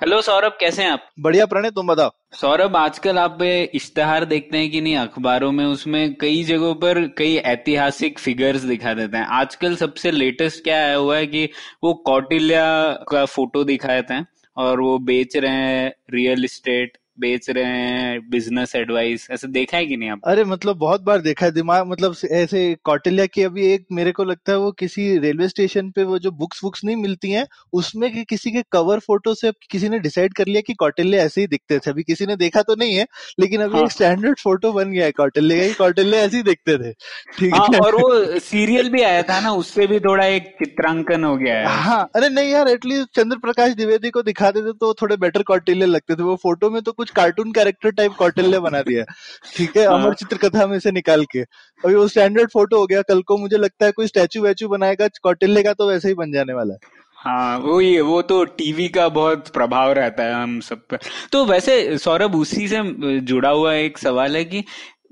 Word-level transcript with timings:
Hello 0.00 0.20
Saurabh 0.22 0.56
कैसे 0.60 0.82
हैं 0.82 0.90
आप? 0.90 1.10
बढ़िया 1.20 1.46
प्रणय 1.46 1.70
तुम 1.70 1.86
बताओ। 1.86 2.10
सौरभ 2.32 2.76
आजकल 2.76 3.18
आप 3.18 3.38
इश्तहार 3.42 3.68
इश्तेहार 3.74 4.24
देखते 4.24 4.58
हैं 4.58 4.70
कि 4.70 4.80
नहीं 4.80 4.96
अखबारों 4.96 5.52
में? 5.52 5.64
उसमें 5.64 6.14
कई 6.14 6.42
जगहों 6.42 6.74
पर 6.74 7.08
कई 7.18 7.36
ऐतिहासिक 7.36 8.18
फिगर्स 8.18 8.60
दिखा 8.60 8.94
देते 8.94 9.16
हैं। 9.16 9.24
आजकल 9.24 9.76
सबसे 9.76 10.10
लेटेस्ट 10.10 10.64
क्या 10.64 10.76
आया 10.76 10.94
हुआ 10.94 11.16
है 11.16 11.26
कि 11.26 11.50
वो 11.84 11.94
कौटिल्या 11.94 12.92
का 13.10 13.24
फ़ोटो 13.24 13.64
दिखा 13.64 13.88
देते 13.88 14.14
हैं 14.14 14.26
और 14.56 14.80
वो 14.80 14.98
बेच 14.98 15.36
रहे 15.36 15.52
हैं 15.52 15.92
रियल 16.10 16.44
एस्टेट 16.44 16.98
बेच 17.18 17.48
रहे 17.50 17.64
हैं 17.64 18.18
बिज़नेस 18.30 18.74
एडवाइस 18.76 19.26
ऐसे 19.30 19.48
देखा 19.48 19.76
है 19.76 19.86
कि 19.86 19.96
नहीं 19.96 20.10
आप? 20.10 20.20
अरे 20.26 20.44
मतलब 20.44 20.76
बहुत 20.76 21.02
बार 21.02 21.20
देखा 21.20 21.46
है 21.46 21.52
दिमाग 21.52 21.86
मतलब 21.86 22.14
ऐसे 22.30 22.62
कौटिल्या 22.84 23.26
की 23.26 23.42
अभी 23.42 23.66
एक 23.66 23.84
मेरे 23.92 24.12
को 24.12 24.24
लगता 24.24 24.52
है 24.52 24.58
वो 24.58 24.70
किसी 24.72 25.18
रेलवे 25.18 25.48
स्टेशन 25.48 25.90
पे 25.90 26.04
वो 26.04 26.18
जो 26.18 26.30
बुक्स 26.32 26.62
वुक्स 26.64 26.84
नहीं 26.84 26.96
मिलती 26.96 27.30
हैं 27.30 27.46
उसमें 27.72 28.10
कि 28.12 28.24
किसी 28.24 28.50
के 28.50 28.62
कवर 28.72 28.98
फ़ोटो 28.98 29.34
से 29.34 29.52
किसी 29.70 29.88
ने 29.88 29.98
डिसाइड 29.98 30.34
कर 30.34 30.46
लिया 30.46 30.60
कि 30.60 30.74
कौटिल्य 30.74 31.18
ऐसे 31.18 31.40
ही 31.40 31.46
दिखते 31.46 31.78
थे। 31.78 31.90
अभी 31.90 32.02
किसी 32.02 32.26
ने 32.26 32.36
देखा 32.36 32.62
तो 32.62 32.74
नहीं 32.74 32.94
है 32.94 33.06
लेकिन 33.40 33.60
अभी 33.60 33.74
हाँ। 33.74 33.84
एक 33.84 33.92
स्टैंडर्ड 33.92 34.38
फ़ोटो 34.38 34.72
बन 34.72 34.90
गया 34.92 35.04
है 35.04 35.12
कौटिल्य 35.12 35.68
का 35.68 35.72
कौटिल्य 35.78 36.16
ऐसे 36.16 36.36
ही 36.36 36.42
दिखते 36.42 36.76
थे। 36.78 36.92
ठीक 37.38 37.54
हाँ 37.54 37.68
है? 37.68 37.78
और 37.80 37.94
वो 37.94 38.38
सीरियल 38.40 38.88
भी 38.90 39.02
आया 39.02 39.22
था 39.22 39.40
ना 39.40 39.52
उससे 39.54 39.86
भी 39.86 39.98
थोड़ा 40.00 40.24
एक 40.26 40.48
चित्रांकन 40.58 41.24
हो 41.24 41.36
गया 41.36 41.58
है। 41.58 41.66
हाँ 41.78 42.02
अरे 42.16 42.28
नहीं 42.28 42.50
यार 42.50 42.68
एटलीस्ट 42.68 43.16
चंद्र 43.16 43.36
प्रकाश 43.38 43.72
द्विवेदी 43.74 44.10
को 44.10 44.22
दिखा 44.22 44.50
देते 44.50 44.72
तो 44.80 44.92
थोड़े 44.94 45.16
बेटर 45.18 45.42
कौटिल्य 45.42 45.86
लगते 45.86 46.14
थे। 46.14 46.22
वो 46.22 46.36
फ़ोटो 46.36 46.70
में 46.70 46.80
तो 46.82 46.92
कुछ 46.92 47.09
कार्टून 47.16 47.52
कैरेक्टर 47.52 47.90
टाइप 47.90 48.12
कौटिल्य 48.12 48.60
बना 48.60 48.80
दिया। 48.82 49.04
ठीक 49.56 49.76
है 49.76 49.86
हाँ। 49.86 49.98
अमर 49.98 50.14
चित्र 50.14 50.36
कथा 50.38 50.66
में 50.66 50.78
से 50.78 50.90
निकाल 50.92 51.24
के। 51.24 51.40
अभी 51.40 51.94
वो 51.94 52.06
स्टैंडर्ड 52.08 52.50
फ़ोटो 52.50 52.78
हो 52.78 52.86
गया 52.86 53.02
कल 53.02 53.22
को 53.22 53.36
मुझे 53.38 53.56
लगता 53.56 53.86
है 53.86 53.92
कोई 53.92 54.06
स्टैचू 54.06 54.42
वैचू 54.42 54.68
बनाएगा 54.68 55.08
कौटिल्य 55.22 55.62
का 55.62 55.72
तो 55.72 55.88
वैसे 55.88 56.08
ही 56.08 56.14
बन 56.14 56.32
जाने 56.32 56.52
वाला 56.52 56.74
है। 56.74 56.98
हाँ 57.18 57.58
वो 57.58 57.80
ये 57.80 58.00
वो 58.00 58.20
तो 58.22 58.44
टीवी 58.58 58.88
का 58.88 59.08
बहुत 59.08 59.48
प्रभाव 59.48 59.92
रहता 59.92 60.24
है 60.24 60.34
हम 60.34 60.58
सब 60.60 60.80
पर 60.90 60.98
तो 61.32 61.44
वैसे 61.44 61.98
सौरभ 61.98 62.34
उसी 62.36 62.68
से 62.68 62.78
जुड़ा 63.20 63.48
हुआ 63.48 63.74
एक 63.74 63.98
सवाल 63.98 64.36
है 64.36 64.44
कि 64.44 64.64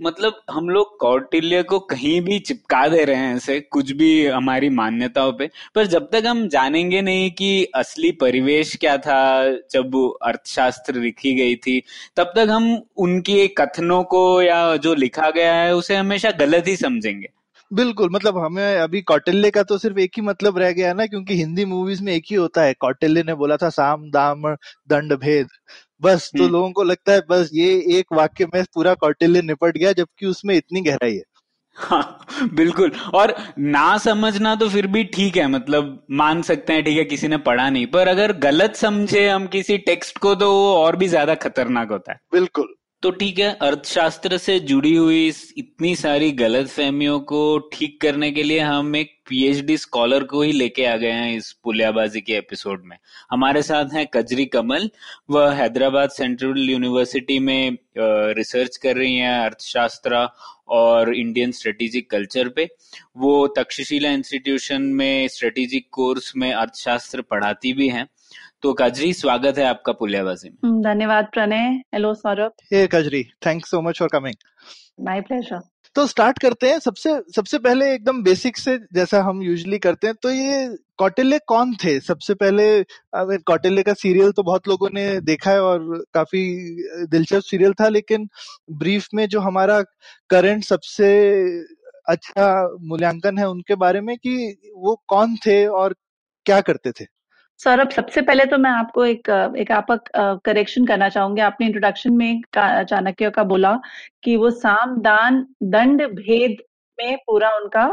मतलब 0.03 0.41
हम 0.51 0.69
लोग 0.69 0.99
कौटिल्य 0.99 1.63
को 1.63 1.79
कहीं 1.79 2.21
भी 2.21 2.39
चिपका 2.39 2.89
दे 2.89 3.05
रहे 3.05 3.17
हैं 3.17 3.37
ऐसे, 3.37 3.61
कुछ 3.61 3.93
भी 3.93 4.27
हमारी 4.27 4.69
मान्यताओं 4.69 5.33
पे, 5.33 5.51
पर 5.75 5.87
जब 5.87 6.09
तक 6.13 6.23
हम 6.27 6.49
जानेंगे 6.49 7.01
नहीं 7.03 7.31
कि 7.31 7.65
असली 7.75 8.13
परिवेश 8.13 8.77
क्या 8.77 8.97
था, 8.97 9.51
जब 9.71 10.17
अर्थशास्त्र 10.23 10.95
लिखी 10.95 11.35
गई 11.35 11.57
थी, 11.57 11.83
तब 12.17 12.33
तक 12.37 12.47
हम 12.51 12.83
उनके 12.97 13.47
कथनों 13.49 14.05
को 14.05 14.43
या 14.43 14.77
जो 14.77 14.95
लिखा 14.95 15.31
गया 15.31 15.55
है, 15.55 15.75
उसे 15.75 15.97
हमेशा 15.97 16.31
गलत 16.31 16.69
ही 16.69 16.77
समझेंगे। 16.77 17.29
बिल्कुल 17.73 18.11
मतलब 18.11 18.39
हमें 18.39 18.77
अभी 18.77 19.03
कौटिल्य 19.03 19.51
का 19.51 19.62
तो 19.62 19.79
सिर्फ़ 19.79 19.99
एक 19.99 20.11
ही 20.17 20.23
मतलब 20.23 20.59
रह 20.59 20.73
गया 20.73 20.93
ना, 20.93 21.07
क्योंकि 21.07 21.35
हिंदी 21.35 21.65
मूवीज़ 21.65 22.03
में 22.03 22.12
एक 22.12 22.25
ही 22.31 22.37
होता 22.37 22.62
है। 22.62 22.75
कौटिल्य 22.75 23.23
ने 23.23 23.35
बोला 23.35 23.57
था, 23.57 23.69
साम, 23.69 24.11
दाम, 24.11 24.43
दंड, 24.89 25.12
भेद। 25.12 25.49
बस 26.03 26.31
तो 26.37 26.43
हम्म। 26.43 26.53
लोगों 26.53 26.71
को 26.73 26.83
लगता 26.85 27.13
है 27.13 27.23
बस 27.31 27.51
ये 27.55 27.71
एक 27.99 28.13
वाक्य 28.13 28.47
में 28.47 28.63
पूरा 28.75 28.95
कौटिल्य 28.97 29.43
निपट 29.43 29.79
गया 29.79 29.93
जबकि 29.93 30.27
उसमें 30.27 30.55
इतनी 30.57 30.81
गहराई 30.81 31.15
है। 31.15 31.22
हाँ 31.77 32.49
बिल्कुल। 32.55 32.91
और 33.15 33.34
ना 33.59 33.97
समझना 33.99 34.55
तो 34.55 34.69
फिर 34.69 34.87
भी 34.87 35.03
ठीक 35.06 35.37
है 35.37 35.47
मतलब 35.49 36.06
मान 36.12 36.43
सकते 36.43 36.72
हैं 36.72 36.83
ठीक 36.84 36.97
है 36.99 37.05
किसी 37.05 37.28
ने 37.28 37.37
पढ़ा 37.41 37.69
नहीं 37.71 37.87
पर 37.87 38.09
अगर 38.09 38.33
गलत 38.41 38.77
समझे 38.77 39.28
हम 39.28 39.47
किसी 39.49 39.78
टेक्स्ट 39.84 40.19
को 40.19 40.34
तो 40.34 40.50
वो 40.53 40.75
और 40.77 40.97
भी 40.97 41.09
ज़्यादा 41.09 41.34
खतरनाक 41.37 41.91
होता 41.91 42.12
है। 42.12 42.19
बिल्कुल। 42.33 42.75
तो 43.03 43.10
ठीक 43.10 43.38
है, 43.38 43.50
अर्थशास्त्र 43.62 44.36
से 44.38 44.59
जुड़ी 44.60 44.94
हुई 44.94 45.26
इस 45.26 45.53
इतनी 45.59 45.94
सारी 45.97 46.31
गलत 46.32 46.69
फहमियों 46.69 47.19
को 47.20 47.59
ठीक 47.72 48.00
करने 48.00 48.31
के 48.32 48.42
लिए 48.42 48.60
हम 48.60 48.97
एक 48.97 49.14
पीएचडी 49.28 49.76
स्कॉलर 49.76 50.25
को 50.25 50.41
ही 50.42 50.53
लेके 50.53 50.84
आ 50.84 50.97
गए 50.97 51.10
हैं 51.10 51.36
इस 51.36 51.53
पुलियाबाजी 51.64 52.20
के 52.20 52.32
एपिसोड 52.32 52.82
में। 52.86 52.97
हमारे 53.31 53.62
साथ 53.62 53.94
हैं 53.94 54.06
कजरी 54.14 54.47
कमल, 54.47 54.91
वह 55.31 55.53
हैदराबाद 55.54 56.10
सेंट्रल 56.10 56.69
यूनिवर्सिटी 56.70 57.38
में 57.38 57.78
रिसर्च 57.98 58.76
कर 58.76 58.97
रही 58.97 59.15
हैं 59.15 59.38
अर्थशास्त्र 59.41 60.28
और 60.69 61.15
इंडियन 61.15 61.53
स्ट्रेटेजिक 61.53 62.10
कल्चर 62.10 62.48
पे। 62.48 62.69
वो 63.16 63.47
तक्षशिला 63.59 64.10
इंस्टीट्यूशन 64.12 64.82
में 64.82 65.28
स्ट्रेटेजिक 65.28 65.88
कोर्स 65.92 66.32
में 66.36 66.53
अर्थशास्त्र 66.53 67.22
पढ़ाती 67.22 67.72
भी 67.72 67.88
हैं। 67.88 68.06
तो 68.63 68.73
कजरी 68.73 69.13
स्वागत 69.13 69.59
है 69.59 69.65
आपका 69.65 69.93
पुलियाबाजी 69.93 70.49
में। 70.49 70.57
हम्म, 70.65 70.83
धन्यवाद 70.83 71.27
Pranay. 71.33 71.67
Hello 71.95 72.13
Saurabh. 72.15 72.53
Hey 72.73 72.87
Kajari 72.87 73.23
thanks 73.47 73.71
so 73.71 73.81
much 73.81 73.99
for 73.99 74.09
coming 74.09 74.35
my 75.01 75.21
pleasure 75.21 75.61
तो 75.97 76.07
स्टार्ट 76.07 76.39
करते 76.39 76.71
हैं 76.71 76.79
सबसे 76.79 77.11
सबसे 77.37 77.59
पहले 77.59 77.93
एकदम 77.95 78.23
बेसिक 78.23 78.57
से 78.57 78.77
जैसा 78.95 79.23
हम 79.23 79.43
यूजुअली 79.43 79.79
करते 79.79 80.07
हैं 80.07 80.17
तो 80.23 80.31
ये 80.31 80.77
कौटिल्य 80.99 81.39
कौन 81.47 81.75
थे? 81.75 81.99
सबसे 82.01 82.35
पहले 82.35 82.67
अब 83.15 83.37
कौटिल्य 83.47 83.83
का 83.83 83.93
सीरियल 83.95 84.33
तो 84.33 84.43
बहुत 84.43 84.69
लोगों 84.69 84.89
ने 84.95 85.21
देखा 85.21 85.51
है 85.51 85.63
और 85.63 86.05
काफ़ी 86.15 86.43
दिलचस्प 87.07 87.49
सीरियल 87.51 87.73
था 87.73 87.89
लेकिन 87.89 88.29
ब्रीफ 88.73 89.07
में 89.15 89.27
जो 89.29 89.41
हमारा 89.41 89.81
करंट 90.31 90.65
सबसे 90.65 91.11
अच्छा 92.09 92.49
मूल्यांकन 92.81 93.39
है 93.39 93.49
उनके 93.49 93.75
बारे 93.75 94.01
में 94.01 94.17
कि 94.17 94.37
वो 94.77 95.03
कौन 95.09 95.37
थे 95.37 95.67
और 95.67 95.95
क्या 96.47 96.61
करते 96.61 96.93
थे? 96.93 97.05
सौरभ 97.61 97.91
सबसे 97.91 98.23
पहले 98.23 98.45
तो 98.45 98.57
मैं 98.59 98.71
आपको 98.71 99.05
एक 99.05 99.29
एक 99.59 99.71
आपका 99.73 100.35
करेक्शन 100.45 100.85
करना 100.87 101.09
चाहूँगी। 101.09 101.41
आपने 101.41 101.67
इंट्रोडक्शन 101.67 102.13
में 102.13 102.43
चाणक्य 102.57 103.31
का 103.31 103.45
बोला 103.45 103.73
कि 104.25 104.37
वो 104.37 104.51
साम 104.51 104.97
दान 105.01 105.47
दंड 105.63 106.03
भेद 106.15 106.57
में 106.99 107.17
पूरा 107.27 107.51
उनका 107.57 107.85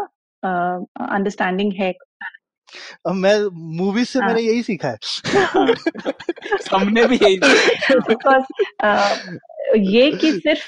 अंडरस्टैंडिंग 0.43 1.73
है। 1.73 1.91
अब 3.07 3.13
मैं 3.13 3.35
मूवीज़ 3.77 4.07
से 4.07 4.19
हाँ। 4.19 4.27
मैंने 4.27 4.41
यही 4.41 4.63
सीखा 4.63 4.87
है। 4.87 4.97
हमने 6.73 7.05
भी 7.05 7.19
यही 7.23 7.37
बिकॉज़ 7.99 8.45
ये 9.93 10.11
कि 10.11 10.31
सिर्फ़ 10.31 10.63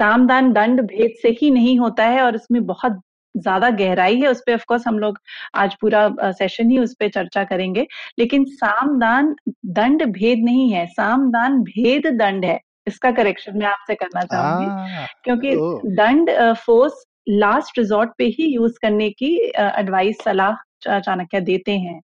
साम 0.00 0.26
दान 0.26 0.52
दंड 0.52 0.80
भेद 0.80 1.14
से 1.22 1.28
ही 1.40 1.50
नहीं 1.50 1.78
होता 1.78 2.04
है 2.04 2.22
और 2.22 2.34
इसमें 2.34 2.64
बहुत 2.66 3.00
ज़्यादा 3.36 3.70
गहराई 3.70 4.20
है 4.20 4.28
उस 4.28 4.42
पर 4.46 4.54
ऑफकोर्स 4.54 4.86
हम 4.86 4.98
लोग 4.98 5.18
आज 5.54 5.74
पूरा 5.80 6.08
सेशन 6.32 6.70
ही 6.70 6.78
उस 6.78 6.94
पर 7.00 7.08
चर्चा 7.08 7.44
करेंगे। 7.44 7.86
लेकिन 8.18 8.44
सामदान 8.54 9.34
दंड 9.66 10.04
भेद 10.12 10.44
नहीं 10.44 10.70
है 10.72 10.86
सामदान 10.88 11.62
भेद 11.62 12.06
दंड 12.18 12.44
है। 12.44 12.58
इसका 12.86 13.10
करेक्शन 13.10 13.58
मैं 13.58 13.66
आपसे 13.66 13.94
करना 13.94 14.22
चाहूँगी। 14.22 14.66
हाँ, 14.66 15.06
क्योंकि 15.24 15.54
ओह। 15.56 15.80
दंड 15.96 16.30
फोर्स 16.56 17.04
लास्ट 17.28 17.78
रिजॉर्ट 17.78 18.10
पे 18.18 18.24
ही 18.38 18.46
यूज़ 18.46 18.78
करने 18.82 19.10
की 19.10 19.34
एडवाइस 19.56 20.16
सलाह 20.24 20.56
चाणक्य 20.86 21.40
देते 21.40 21.72
हैं 21.72 22.00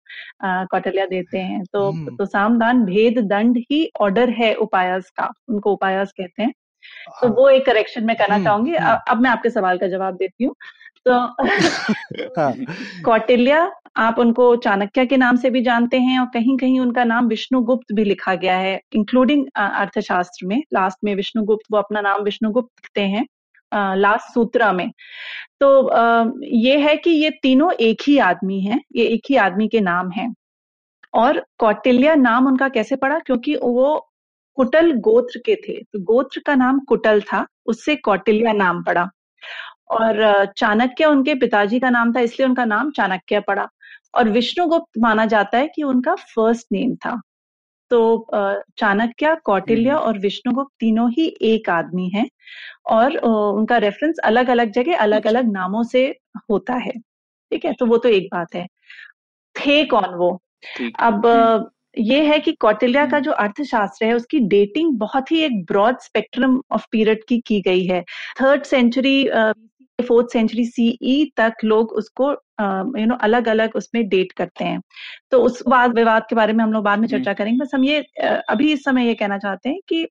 कौटल्या 0.66 1.04
देते 1.06 1.38
हैं। 1.38 1.62
तो 1.72 1.90
हम्म। 1.90 2.16
तो 2.16 2.26
सामदान 2.26 2.84
भेद 2.84 3.18
दंड 3.28 3.58
ही 3.70 3.90
ऑर्डर 4.00 4.30
है 4.30 4.54
उपायस 4.56 5.10
का 5.10 5.28
उनको 5.48 5.72
उपायस 5.72 6.12
कहते 6.12 6.42
हैं। 6.42 6.52
तो 7.20 7.26
हाँ, 7.26 7.34
वो 7.36 7.48
एक 7.48 7.66
करेक्शन 7.66 8.04
मैं 8.04 8.16
करना 8.16 8.34
हम्म, 8.34 8.44
चाहूँगी। 8.44 8.74
हम्म। 8.74 8.96
अब 9.08 9.20
मैं 9.20 9.30
आपके 9.30 9.50
सवाल 9.50 9.78
का 9.78 9.88
जवाब 9.88 10.14
देती 10.14 10.44
हूँ। 10.44 10.54
तो 11.06 11.12
हाँ, 12.38 12.52
कौटिल्य 13.04 13.70
आप 13.96 14.18
उनको 14.18 14.54
चाणक्य 14.56 15.04
के 15.06 15.16
नाम 15.16 15.36
से 15.36 15.50
भी 15.50 15.60
जानते 15.62 15.98
हैं 15.98 16.18
और 16.20 16.26
कहीं 16.34 16.56
कहीं 16.58 16.78
उनका 16.80 17.04
नाम 17.04 17.26
विष्णुगुप्त 17.28 17.92
भी 17.94 18.04
लिखा 18.04 18.34
गया 18.34 18.56
है 18.58 18.80
इंक्लूडिंग 18.94 19.46
अर्थशास्त्र 19.56 20.46
में। 20.46 20.62
लास्ट 20.74 20.98
में 21.04 21.14
विष्णुगुप्त 21.14 21.64
वो 21.72 21.78
अपना 21.78 22.00
नाम 22.00 22.22
विष्णुगुप्त 22.22 22.70
लिखते 22.78 23.00
हैं 23.08 23.26
लास्ट 23.96 24.34
सूत्रा 24.34 24.72
में। 24.72 24.90
तो 25.60 25.70
अ, 25.82 26.32
ये 26.44 26.78
है 26.80 26.96
कि 26.96 27.10
ये 27.12 27.30
तीनों 27.42 27.72
एक 27.80 28.02
ही 28.08 28.18
आदमी 28.20 28.60
हैं 28.60 28.80
ये 28.96 29.06
एक 29.06 29.22
ही 29.30 29.36
आदमी 29.38 29.68
के 29.68 29.80
नाम 29.80 30.10
हैं। 30.10 30.34
और 31.14 31.44
कौटिल्य 31.58 32.14
नाम 32.16 32.46
उनका 32.46 32.68
कैसे 32.68 32.96
पड़ा? 32.96 33.18
क्योंकि 33.18 33.56
वो 33.56 33.96
कुटल 34.58 34.92
गोत्र 35.00 35.40
के 35.46 35.54
थे। 35.68 35.82
तो 35.82 36.00
गोत्र 36.04 36.40
का 36.46 36.54
नाम 36.54 36.80
कुटल 36.88 37.20
था 37.32 37.46
उससे 37.66 37.96
कौटिल्य 37.96 38.52
नाम 38.52 38.82
पड़ा। 38.84 39.08
और 39.90 40.44
चाणक्य 40.56 41.04
उनके 41.04 41.34
पिताजी 41.34 41.80
का 41.80 41.90
नाम 41.90 42.12
था 42.12 42.20
इसलिए 42.20 42.48
उनका 42.48 42.64
नाम 42.64 42.90
चाणक्य 42.90 43.40
पड़ा। 43.40 43.68
और 44.14 44.28
विष्णुगुप्त 44.28 44.98
माना 44.98 45.26
जाता 45.26 45.58
है 45.58 45.68
कि 45.68 45.82
उनका 45.82 46.14
फ़र्स्ट 46.14 46.66
नेम 46.72 46.94
था। 46.96 47.20
तो 47.90 48.26
चाणक्य 48.78 49.34
कौटिल्य 49.44 49.90
हम्म। 49.90 50.00
और 50.00 50.18
विष्णुगुप्त 50.18 50.70
तीनों 50.80 51.10
ही 51.10 51.26
एक 51.42 51.70
आदमी 51.70 52.08
हैं 52.08 52.28
और 52.86 53.16
उनका 53.18 53.76
रेफरेंस 53.78 54.18
अलग 54.24 54.48
अलग 54.48 54.72
जगह 54.72 54.96
अलग 54.98 55.26
अलग 55.26 55.52
नामों 55.52 55.82
से 55.82 56.06
होता 56.50 56.74
है। 56.76 56.92
ठीक 56.92 57.64
है? 57.64 57.72
तो 57.72 57.86
वो 57.86 57.98
तो 57.98 58.08
एक 58.08 58.28
बात 58.32 58.54
है। 58.54 58.66
थे 59.56 59.84
कौन 59.84 60.14
वो? 60.14 60.30
अब 61.00 61.70
ये 61.98 62.22
है 62.26 62.38
कि 62.40 62.52
कौटिल्या 62.52 63.04
का 63.06 63.18
जो 63.20 63.32
अर्थशास्त्र 63.32 64.06
है 64.06 64.14
उसकी 64.14 64.38
डेटिंग 64.48 64.92
बहुत 64.98 65.30
ही 65.32 65.40
एक 65.44 65.64
ब्रॉड 65.64 65.98
स्पेक्ट्रम 66.00 66.60
ऑफ़ 66.72 66.86
पीरियड 66.92 67.24
की 67.28 67.38
की 67.46 67.60
गई 67.60 67.84
है। 67.86 68.02
Third 68.40 68.62
century 68.64 69.24
fourth 70.02 70.32
century 70.32 70.64
CE 70.66 71.24
तक 71.36 71.64
लोग 71.64 71.92
उसको 71.92 72.30
यू 73.00 73.06
नो 73.06 73.14
अलग 73.22 73.48
अलग 73.48 73.76
उसमें 73.76 74.08
डेट 74.08 74.32
करते 74.32 74.64
हैं। 74.64 74.80
तो 75.30 75.42
उस 75.42 75.62
वाद 75.68 75.94
विवाद 75.94 76.26
के 76.30 76.36
बारे 76.36 76.52
में 76.52 76.64
हम 76.64 76.72
लोग 76.72 76.84
बाद 76.84 76.98
में 76.98 77.08
चर्चा 77.08 77.32
करेंगे। 77.32 77.58
बस 77.58 77.70
हम 77.74 77.84
ये 77.84 78.04
अभी 78.22 78.72
इस 78.72 78.84
समय 78.84 79.06
ये 79.06 79.14
कहना 79.14 79.38
चाहते 79.38 79.68
हैं 79.68 79.78
कि 79.88 80.06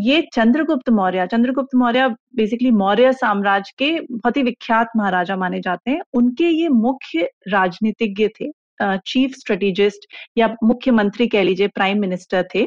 ये 0.00 0.20
चंद्रगुप्त 0.34 0.90
मौर्य 0.90 1.26
चंद्रगुप्त 1.26 1.74
मौर्य 1.76 2.08
बेसिकली 2.36 2.70
मौर्य 2.72 3.12
साम्राज्य 3.12 3.72
के 3.78 3.90
बहुत 4.10 4.36
ही 4.36 4.42
विख्यात 4.42 4.90
महाराजा 4.96 5.36
माने 5.36 5.60
जाते 5.60 5.90
हैं। 5.90 6.00
उनके 6.14 6.48
ये 6.50 6.68
मुख्य 6.70 7.28
राजनीतिज्ञ 7.48 8.28
थे 8.40 8.50
चीफ 8.82 9.34
स्ट्रेटेजिस्ट 9.34 10.06
या 10.38 10.48
मुख्यमंत्री 10.64 11.26
कह 11.28 11.42
लीजिए 11.42 11.68
प्राइम 11.68 12.00
मिनिस्टर 12.00 12.46
थे। 12.54 12.64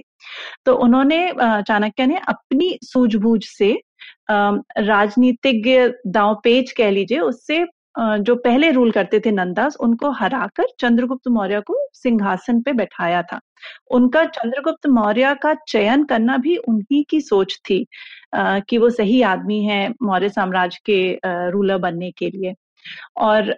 तो 0.65 0.73
उन्होंने 0.75 1.19
चाणक्य 1.37 2.05
ने 2.05 2.17
अपनी 2.27 2.77
सूझबूझ 2.83 3.43
से 3.45 3.73
राजनीतिज्ञ 4.29 5.77
दांवपेच 6.07 6.71
कह 6.71 6.89
लीजिए, 6.89 7.19
उससे 7.19 7.65
जो 7.99 8.35
पहले 8.35 8.69
रूल 8.71 8.91
करते 8.91 9.19
थे 9.19 9.31
नंदास, 9.31 9.75
उनको 9.75 10.09
हराकर 10.11 10.65
चंद्रगुप्त 10.79 11.27
मौर्य 11.27 11.59
को 11.61 11.77
सिंहासन 11.93 12.61
पे 12.61 12.73
बैठाया 12.73 13.21
था। 13.23 13.39
उनका 13.91 14.23
चंद्रगुप्त 14.27 14.87
मौर्य 14.89 15.33
का 15.43 15.53
चयन 15.67 16.03
करना 16.05 16.37
भी 16.37 16.55
उन्हीं 16.57 17.03
की 17.09 17.21
सोच 17.21 17.57
थी 17.69 17.85
कि 18.35 18.77
वो 18.77 18.89
सही 18.89 19.21
आदमी 19.23 19.61
है 19.63 19.87
मौर्य 20.03 20.29
साम्राज्य 20.29 20.79
के 20.85 21.49
रूलर 21.51 21.77
बनने 21.77 22.11
के 22.11 22.29
लिए। 22.29 22.53
और 23.17 23.55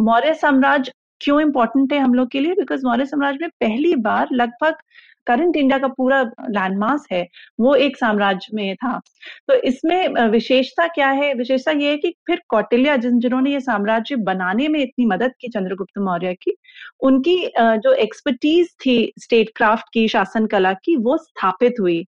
मौर्य 0.00 0.34
साम्राज्य 0.34 0.92
क्यों 1.20 1.40
इंपॉर्टेंट 1.40 1.92
है 1.92 1.98
हम 1.98 2.14
लोग 2.14 2.30
के 2.30 2.40
लिए? 2.40 2.54
बिकॉज़ 2.54 2.86
मौर्य 2.86 3.06
साम्राज्य 3.06 3.38
में 3.42 3.50
पहली 3.60 3.94
बार 3.98 4.28
लगभग 4.32 4.76
करंट 5.26 5.56
इंडिया 5.56 5.78
का 5.78 5.88
पूरा 5.88 6.22
लैंडमास 6.22 7.06
है, 7.12 7.26
वो 7.60 7.74
एक 7.76 7.96
साम्राज्य 7.96 8.56
में 8.56 8.74
था। 8.76 8.98
तो 9.48 9.54
इसमें 9.62 10.28
विशेषता 10.30 10.86
क्या 10.88 11.08
है? 11.10 11.32
विशेषता 11.34 11.72
ये 11.72 11.90
है 11.90 11.96
कि 11.96 12.14
फिर 12.26 12.42
कौटिल्या 12.48 12.96
जिन, 12.96 13.18
जिन्होंने 13.20 13.52
ये 13.52 13.60
साम्राज्य 13.60 14.16
बनाने 14.22 14.68
में 14.68 14.80
इतनी 14.80 15.06
मदद 15.06 15.32
की 15.40 15.48
चंद्रगुप्त 15.48 15.98
मौर्य 16.00 16.34
की, 16.34 16.56
उनकी 17.02 17.36
जो 17.58 17.92
एक्सपर्टीज 17.94 18.74
थी 18.86 19.12
स्टेट 19.18 19.50
क्राफ्ट 19.56 19.86
की, 19.94 20.06
शासन 20.08 20.46
कला 20.46 20.72
की, 20.74 20.96
वो 20.96 21.16
स्थापित 21.18 21.74
हुई। 21.80 22.04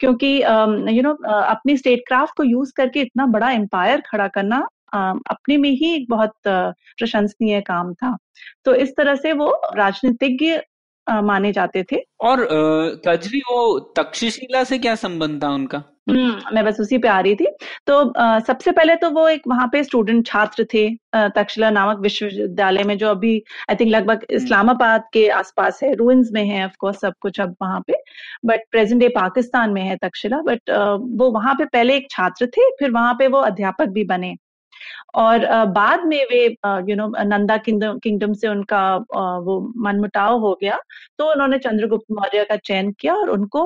क्योंकि 0.00 0.36
यू 0.96 1.02
नो 1.02 1.14
अपनी 1.32 1.76
स्टेट 1.76 2.02
क्राफ्ट 2.08 2.36
को 2.36 2.44
यूज़ 2.44 2.72
करके 2.76 3.00
इतना 3.00 3.26
बड़ा 3.28 3.50
एम्पायर 3.50 4.02
खड़ा 4.06 4.28
करना 4.28 4.66
अपने 4.94 5.56
में 5.56 5.70
ही 5.70 5.94
एक 5.94 6.06
बहुत 6.10 6.32
प्रशंसनीय 6.46 7.60
काम 7.60 7.92
था। 7.94 8.16
तो 8.64 8.74
इस 8.74 8.94
तरह 8.96 9.14
से 9.14 9.32
वो 9.32 9.48
राजनीतिज्ञ 9.76 10.54
माने 11.08 11.52
जाते 11.52 11.82
थे। 11.92 11.96
और 12.20 12.46
कजरी 13.06 13.40
वो 13.50 13.78
तक्षशिला 13.96 14.64
से 14.64 14.78
क्या 14.78 14.94
संबंध 14.94 15.42
था 15.42 15.48
उनका? 15.48 15.82
हम्म 16.10 16.54
मैं 16.54 16.64
बस 16.64 16.80
उसी 16.80 16.98
पे 16.98 17.08
आ 17.08 17.18
रही 17.20 17.34
थी। 17.34 17.46
तो 17.86 17.98
आ, 18.10 18.38
सबसे 18.40 18.72
पहले 18.72 18.96
तो 18.96 19.10
वो 19.10 19.28
एक 19.28 19.42
वहाँ 19.48 19.68
पे 19.72 19.82
स्टूडेंट 19.84 20.26
छात्र 20.26 20.64
थे 20.74 20.88
तक्षशिला 21.16 21.70
नामक 21.70 22.00
विश्वविद्यालय 22.00 22.82
में 22.82 22.96
जो 22.98 23.08
अभी 23.08 23.32
आई 23.70 23.76
थिंक 23.76 23.90
लगभग 23.90 24.14
हम्म। 24.14 24.36
इस्लामाबाद 24.36 25.04
के 25.12 25.28
आसपास 25.30 25.80
है। 25.82 25.94
रूइंस 25.94 26.30
में 26.32 26.44
है 26.44 26.64
ऑफ़ 26.64 26.76
कोर्स 26.80 27.00
सब 27.00 27.14
कुछ 27.20 27.40
अब 27.40 27.56
वहाँ 27.62 27.80
पे। 27.86 27.94
बट 28.46 28.60
प्रेजेंट 28.70 29.00
डे 29.00 29.08
पाकिस्तान 29.08 29.70
में 29.70 29.82
है 29.82 29.96
तक्षशिला। 29.96 30.38
बट 30.42 30.70
वो 31.20 31.30
वहाँ 31.30 31.54
पे 31.54 31.64
पहले 31.64 31.96
एक 31.96 32.10
छात्र 32.10 32.46
थे 32.46 32.70
फिर 32.70 32.90
वहाँ 32.90 33.14
पे 33.14 33.28
वो 33.28 33.40
अध्यापक 33.42 33.88
भी 33.88 34.04
बने। 34.04 34.34
और 35.14 35.46
बाद 35.72 36.04
में 36.04 36.24
वे 36.30 36.44
you 36.90 36.96
know 36.96 37.06
Nanda 37.24 37.56
kingdom 37.56 37.98
kingdom 37.98 38.32
से 38.32 38.48
उनका 38.48 38.84
वो 39.46 39.58
मनमुटाव 39.76 40.38
हो 40.38 40.52
गया 40.62 40.78
तो 41.18 41.30
उन्होंने 41.32 41.58
चंद्रगुप्त 41.58 42.12
मौर्य 42.12 42.44
का 42.44 42.56
चयन 42.56 42.90
किया 42.92 43.14
और 43.14 43.30
उनको 43.30 43.62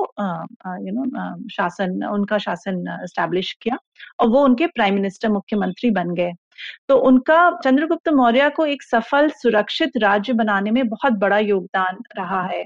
यू 0.86 0.92
नो 0.94 1.48
शासन, 1.48 2.04
उनका 2.04 2.38
शासन 2.38 2.84
स्टैब्लिश 3.06 3.52
किया 3.62 3.78
और 4.20 4.28
वो 4.28 4.44
उनके 4.44 4.66
प्राइम 4.66 4.94
मिनिस्टर 4.94 5.28
मुख्यमंत्री 5.28 5.90
बन 5.90 6.14
गए। 6.14 6.32
तो 6.88 6.96
उनका, 6.98 7.50
चंद्रगुप्त 7.64 8.08
मौर्य 8.08 8.48
को 8.50 8.66
एक 8.66 8.82
सफल, 8.82 9.28
सुरक्षित 9.32 9.96
राज्य 9.96 10.32
बनाने 10.32 10.70
में 10.70 10.88
बहुत 10.88 11.12
बड़ा 11.18 11.38
योगदान 11.38 11.98
रहा 12.18 12.42
है। 12.42 12.64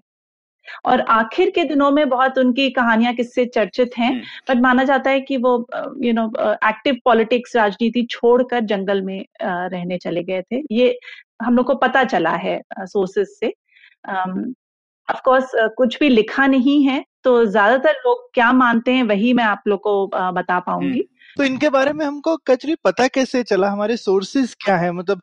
और 0.84 1.00
आखिर 1.10 1.50
के 1.50 1.64
दिनों 1.64 1.90
में 1.90 2.08
बहुत 2.08 2.38
उनकी 2.38 2.68
कहानियाँ 2.70 3.14
किससे 3.14 3.44
चर्चित 3.46 3.98
हैं 3.98 4.12
बट 4.18 4.50
हम्म। 4.50 4.62
माना 4.62 4.84
जाता 4.84 5.10
है 5.10 5.20
कि 5.20 5.36
वो 5.36 5.54
यू 6.02 6.12
नो 6.12 6.26
एक्टिव 6.68 6.96
पॉलिटिक्स 7.04 7.56
राजनीति 7.56 8.06
छोड़कर 8.10 8.60
जंगल 8.64 9.02
में 9.02 9.24
रहने 9.42 9.98
चले 9.98 10.22
गए 10.22 10.42
थे। 10.42 10.62
ये 10.70 10.98
हम 11.42 11.56
लोग 11.56 11.66
को 11.66 11.74
पता 11.74 12.04
चला 12.04 12.34
है 12.36 12.60
सोर्सेस 12.80 13.38
से। 13.40 13.52
ऑफ़ 15.08 15.20
कोर्स 15.24 15.50
कुछ 15.76 15.98
भी 16.00 16.08
लिखा 16.08 16.46
नहीं 16.46 16.82
है 16.84 17.04
तो 17.24 17.44
ज़्यादातर 17.44 17.92
लोग 18.06 18.28
क्या 18.34 18.52
मानते 18.52 18.92
हैं 18.92 19.02
वही 19.02 19.32
मैं 19.32 19.44
आप 19.44 19.62
लोग 19.66 19.80
को 19.80 20.06
बता 20.32 20.58
पाऊँगी। 20.60 21.04
तो 21.36 21.44
इनके 21.44 21.68
बारे 21.70 21.92
में 21.92 22.04
हमको 22.06 22.36
कचरी 22.36 22.74
पता 22.84 23.06
कैसे 23.08 23.42
चला? 23.42 23.68
हमारे 23.70 23.96
सोर्सेस 23.96 24.54
क्या 24.64 24.76
है? 24.76 24.92
मतलब 24.92 25.20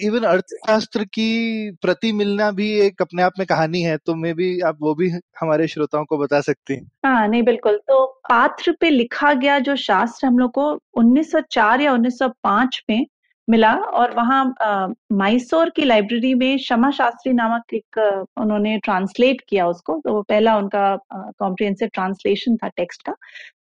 इवन 0.00 0.22
अर्थशास्त्र 0.22 1.04
की 1.04 1.70
प्रति 1.82 2.12
मिलना 2.12 2.50
भी 2.50 2.70
एक 2.80 3.02
अपने 3.02 3.22
आप 3.22 3.32
में 3.38 3.46
कहानी 3.46 3.82
है 3.82 3.96
तो 3.96 4.14
मे 4.14 4.32
भी 4.34 4.60
आप 4.60 4.78
वो 4.80 4.94
भी 4.94 5.10
हमारे 5.40 5.66
श्रोताओं 5.68 6.04
को 6.04 6.18
बता 6.18 6.40
सकती 6.40 6.74
हैं। 6.74 6.90
हाँ 7.06 7.28
नहीं, 7.28 7.42
बिल्कुल। 7.42 7.76
तो 7.76 8.04
पात्र 8.30 8.72
पे 8.80 8.90
लिखा 8.90 9.32
गया 9.34 9.58
जो 9.58 9.76
शास्त्र 9.76 10.26
हम 10.26 10.38
लोग 10.38 10.50
को 10.50 10.78
1904 10.94 11.80
या 11.80 11.92
1905 11.92 12.82
में 12.90 13.06
मिला 13.48 13.72
और 13.74 14.14
वहाँ 14.16 14.44
मैसूर 15.12 15.70
की 15.70 15.84
लाइब्रेरी 15.84 16.34
में 16.34 16.58
शमा 16.58 16.90
शास्त्री 16.90 17.32
नामक 17.32 17.74
एक 17.74 17.98
उन्होंने 18.36 18.78
ट्रांसलेट 18.78 19.40
किया 19.48 19.66
उसको। 19.68 20.00
तो 20.04 20.12
वो 20.12 20.22
पहला 20.22 20.56
उनका 20.58 20.96
कॉम्प्रिहेंसिव 21.14 21.88
ट्रांसलेशन 21.94 22.56
था 22.56 22.68
टेक्स्ट 22.68 23.02
का। 23.06 23.14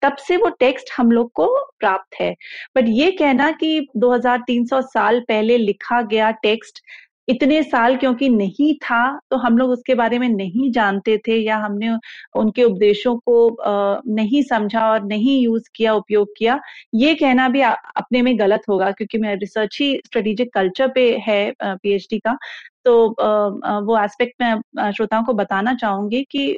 तब 0.01 0.15
से 0.17 0.37
वो 0.37 0.49
टेक्स्ट 0.59 0.89
हम 0.97 1.11
लोग 1.11 1.31
को 1.33 1.47
प्राप्त 1.79 2.19
है। 2.21 2.33
बट 2.77 2.85
ये 2.87 3.11
कहना 3.11 3.51
कि 3.51 3.87
2300 3.97 4.81
साल 4.81 5.19
पहले 5.19 5.57
लिखा 5.57 6.01
गया 6.01 6.31
टेक्स्ट 6.31 6.81
इतने 7.27 7.61
साल 7.63 7.95
क्योंकि 7.97 8.29
नहीं 8.29 8.73
था 8.79 8.99
तो 9.31 9.37
हम 9.37 9.57
लोग 9.57 9.69
उसके 9.71 9.95
बारे 9.95 10.19
में 10.19 10.27
नहीं 10.29 10.71
जानते 10.71 11.17
थे 11.27 11.37
या 11.37 11.57
हमने 11.57 11.89
उनके 12.35 12.63
उपदेशों 12.63 13.15
को 13.19 13.57
नहीं 14.15 14.41
समझा 14.43 14.85
और 14.91 15.03
नहीं 15.05 15.39
यूज़ 15.41 15.69
किया, 15.75 15.93
उपयोग 15.93 16.27
किया। 16.37 16.59
ये 16.95 17.15
कहना 17.15 17.47
भी 17.49 17.61
अपने 17.61 18.21
में 18.21 18.37
गलत 18.39 18.61
होगा 18.69 18.91
क्योंकि 18.91 19.17
मेरा 19.17 19.33
रिसर्च 19.41 19.77
ही 19.81 19.95
स्ट्रेटेजिक 20.05 20.53
कल्चर 20.53 20.91
पे 20.95 21.09
है 21.27 21.53
पीएचडी 21.63 22.19
का। 22.19 22.37
तो 22.85 23.07
वो 23.85 23.97
एस्पेक्ट 24.03 24.41
मैं 24.41 24.91
श्रोताओं 24.91 25.23
को 25.25 25.33
बताना 25.33 25.73
चाहूँगी 25.75 26.23
कि 26.31 26.57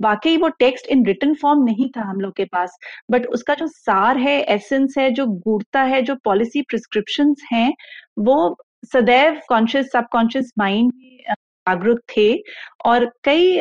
वाकई 0.00 0.36
वो 0.36 0.48
टेक्स्ट 0.58 0.86
इन 0.90 1.04
रिटर्न 1.06 1.34
फॉर्म 1.34 1.62
नहीं 1.64 1.88
था 1.96 2.02
हम 2.02 2.20
लोग 2.20 2.32
के 2.36 2.44
पास 2.44 2.76
बट 3.10 3.26
उसका 3.28 3.54
जो 3.54 3.66
सार 3.66 4.18
है 4.18 4.40
एसेंस 4.44 4.94
है, 4.98 5.10
जो 5.10 5.26
गुड़ता 5.26 5.82
है, 5.82 6.00
जो 6.02 6.14
पॉलिसी 6.24 6.62
प्रिस्क्रिप्शन 6.62 7.34
हैं, 7.52 7.72
वो 8.18 8.56
सदैव 8.84 9.40
कॉन्शियस 9.48 9.90
सबकॉन्शियस 9.92 10.52
माइंड 10.58 10.92
में 10.96 11.34
जागरूक 11.66 12.00
थे 12.16 12.32
और 12.86 13.04
कई 13.24 13.56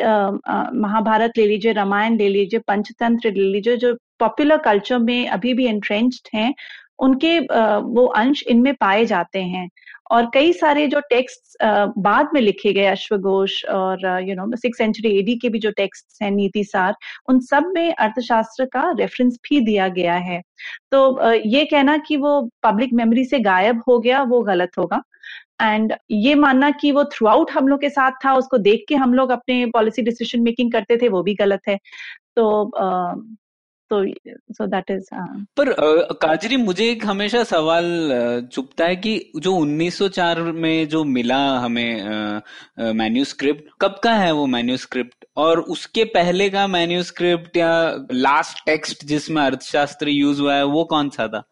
महाभारत 0.79 1.37
ले 1.37 1.45
लीजिए, 1.47 1.71
रामायण 1.73 2.17
ले 2.17 2.27
लीजिए, 2.29 2.59
पंचतंत्र 2.67 3.31
ले 3.31 3.43
लीजिए, 3.43 3.77
जो 3.77 3.95
पॉपुलर 4.19 4.57
कल्चर 4.57 4.99
में 4.99 5.27
अभी 5.29 5.53
भी 5.53 5.65
एंट्रेंच्ड 5.67 6.29
हैं 6.35 6.53
उनके 6.99 7.39
वो 7.39 8.05
अंश 8.17 8.43
इनमें 8.47 8.73
पाए 8.75 9.05
जाते 9.05 9.41
हैं। 9.43 9.69
और 10.11 10.29
कई 10.33 10.51
सारे 10.53 10.85
जो 10.87 10.99
टेक्स्ट 11.09 11.57
बाद 11.97 12.29
में 12.33 12.39
लिखे 12.41 12.73
गए 12.73 12.85
अश्वघोष 12.85 13.63
और 13.65 14.05
you 14.23 14.35
know 14.35 14.55
six 14.55 14.77
century 14.77 15.17
AD 15.19 15.35
के 15.35 15.49
भी 15.49 15.59
जो 15.59 15.71
टेक्स्ट 15.71 16.21
हैं, 16.23 16.29
नीति 16.31 16.63
सार, 16.63 16.95
उन 17.29 17.39
सब 17.41 17.71
में 17.75 17.93
अर्थशास्त्र 17.93 18.65
का 18.65 18.83
रेफरेंस 18.99 19.37
भी 19.49 19.59
दिया 19.61 19.87
गया 19.87 20.15
है। 20.15 20.41
तो 20.91 21.33
ये 21.35 21.65
कहना 21.65 21.97
कि 21.97 22.17
वो 22.17 22.41
पब्लिक 22.63 22.93
मेमोरी 22.93 23.25
से 23.25 23.39
गायब 23.39 23.81
हो 23.87 23.99
गया, 23.99 24.21
वो 24.23 24.41
गलत 24.43 24.77
होगा। 24.77 25.01
एंड 25.61 25.93
ये 26.11 26.35
मानना 26.35 26.69
कि 26.71 26.91
वो 26.91 27.03
थ्रू 27.05 27.27
आउट 27.27 27.51
हम 27.51 27.67
लोग 27.67 27.81
के 27.81 27.89
साथ 27.89 28.11
था, 28.25 28.33
उसको 28.35 28.57
देख 28.59 28.85
के 28.89 28.95
हम 28.95 29.13
लोग 29.13 29.29
अपने 29.31 29.65
पॉलिसी 29.65 30.01
डिसीज़न 30.01 30.41
मेकिंग 30.43 30.71
करते 30.71 30.97
थे, 30.97 31.09
वो 31.09 31.23
भी 31.23 31.35
गलत 31.35 31.61
है। 31.67 31.77
तो 32.35 32.71
तो 33.91 34.03
सो 34.53 34.65
दैट 34.67 34.91
इज़ 34.91 35.09
पर 35.57 35.71
काजरी, 36.21 36.57
मुझे 36.57 36.89
एक 36.91 37.05
हमेशा 37.05 37.43
सवाल 37.43 37.85
चुपता 38.53 38.85
है 38.85 38.95
कि 38.95 39.13
जो 39.37 39.51
1904 39.57 40.39
में 40.53 40.87
जो 40.89 41.03
मिला 41.03 41.37
हमें 41.59 42.41
मैन्यूस्क्रिप्ट 42.93 43.69
कब 43.81 43.99
का 44.03 44.13
है 44.13 44.31
वो 44.33 44.45
मैन्यूस्क्रिप्ट 44.47 45.25
और 45.37 45.59
उसके 45.75 46.03
पहले 46.13 46.49
का 46.49 46.67
मैन्यूस्क्रिप्ट 46.67 47.57
या 47.57 47.73
लास्ट 48.11 48.65
टेक्स्ट 48.65 49.05
जिसमें 49.05 49.41
अर्थशास्त्र 49.43 50.09
यूज़ 50.09 50.41
हुआ 50.41 50.55
है, 50.55 50.63
वो 50.65 50.83
कौन 50.85 51.09
सा 51.09 51.27
था? 51.27 51.43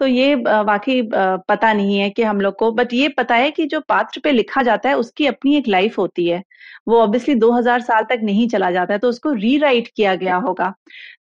तो 0.00 0.06
ये 0.06 0.34
बाकी 0.36 1.00
पता 1.48 1.72
नहीं 1.72 1.98
है 1.98 2.08
कि 2.10 2.22
हम 2.22 2.40
लोग 2.40 2.56
को, 2.58 2.70
बट 2.72 2.92
ये 2.92 3.08
पता 3.08 3.34
है 3.34 3.50
कि 3.50 3.66
जो 3.66 3.80
पात्र 3.80 4.20
पे 4.24 4.32
लिखा 4.32 4.62
जाता 4.62 4.88
है, 4.88 4.94
उसकी 4.96 5.26
अपनी 5.26 5.56
एक 5.56 5.68
लाइफ 5.68 5.98
होती 5.98 6.26
है। 6.28 6.42
वो 6.88 7.00
ऑब्वियसली 7.00 7.34
2000 7.36 7.80
साल 7.82 8.04
तक 8.04 8.20
नहीं 8.24 8.48
चला 8.48 8.70
जाता 8.70 8.92
है 8.94 8.98
तो 8.98 9.08
उसको 9.08 9.32
रीराइट 9.34 9.88
किया 9.96 10.14
गया 10.14 10.36
होगा। 10.38 10.72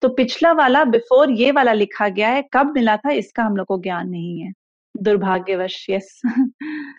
तो 0.02 0.10
पिछला 0.10 0.52
वाला 0.54 0.84
बिफोर 0.88 1.32
ये 1.34 1.52
वाला 1.52 1.74
लिखा 1.74 2.08
गया 2.10 2.30
है, 2.30 2.44
कब 2.54 2.74
मिला 2.76 2.98
था, 2.98 3.12
इसका 3.12 3.44
हम 3.44 3.58
लोग 3.58 3.68
को 3.68 3.82
ज्ञान 3.82 4.10
नहीं 4.10 4.40
है। 4.42 4.52
दुर्भाग्यवश 4.96 5.86
यस 5.90 6.22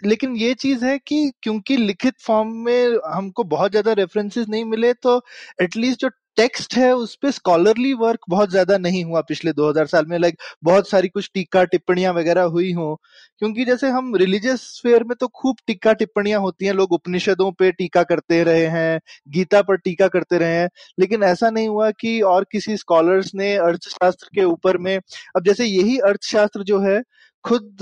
लेकिन 0.07 0.37
ये 0.37 0.53
चीज़ 0.55 0.85
है 0.85 0.99
कि 0.99 1.31
क्योंकि 1.43 1.77
लिखित 1.77 2.15
फॉर्म 2.21 2.53
में 2.65 2.97
हमको 3.07 3.45
बहुत 3.45 3.71
ज़्यादा 3.71 3.93
रेफरेंसेस 3.93 4.47
नहीं 4.49 4.65
मिले 4.65 4.93
तो 4.95 5.21
एटलीस्ट 5.63 6.01
जो 6.01 6.11
टेक्स्ट 6.37 6.75
है, 6.75 6.93
उस 6.95 7.15
पर 7.23 7.31
स्कॉलरली 7.31 7.93
वर्क 7.95 8.21
बहुत 8.31 8.51
ज़्यादा 8.51 8.77
नहीं 8.79 9.03
हुआ 9.05 9.21
पिछले 9.23 9.53
2000 9.53 9.87
साल 9.87 10.05
में। 10.07 10.19
लाइक 10.19 10.37
बहुत 10.65 10.89
सारी 10.89 11.09
कुछ 11.09 11.31
टीका 11.35 11.63
टिप्पणियाँ 11.65 12.13
वगैरह 12.15 12.43
हुई 12.55 12.73
हो, 12.73 12.95
क्योंकि 13.39 13.65
जैसे 13.65 13.89
हम 13.89 14.15
रिलीजियस 14.17 14.63
फेयर 14.83 15.05
में 15.05 15.15
तो 15.21 15.29
खूब 15.35 15.57
टीका 15.67 15.93
टिप्पणियाँ 15.95 16.41
होती 16.41 16.67
हैं, 16.67 16.73
लोग 16.73 16.93
उपनिषदों 16.93 17.51
पे 17.53 17.71
टीका 17.73 18.03
करते 18.05 18.43
रहे 18.45 18.67
हैं, 18.69 19.01
गीता 19.29 19.63
पर 19.63 19.77
टीका 19.79 20.09
करते 20.09 20.39
रहे 20.39 20.57
हैं, 20.57 20.69
लेकिन 20.99 21.23
ऐसा 21.25 21.51
नहीं 21.51 21.69
हुआ 21.69 21.91
कि 21.93 22.21
और 22.25 22.47
किसी 22.53 22.77
स्कॉलर्स 22.77 23.35
ने 23.35 23.55
अर्थशास्त्र 23.59 24.29
के 24.35 24.45
ऊपर 24.45 24.79
में, 24.79 24.97
अब 25.37 25.45
जैसे 25.45 25.65
यही 25.67 25.99
अर्थशास्त्र 26.01 26.63
जो 26.65 26.81
है, 26.81 27.01
खुद 27.45 27.77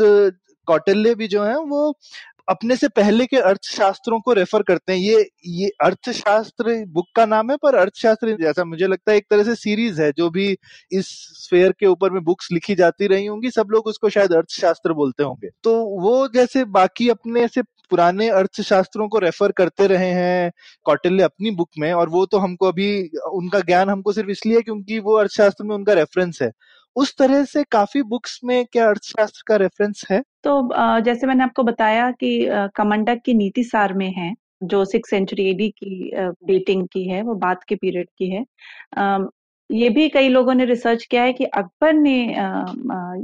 कौटिल्य 0.68 1.14
भी 1.14 1.28
जो 1.28 1.42
है, 1.44 1.56
वो 1.58 1.94
अपने 2.48 2.76
से 2.76 2.88
पहले 2.88 3.26
के 3.26 3.36
अर्थशास्त्रों 3.38 4.18
को 4.20 4.32
रेफर 4.32 4.62
करते 4.62 4.92
हैं। 4.92 4.98
ये 5.00 5.26
ये 5.46 5.68
अर्थशास्त्र 5.84 6.74
बुक 6.88 7.06
का 7.16 7.24
नाम 7.26 7.50
है, 7.50 7.56
पर 7.56 7.74
अर्थशास्त्र 7.74 8.36
जैसा 8.42 8.64
मुझे 8.64 8.86
लगता 8.86 9.12
है 9.12 9.18
एक 9.18 9.26
तरह 9.30 9.42
से 9.44 9.54
सीरीज़ 9.54 10.00
है, 10.02 10.10
जो 10.12 10.30
भी 10.30 10.50
इस 10.92 11.08
स्फेयर 11.38 11.72
के 11.80 11.86
ऊपर 11.86 12.10
में 12.10 12.22
बुक्स 12.24 12.48
लिखी 12.52 12.74
जाती 12.74 13.06
रही 13.06 13.26
होंगी, 13.26 13.50
सब 13.50 13.68
लोग 13.70 13.86
उसको 13.86 14.08
शायद 14.10 14.32
अर्थशास्त्र 14.32 14.92
बोलते 14.92 15.22
होंगे। 15.22 15.48
तो 15.64 15.74
वो 16.02 16.28
जैसे 16.28 16.64
बाकी 16.64 17.08
अपने 17.08 17.46
से 17.48 17.62
पुराने 17.90 18.28
अर्थशास्त्रों 18.30 19.08
को 19.08 19.18
रेफर 19.18 19.52
करते 19.52 19.86
रहे 19.86 20.10
हैं 20.12 20.50
कौटिल्य 20.86 21.22
अपनी 21.22 21.50
बुक 21.50 21.68
में, 21.78 21.92
और 21.92 22.08
वो 22.08 22.24
तो 22.26 22.38
हमको 22.38 22.68
अभी, 22.68 23.10
उनका 23.32 23.60
ज्ञान 23.60 23.90
हमको 23.90 24.12
सिर्फ़ 24.12 24.30
इसलिए 24.30 24.60
क्योंकि 24.60 24.98
वो 24.98 25.16
अर्थशास्त्र 25.16 25.64
में 25.64 25.74
उनका 25.76 25.92
रेफरेंस 25.92 26.38
है। 26.42 26.50
उस 26.98 27.14
तरह 27.18 27.44
से 27.46 27.62
काफ़ी 27.72 28.02
बुक्स 28.04 28.40
में 28.44 28.64
क्या 28.66 28.88
अर्थशास्त्र 28.88 29.42
का 29.48 29.56
रेफरेंस 29.56 30.04
है? 30.10 30.22
तो 30.44 31.00
जैसे 31.02 31.26
मैंने 31.26 31.44
आपको 31.44 31.62
बताया 31.64 32.10
कि 32.12 32.30
कमंडक 32.76 33.20
की 33.24 33.34
नीति 33.34 33.64
सार 33.64 33.94
में 33.94 34.10
है 34.12 34.34
जो 34.64 34.84
सिक्स 34.84 35.10
सेंचुरी 35.10 35.48
एडी 35.50 35.68
की 35.72 36.10
डेटिंग 36.46 36.86
की 36.92 37.08
है 37.08 37.22
वो 37.22 37.34
बाद 37.36 37.64
के 37.68 37.74
पीरियड 37.76 38.08
की 38.18 38.30
है। 38.30 38.44
ये 39.70 39.88
भी 39.90 40.08
कई 40.08 40.28
लोगों 40.28 40.54
ने 40.54 40.64
रिसर्च 40.64 41.04
किया 41.04 41.22
है 41.22 41.32
कि 41.32 41.44
अकबर 41.46 41.92
ने 41.94 42.14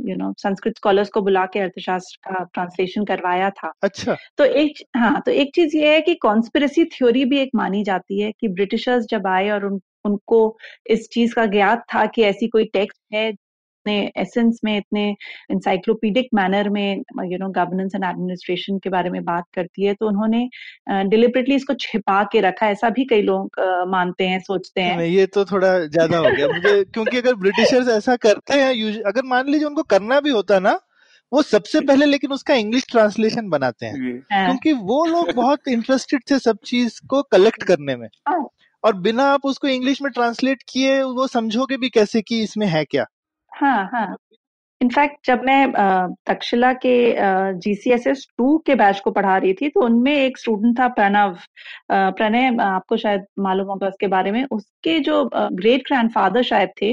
यू 0.08 0.16
नो 0.16 0.32
संस्कृत 0.38 0.76
स्कॉलर्स 0.76 1.08
को 1.10 1.20
बुला 1.22 1.44
के 1.46 1.60
अर्थशास्त्र 1.60 2.30
का 2.30 2.42
ट्रांसलेशन 2.54 3.04
करवाया 3.04 3.48
था। 3.50 3.72
अच्छा। 3.82 4.16
तो 4.38 4.44
एक 4.44 4.82
हाँ 4.96 5.20
तो 5.26 5.32
एक 5.32 5.54
चीज़ 5.54 5.76
ये 5.76 5.94
है 5.94 6.00
कि 6.00 6.14
कॉन्स्पिरसी 6.22 6.84
थ्योरी 6.92 7.24
भी 7.24 7.38
एक 7.40 7.50
मानी 7.56 7.82
जाती 7.84 8.20
है 8.20 8.30
कि 8.40 8.48
ब्रिटिशर्स 8.50 9.06
जब 9.10 9.26
आए 9.26 9.48
और 9.50 9.64
उन 9.66 9.80
उनको 10.04 10.40
इस 10.90 11.08
चीज़ 11.12 11.34
का 11.34 11.46
ज्ञात 11.46 11.84
था 11.94 12.04
कि 12.06 12.22
ऐसी 12.24 12.48
कोई 12.48 12.64
टेक्स्ट 12.72 13.00
है 13.14 13.32
इतने 13.86 14.12
एसेंस 14.16 14.60
में 14.64 14.76
इतने 14.76 15.08
इंसाइक्लोपीडिक 15.50 16.28
मैनर 16.34 16.68
में 16.70 17.02
you 17.24 17.38
know 17.38 17.48
governance 17.52 17.94
and 17.94 18.04
administration 18.04 18.78
के 18.78 18.90
बारे 18.90 19.10
में 19.10 19.22
बात 19.24 19.44
करती 19.54 19.84
है 19.84 19.94
तो 19.94 20.08
उन्होंने 20.08 20.48
डिलिबरेटली 21.08 21.54
इसको 21.54 21.74
छिपा 21.76 22.22
के 22.32 22.40
रखा 22.40 22.68
ऐसा 22.68 22.90
भी 22.90 23.04
कई 23.04 23.22
लोग 23.22 23.60
मानते 23.88 24.26
हैं 24.26 24.40
सोचते 24.40 24.80
हैं। 24.80 25.00
ये 25.00 25.26
तो 25.26 25.44
थोड़ा 25.44 25.78
ज़्यादा 25.78 26.18
हो 26.18 26.30
गया। 26.30 26.46
मुझे 26.48 26.82
क्योंकि 26.84 27.16
अगर 27.16 27.34
ब्रिटिशर्स 27.36 27.88
ऐसा 27.88 28.16
करते 28.18 28.54
हैं 28.54 29.02
अगर 29.04 29.22
मान 29.26 29.48
लीजिए 29.48 29.66
उनको 29.66 29.82
करना 29.84 30.20
भी 30.20 30.30
होता 30.30 30.58
ना 30.60 30.78
वो 31.32 31.42
सबसे 31.42 31.80
पहले 31.82 32.06
लेकिन 32.06 32.32
उसका 32.32 32.54
इंग्लिश 32.54 32.84
ट्रांसलेशन 32.90 33.48
बनाते 33.48 33.86
हैं। 33.86 34.12
हाँ। 34.32 34.44
क्योंकि 34.46 34.72
वो 34.84 35.04
लोग 35.04 35.32
बहुत 35.34 35.68
इंटरेस्टेड 35.68 36.22
थे 36.30 36.38
सब 36.38 36.58
चीज़ 36.66 37.00
को 37.08 37.22
कलेक्ट 37.32 37.62
करने 37.62 37.96
में। 37.96 38.08
हाँ। 38.28 38.46
और 38.84 38.94
बिना 39.00 39.24
आप 39.26 39.44
उसको 39.46 39.68
इंग्लिश 39.68 40.02
में 40.02 40.10
ट्रांसलेट 40.12 40.62
किए 40.68 41.02
वो 41.02 41.26
समझोगे 41.26 41.76
भी 41.76 41.88
कैसे 41.90 42.22
कि 42.22 42.42
इसमें 42.42 42.66
है 42.66 42.84
क्या? 42.84 43.04
हाँ 43.54 43.88
हाँ। 43.92 44.16
इनफैक्ट 44.80 45.26
जब 45.26 45.42
मैं 45.44 45.72
तक्षशिला 46.26 46.72
के 46.74 46.94
जीसीएसएस 47.58 48.26
टू 48.38 48.56
के 48.66 48.74
बैच 48.74 49.00
को 49.00 49.10
पढ़ा 49.10 49.36
रही 49.38 49.52
थी 49.54 49.68
तो 49.68 49.80
उनमें 49.80 50.12
एक 50.12 50.38
स्टूडेंट 50.38 50.78
था 50.80 50.88
प्रणव 50.90 51.36
प्रणय, 51.90 52.56
आपको 52.60 52.96
शायद 52.96 53.24
मालूम 53.38 53.66
होगा 53.68 53.88
उसके 53.88 54.06
बारे 54.08 54.32
में। 54.32 54.44
उसके 54.44 54.98
जो 55.00 55.24
ग्रेट 55.34 55.82
ग्रैंडफादर 55.88 56.42
शायद 56.42 56.70
थे, 56.82 56.92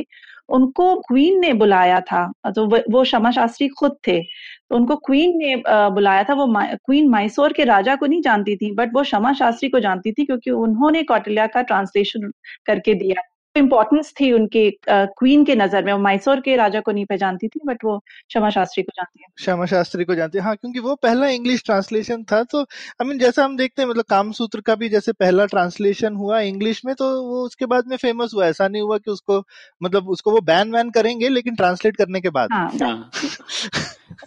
उनको 0.49 0.95
क्वीन 1.01 1.39
ने 1.39 1.51
बुलाया 1.53 1.99
था। 2.01 2.25
तो 2.55 2.65
वो 2.65 3.03
क्षमा 3.03 3.31
शास्त्री 3.31 3.67
खुद 3.79 3.97
थे। 4.07 4.19
तो 4.21 4.75
उनको 4.75 4.95
क्वीन 5.05 5.37
ने 5.37 5.55
बुलाया 5.67 6.23
था। 6.23 6.33
वो 6.33 6.47
क्वीन 6.85 7.09
मैसूर 7.11 7.53
के 7.53 7.63
राजा 7.65 7.95
को 7.95 8.05
नहीं 8.05 8.21
जानती 8.21 8.55
थी 8.55 8.71
बट 8.75 8.93
वो 8.95 9.01
क्षमा 9.03 9.33
शास्त्री 9.33 9.69
को 9.69 9.79
जानती 9.79 10.11
थी, 10.11 10.25
क्योंकि 10.25 10.51
उन्होंने 10.51 11.03
कौटिल्या 11.03 11.47
का 11.47 11.61
ट्रांसलेशन 11.63 12.31
करके 12.65 12.93
दिया। 12.95 13.21
इम्पोर्टेंस 13.55 14.13
थी 14.19 14.31
उनके 14.31 14.69
क्वीन 14.89 15.43
के 15.45 15.55
नज़र 15.55 15.83
में। 15.85 15.91
वो 15.93 15.99
मैसूर 15.99 16.39
के 16.41 16.55
राजा 16.55 16.79
को 16.79 16.91
नहीं 16.91 17.05
पहचानती 17.05 17.47
थी 17.47 17.59
बट 17.65 17.83
वो 17.85 17.97
क्षमा 17.97 18.49
शास्त्री 18.49 18.83
को 18.83 18.91
जानती 18.95 19.23
है। 19.23 19.27
क्षमा 19.37 19.65
शास्त्री 19.65 20.05
को 20.05 20.15
जानती 20.15 20.37
है। 20.37 20.43
हाँ 20.43 20.55
क्योंकि 20.55 20.79
वो 20.79 20.95
पहला 20.97 21.27
इंग्लिश 21.29 21.63
ट्रांसलेशन 21.65 22.23
था 22.23 22.43
तो 22.45 22.61
आई 22.61 23.07
मीन 23.07 23.19
जैसा 23.19 23.45
हम 23.45 23.57
देखते 23.57 23.81
हैं 23.81 23.89
मतलब 23.89 24.05
काम 24.09 24.31
सूत्र 24.31 24.61
का 24.61 24.75
भी 24.75 24.89
जैसे 24.89 25.11
पहला 25.13 25.45
ट्रांसलेशन 25.47 26.15
हुआ 26.15 26.39
इंग्लिश 26.41 26.81
में 26.85 26.93
तो 26.95 27.05
वो 27.23 27.43
उसके 27.45 27.65
बाद 27.65 27.87
में 27.87 27.97
फ़ेमस 27.97 28.31
हुआ। 28.35 28.45
ऐसा 28.47 28.67
नहीं 28.67 28.81
हुआ 28.81 28.97
कि 28.97 29.11
उसको 29.11 29.43
मतलब 29.81 30.09
उसको 30.09 30.31
वो 30.31 30.41
बैन 30.43 30.71
वैन 30.71 30.89
करेंगे 30.91 31.29
लेकिन 31.29 31.55
ट्रांसलेट 31.55 31.97
करने 31.97 32.21
के 32.21 32.29
बाद। 32.31 32.51
हाँ, 32.51 32.69
हाँ। 32.81 33.11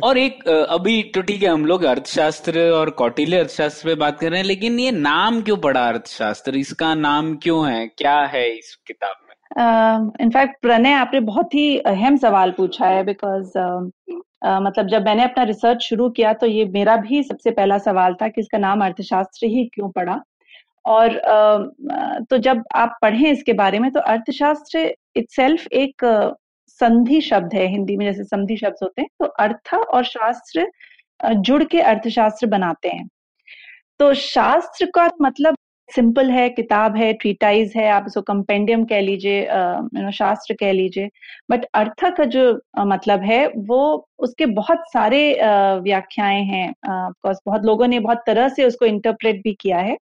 और 0.03 0.19
एक 0.19 0.49
अभी 0.49 1.03
तो 1.15 1.23
ठीक 1.23 1.43
है 1.43 1.49
हम 1.49 1.65
लोग 1.67 1.85
अर्थशास्त्र 1.85 2.71
और 2.71 2.91
कौटिल्य 2.91 3.39
अर्थशास्त्र 3.39 3.89
पे 3.89 3.95
बात 3.95 4.19
कर 4.21 4.31
रहे 4.31 4.41
हैं 4.41 4.47
लेकिन 4.47 4.79
ये 4.79 4.91
नाम 4.91 5.41
क्यों 5.43 5.57
पड़ा 5.57 5.87
अर्थशास्त्र? 5.89 6.57
इसका 6.57 6.95
नाम 6.95 7.35
क्यों 7.37 7.73
है? 7.73 7.87
क्या 7.89 8.19
है 8.25 8.47
इस 8.51 8.75
किताब 8.87 9.17
में? 9.29 10.11
इनफैक्ट 10.21 10.55
uh, 10.55 10.61
प्रणय 10.63 10.93
आपने 10.93 11.21
बहुत 11.21 11.55
ही 11.55 11.79
अहम 11.79 12.17
सवाल 12.17 12.51
पूछा 12.51 12.87
है 12.87 13.05
बिकॉज़ 13.05 13.59
uh, 13.59 13.81
uh, 14.47 14.61
मतलब 14.63 14.89
जब 14.89 15.05
मैंने 15.05 15.25
अपना 15.25 15.45
रिसर्च 15.45 15.83
शुरू 15.83 16.09
किया 16.11 16.33
तो 16.33 16.47
ये 16.47 16.65
मेरा 16.65 16.97
भी 16.97 17.23
सबसे 17.23 17.51
पहला 17.51 17.79
सवाल 17.79 18.15
था 18.15 18.29
कि 18.29 18.41
इसका 18.41 18.59
नाम 18.59 18.85
अर्थशास्त्र 18.85 19.47
ही 19.47 19.65
क्यों 19.75 19.91
पड़ा? 19.91 20.21
और 20.87 21.09
uh, 21.09 22.27
तो 22.31 22.39
जब 22.39 22.63
आप 22.75 22.99
पढ़ें 23.03 23.31
इसके 23.33 23.53
बारे 23.53 23.79
में 23.79 23.91
तो 23.93 24.01
अर्थशास्त्र 24.01 24.95
इट्सेल्फ 25.17 25.67
एक 25.67 26.05
संधि 26.81 27.21
शब्द 27.23 27.55
है, 27.55 27.67
हिंदी 27.69 27.97
में 27.97 28.05
जैसे 28.07 28.25
संधि 28.25 28.57
शब्द 28.57 28.77
होते 28.83 29.03
हैं 29.03 29.09
तो 29.21 29.27
अर्थ 29.27 29.75
और 29.75 30.05
शास्त्र 30.05 30.67
जुड़ 31.21 31.63
के 31.65 31.81
अर्थशास्त्र 31.83 32.47
बनाते 32.49 32.89
हैं। 32.89 33.09
तो 34.01 34.13
शास्त्र 34.15 34.87
का 34.95 35.09
मतलब 35.23 35.57
सिंपल 35.89 36.31
है, 36.31 36.49
किताब 36.51 36.97
है 36.97 37.13
ट्रीटाइज 37.13 37.73
है, 37.77 37.89
आप 37.89 38.05
इसको 38.07 38.21
कंपेंडियम 38.23 38.85
कह 38.85 39.01
लीजिए 39.01 39.41
यू 39.41 40.03
नो 40.03 40.11
शास्त्र 40.13 40.55
कह 40.61 40.73
लीजिए 40.73 41.11
बट 41.51 41.65
अर्थ 41.75 42.05
का 42.17 42.25
जो 42.27 42.61
मतलब 42.87 43.23
है, 43.23 43.47
वो 43.49 44.09
उसके 44.19 44.47
बहुत 44.49 44.85
सारे 44.93 45.21
व्याख्याएँ 45.83 46.43
हैं 46.45 46.73
बहुत 46.87 47.65
लोगों 47.67 47.87
ने 47.89 48.01
बहुत 48.01 48.23
तरह 48.27 48.49
से 48.49 48.65
उसको 48.65 48.87
इंटरप्रेट 48.87 49.43
भी 49.45 49.53
किया 49.61 49.79
है। 49.79 49.97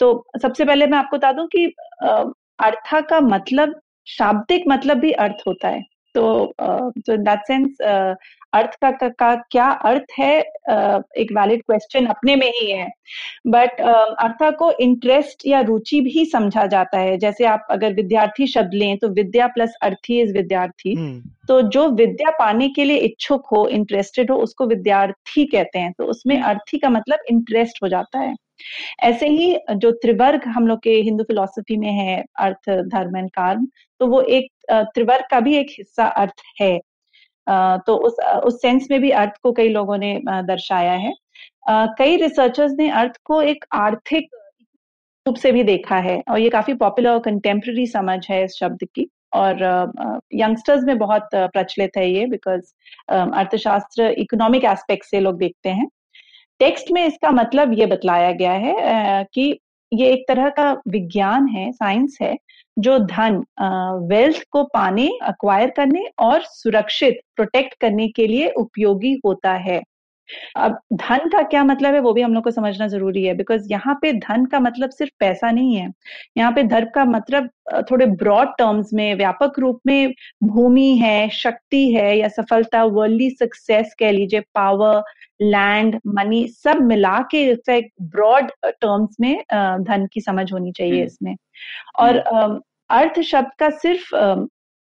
तो 0.00 0.26
सबसे 0.42 0.64
पहले 0.64 0.86
मैं 0.86 0.98
आपको 0.98 1.16
बता 1.16 1.32
दूँ 1.32 1.46
कि 1.46 1.64
अर्थ 2.02 2.94
का 3.10 3.20
मतलब 3.22 3.80
शाब्दिक 4.08 4.64
मतलब 4.68 4.96
भी 4.96 5.12
अर्थ 5.12 5.42
होता 5.46 5.68
है। 5.68 5.84
तो 6.14 6.54
तो 6.60 7.12
इन 7.12 7.22
दैट 7.22 7.40
सेंस 7.40 7.76
अर्थ 8.54 8.70
का, 8.74 8.90
का, 8.90 9.08
का 9.08 9.34
क्या 9.34 9.66
अर्थ 9.66 10.04
है? 10.18 10.44
uh, 10.70 11.02
एक 11.16 11.32
वैलिड 11.32 11.62
क्वेश्चन 11.62 12.06
अपने 12.06 12.36
में 12.36 12.46
ही 12.46 12.70
है। 12.70 12.88
बट 13.46 13.70
uh, 13.70 14.14
अर्था 14.18 14.50
को 14.50 14.72
इंटरेस्ट 14.72 15.46
या 15.46 15.60
रुचि 15.60 16.00
भी 16.00 16.24
समझा 16.24 16.66
जाता 16.66 16.98
है। 16.98 17.16
जैसे 17.16 17.44
आप 17.44 17.66
अगर 17.70 17.92
विद्यार्थी 17.92 18.46
शब्द 18.46 18.74
लें 18.74 18.98
तो 18.98 19.08
विद्या 19.08 19.46
प्लस 19.46 19.74
अर्थी 19.82 20.20
इज़ 20.20 20.32
विद्यार्थी। 20.32 20.94
hmm. 20.96 21.37
तो 21.48 21.60
जो 21.64 21.88
विद्या 21.90 22.30
पाने 22.38 22.68
के 22.68 22.84
लिए 22.84 22.96
इच्छुक 23.00 23.46
हो 23.52 23.66
इंटरेस्टेड 23.68 24.30
हो 24.30 24.36
उसको 24.42 24.66
विद्यार्थी 24.66 25.44
कहते 25.46 25.78
हैं। 25.78 25.92
तो 25.98 26.04
उसमें 26.06 26.40
अर्थी 26.40 26.78
का 26.78 26.90
मतलब 26.90 27.18
इंटरेस्ट 27.30 27.82
हो 27.82 27.88
जाता 27.88 28.18
है। 28.18 28.34
ऐसे 29.02 29.28
ही 29.28 29.56
जो 29.76 29.90
त्रिवर्ग 30.02 30.44
हम 30.46 30.66
लोग 30.68 30.80
के 30.82 30.90
हिंदू 31.02 31.24
फिलोसफी 31.24 31.76
में 31.76 31.90
है 31.90 32.22
अर्थ 32.40 32.70
धर्म 32.70 33.16
एंड 33.16 33.30
कर्म 33.30 33.66
तो 34.00 34.06
वो 34.06 34.20
एक 34.22 34.50
त्रिवर्ग 34.70 35.24
का 35.30 35.40
भी 35.40 35.56
एक 35.56 35.70
हिस्सा 35.78 36.06
अर्थ 36.22 36.42
है। 36.60 36.78
तो 37.86 37.96
उस 37.98 38.16
उस 38.44 38.60
सेंस 38.62 38.88
में 38.90 39.00
भी 39.00 39.10
अर्थ 39.12 39.36
को 39.42 39.52
कई 39.52 39.68
लोगों 39.68 39.98
ने 39.98 40.18
दर्शाया 40.26 40.92
है। 40.94 41.12
कई 41.98 42.16
रिसर्चर्स 42.16 42.72
ने 42.78 42.88
अर्थ 42.92 43.16
को 43.24 43.40
एक 43.42 43.64
आर्थिक 43.74 44.28
रूप 45.26 45.36
से 45.36 45.52
भी 45.52 45.62
देखा 45.64 45.96
है 45.98 46.22
और 46.30 46.38
ये 46.38 46.50
काफ़ी 46.50 46.74
पॉपुलर 46.76 47.10
और 47.10 47.18
कंटेम्प्रेरी 47.20 47.86
समझ 47.86 48.18
है 48.30 48.44
इस 48.44 48.58
शब्द 48.60 48.84
की। 48.94 49.08
और 49.32 49.62
यंगस्टर्स 50.34 50.84
में 50.84 50.98
बहुत 50.98 51.28
प्रचलित 51.34 51.96
है 51.96 52.10
ये 52.10 52.26
बिकॉज़ 52.26 52.72
अर्थशास्त्र 53.10 54.08
इकोनॉमिक 54.18 54.64
एस्पेक्ट 54.64 55.04
से 55.04 55.20
लोग 55.20 55.38
देखते 55.38 55.68
हैं। 55.70 55.88
टेक्स्ट 56.60 56.90
में 56.92 57.04
इसका 57.06 57.30
मतलब 57.30 57.72
ये 57.72 57.86
बतलाया 57.86 58.30
गया 58.32 58.52
है 58.52 59.24
कि 59.34 59.58
ये 59.92 60.10
एक 60.12 60.24
तरह 60.28 60.48
का 60.50 60.70
विज्ञान 60.88 61.46
है 61.48 61.70
साइंस 61.72 62.16
है, 62.22 62.36
जो 62.76 62.98
धन 63.00 63.42
वेल्थ 64.08 64.42
को 64.52 64.62
पाने 64.74 65.08
अक्वायर 65.22 65.70
करने 65.76 66.04
और 66.18 66.42
सुरक्षित 66.44 67.20
प्रोटेक्ट 67.36 67.74
करने 67.80 68.08
के 68.08 68.26
लिए 68.26 68.50
उपयोगी 68.58 69.12
होता 69.26 69.52
है। 69.58 69.80
अब 70.56 70.78
धन 70.94 71.28
का 71.28 71.42
क्या 71.44 71.62
मतलब 71.64 71.94
है 71.94 72.00
वो 72.00 72.12
भी 72.12 72.22
हम 72.22 72.34
लोग 72.34 72.44
को 72.44 72.50
समझना 72.50 72.86
ज़रूरी 72.88 73.24
है 73.24 73.34
बिकॉज़ 73.34 73.70
यहाँ 73.70 73.98
पे 74.02 74.12
धन 74.14 74.44
का 74.46 74.60
मतलब 74.60 74.90
सिर्फ़ 74.90 75.12
पैसा 75.20 75.50
नहीं 75.50 75.76
है 75.76 75.88
यहाँ 76.36 76.52
पे 76.52 76.62
धर्म 76.64 76.88
का 76.94 77.04
मतलब 77.06 77.48
थोड़े 77.90 78.06
ब्रॉड 78.16 78.48
टर्म्स 78.58 78.92
में 78.94 79.14
व्यापक 79.14 79.58
रूप 79.58 79.80
में 79.86 80.12
भूमि 80.44 80.90
है 80.98 81.28
शक्ति 81.34 81.90
है 81.92 82.16
या 82.18 82.28
सफलता 82.30 82.84
वर्ल्डली 82.86 83.30
सक्सेस 83.32 83.94
कह 83.98 84.10
लीजिए 84.10 84.40
पावर 84.54 85.02
लैंड 85.42 85.98
मनी 86.08 86.46
सब 86.48 86.80
मिला 86.82 87.18
के 87.30 87.44
इफ़ेक्ट 87.48 87.90
ब्रॉड 88.10 88.50
टर्म्स 88.64 89.16
में 89.20 89.34
धन 89.82 90.06
की 90.12 90.20
समझ 90.20 90.52
होनी 90.52 90.72
चाहिए 90.72 90.94
हम्म। 90.94 91.06
इसमें 91.06 91.36
और 91.98 92.18
हम्म। 92.28 92.60
अर्थ 92.90 93.20
शब्द 93.22 93.50
का 93.58 93.68
सिर्फ़ 93.78 94.14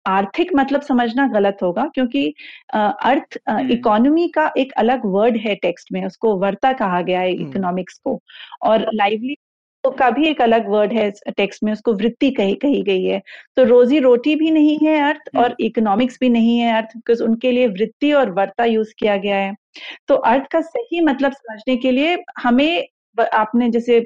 आर्थिक 0.08 0.52
मतलब 0.56 0.82
समझना 0.82 1.28
गलत 1.28 1.58
होगा 1.64 1.86
क्योंकि 1.96 2.34
अर्थ 2.74 3.38
इकोनॉमी 3.72 4.22
हम्म। 4.22 4.32
का 4.32 4.52
एक 4.58 4.72
अलग 4.78 5.06
वर्ड 5.06 5.38
है 5.38 5.56
टेक्स्ट 5.56 5.92
में 5.92 6.06
उसको 6.06 6.36
वर्ता 6.36 6.74
कहा 6.74 7.02
गया 7.02 7.20
है 7.20 7.34
इकोनॉमिक्स 7.34 7.98
को 7.98 8.22
और 8.64 8.90
लाइवली 8.94 9.36
का 9.84 10.10
भी 10.10 10.28
एक 10.28 10.42
अलग 10.42 10.68
वर्ड 10.70 10.94
है 10.94 11.10
टेक्स्ट 11.38 11.64
में 11.64 11.72
उसको 11.74 11.94
वृत्ति 11.94 12.30
कही 12.32 12.56
कही 12.56 12.82
गई 12.84 13.04
है। 13.04 13.22
तो 13.58 13.64
रोजी 13.64 14.00
रोटी 14.00 14.36
भी 14.36 14.52
नहीं 14.52 14.78
है 14.84 15.00
अर्थ 15.02 15.38
और 15.38 15.56
इकोनॉमिक्स 15.60 16.18
भी 16.22 16.30
नहीं 16.30 16.58
है 16.60 16.74
अर्थ 16.78 16.96
बिकॉज़ 16.96 17.24
उनके 17.24 17.52
लिए 17.52 17.68
वृत्ति 17.68 18.12
और 18.14 18.32
वर्ता 18.32 18.66
यूज़ 18.66 18.94
किया 19.00 19.18
गया 19.18 19.36
है। 19.36 19.56
तो 20.08 20.16
अर्थ 20.16 20.48
का 20.52 20.62
सही 20.62 21.02
मतलब 21.02 21.32
समझने 21.32 21.78
के 21.78 21.92
लिए 21.92 22.18
हमें 22.38 22.88
आपने 23.21 23.69
जैसे 23.69 24.00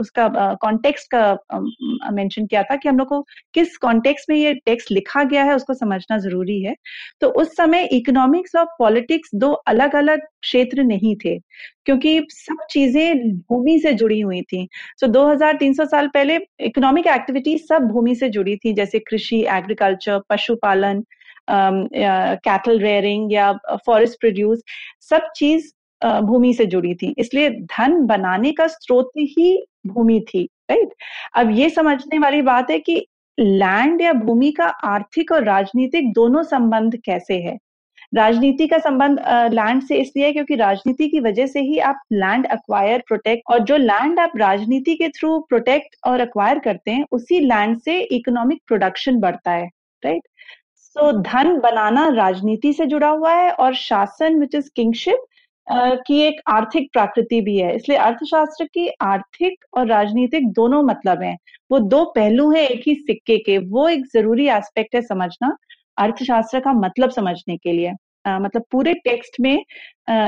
उसका 0.00 0.28
कॉन्टेक्स्ट 0.62 1.06
का 1.14 2.10
मेंशन 2.12 2.46
किया 2.46 2.62
था 2.62 2.76
कि 2.76 2.88
हम 2.88 2.98
लोग 2.98 3.08
को 3.08 3.20
किस 3.54 3.76
कॉन्टेक्स्ट 3.76 4.30
में 4.30 4.36
ये 4.36 4.54
टेक्स्ट 4.66 4.92
लिखा 4.92 5.24
गया 5.24 5.44
है 5.44 5.54
उसको 5.56 5.74
समझना 5.74 6.18
ज़रूरी 6.18 6.60
है। 6.62 6.74
तो 7.20 7.28
उस 7.40 7.56
समय 7.56 7.88
इकोनॉमिक्स 7.92 8.56
और 8.56 8.64
पॉलिटिक्स 8.78 9.30
दो 9.34 9.52
अलग 9.52 9.94
अलग 9.96 10.20
क्षेत्र 10.42 10.82
नहीं 10.84 11.14
थे 11.24 11.38
क्योंकि 11.86 12.20
सब 12.30 12.66
चीज़ें 12.70 13.30
भूमि 13.30 13.78
से 13.78 13.92
जुड़ी 13.92 14.20
हुई 14.20 14.40
थी। 14.42 14.66
तो 15.00 15.06
so, 15.06 15.12
2300 15.12 15.84
साल 15.84 16.08
पहले 16.08 16.38
इकोनॉमिक 16.60 17.06
एक्टिविटी 17.06 17.56
सब 17.58 17.88
भूमि 17.92 18.14
से 18.14 18.28
जुड़ी 18.28 18.56
थी 18.56 18.72
जैसे 18.72 18.98
कृषि 18.98 19.44
एग्रीकल्चर 19.50 20.20
पशुपालन 20.30 21.04
कैटल 21.50 22.78
रेयरिंग 22.78 23.32
या 23.32 23.52
फॉरेस्ट 23.86 24.20
प्रोड्यूस 24.20 24.62
सब 25.10 25.30
चीज़ 25.36 25.70
भूमि 26.02 26.52
से 26.54 26.66
जुड़ी 26.66 26.94
थी। 26.94 27.14
इसलिए 27.18 27.50
धन 27.50 28.00
बनाने 28.06 28.52
का 28.52 28.66
स्रोत 28.68 29.10
ही 29.18 29.56
भूमि 29.86 30.20
थी 30.28 30.42
राइट 30.70 30.94
अब 31.36 31.50
ये 31.50 31.70
समझने 31.70 32.18
वाली 32.18 32.42
बात 32.42 32.70
है 32.70 32.78
कि 32.80 33.04
लैंड 33.38 34.00
या 34.02 34.12
भूमि 34.14 34.50
का 34.52 34.66
आर्थिक 34.66 35.32
और 35.32 35.44
राजनीतिक 35.44 36.12
दोनों 36.12 36.42
संबंध 36.44 36.96
कैसे 37.04 37.34
है? 37.38 37.56
राजनीति 38.12 38.66
का 38.68 38.78
संबंध 38.78 39.18
लैंड 39.52 39.82
से 39.82 39.96
इसलिए 39.96 40.24
है 40.26 40.32
क्योंकि 40.32 40.54
राजनीति 40.56 41.08
की 41.08 41.20
वजह 41.20 41.46
से 41.46 41.60
ही 41.60 41.78
आप 41.80 42.00
लैंड 42.12 42.46
अक्वायर 42.46 43.02
प्रोटेक्ट 43.08 43.42
और 43.52 43.58
जो 43.64 43.76
लैंड 43.76 44.20
आप 44.20 44.32
राजनीति 44.36 44.94
के 44.94 45.08
थ्रू 45.10 45.38
प्रोटेक्ट 45.48 45.96
और 46.06 46.20
अक्वायर 46.20 46.58
करते 46.58 46.90
हैं, 46.90 47.04
उसी 47.12 47.40
लैंड 47.40 47.78
से 47.80 47.98
इकोनॉमिक 48.00 48.62
प्रोडक्शन 48.66 49.20
बढ़ता 49.20 49.50
है 49.50 49.66
राइट 50.02 50.22
सो 50.76 51.10
धन 51.22 51.58
बनाना 51.60 52.06
राजनीति 52.14 52.72
से 52.72 52.86
जुड़ा 52.86 53.08
हुआ 53.08 53.34
है 53.34 53.50
और 53.52 53.74
शासन 53.76 54.38
विच 54.40 54.54
इज़ 54.54 54.70
किंगशिप 54.76 55.24
की 55.72 56.20
एक 56.20 56.40
आर्थिक 56.48 56.88
प्रकृति 56.92 57.40
भी 57.40 57.56
है। 57.58 57.74
इसलिए 57.76 57.98
अर्थशास्त्र 57.98 58.64
की 58.64 58.88
आर्थिक 59.02 59.64
और 59.74 59.86
राजनीतिक 59.86 60.48
दोनों 60.52 60.82
मतलब 60.82 61.22
हैं। 61.22 61.36
वो 61.70 61.78
दो 61.78 62.04
पहलू 62.14 62.50
हैं 62.50 62.66
एक 62.68 62.82
ही 62.86 62.94
सिक्के 62.96 63.38
के। 63.38 63.58
वो 63.58 63.88
एक 63.88 64.06
ज़रूरी 64.12 64.48
एस्पेक्ट 64.48 64.94
है 64.94 65.02
समझना 65.02 65.56
अर्थशास्त्र 65.98 66.60
का 66.60 66.72
मतलब 66.72 67.10
समझने 67.10 67.56
के 67.56 67.72
लिए। 67.72 67.92
Uh, 68.28 68.40
मतलब 68.40 68.62
पूरे 68.70 68.92
टेक्स्ट 68.94 69.36
में 69.40 69.64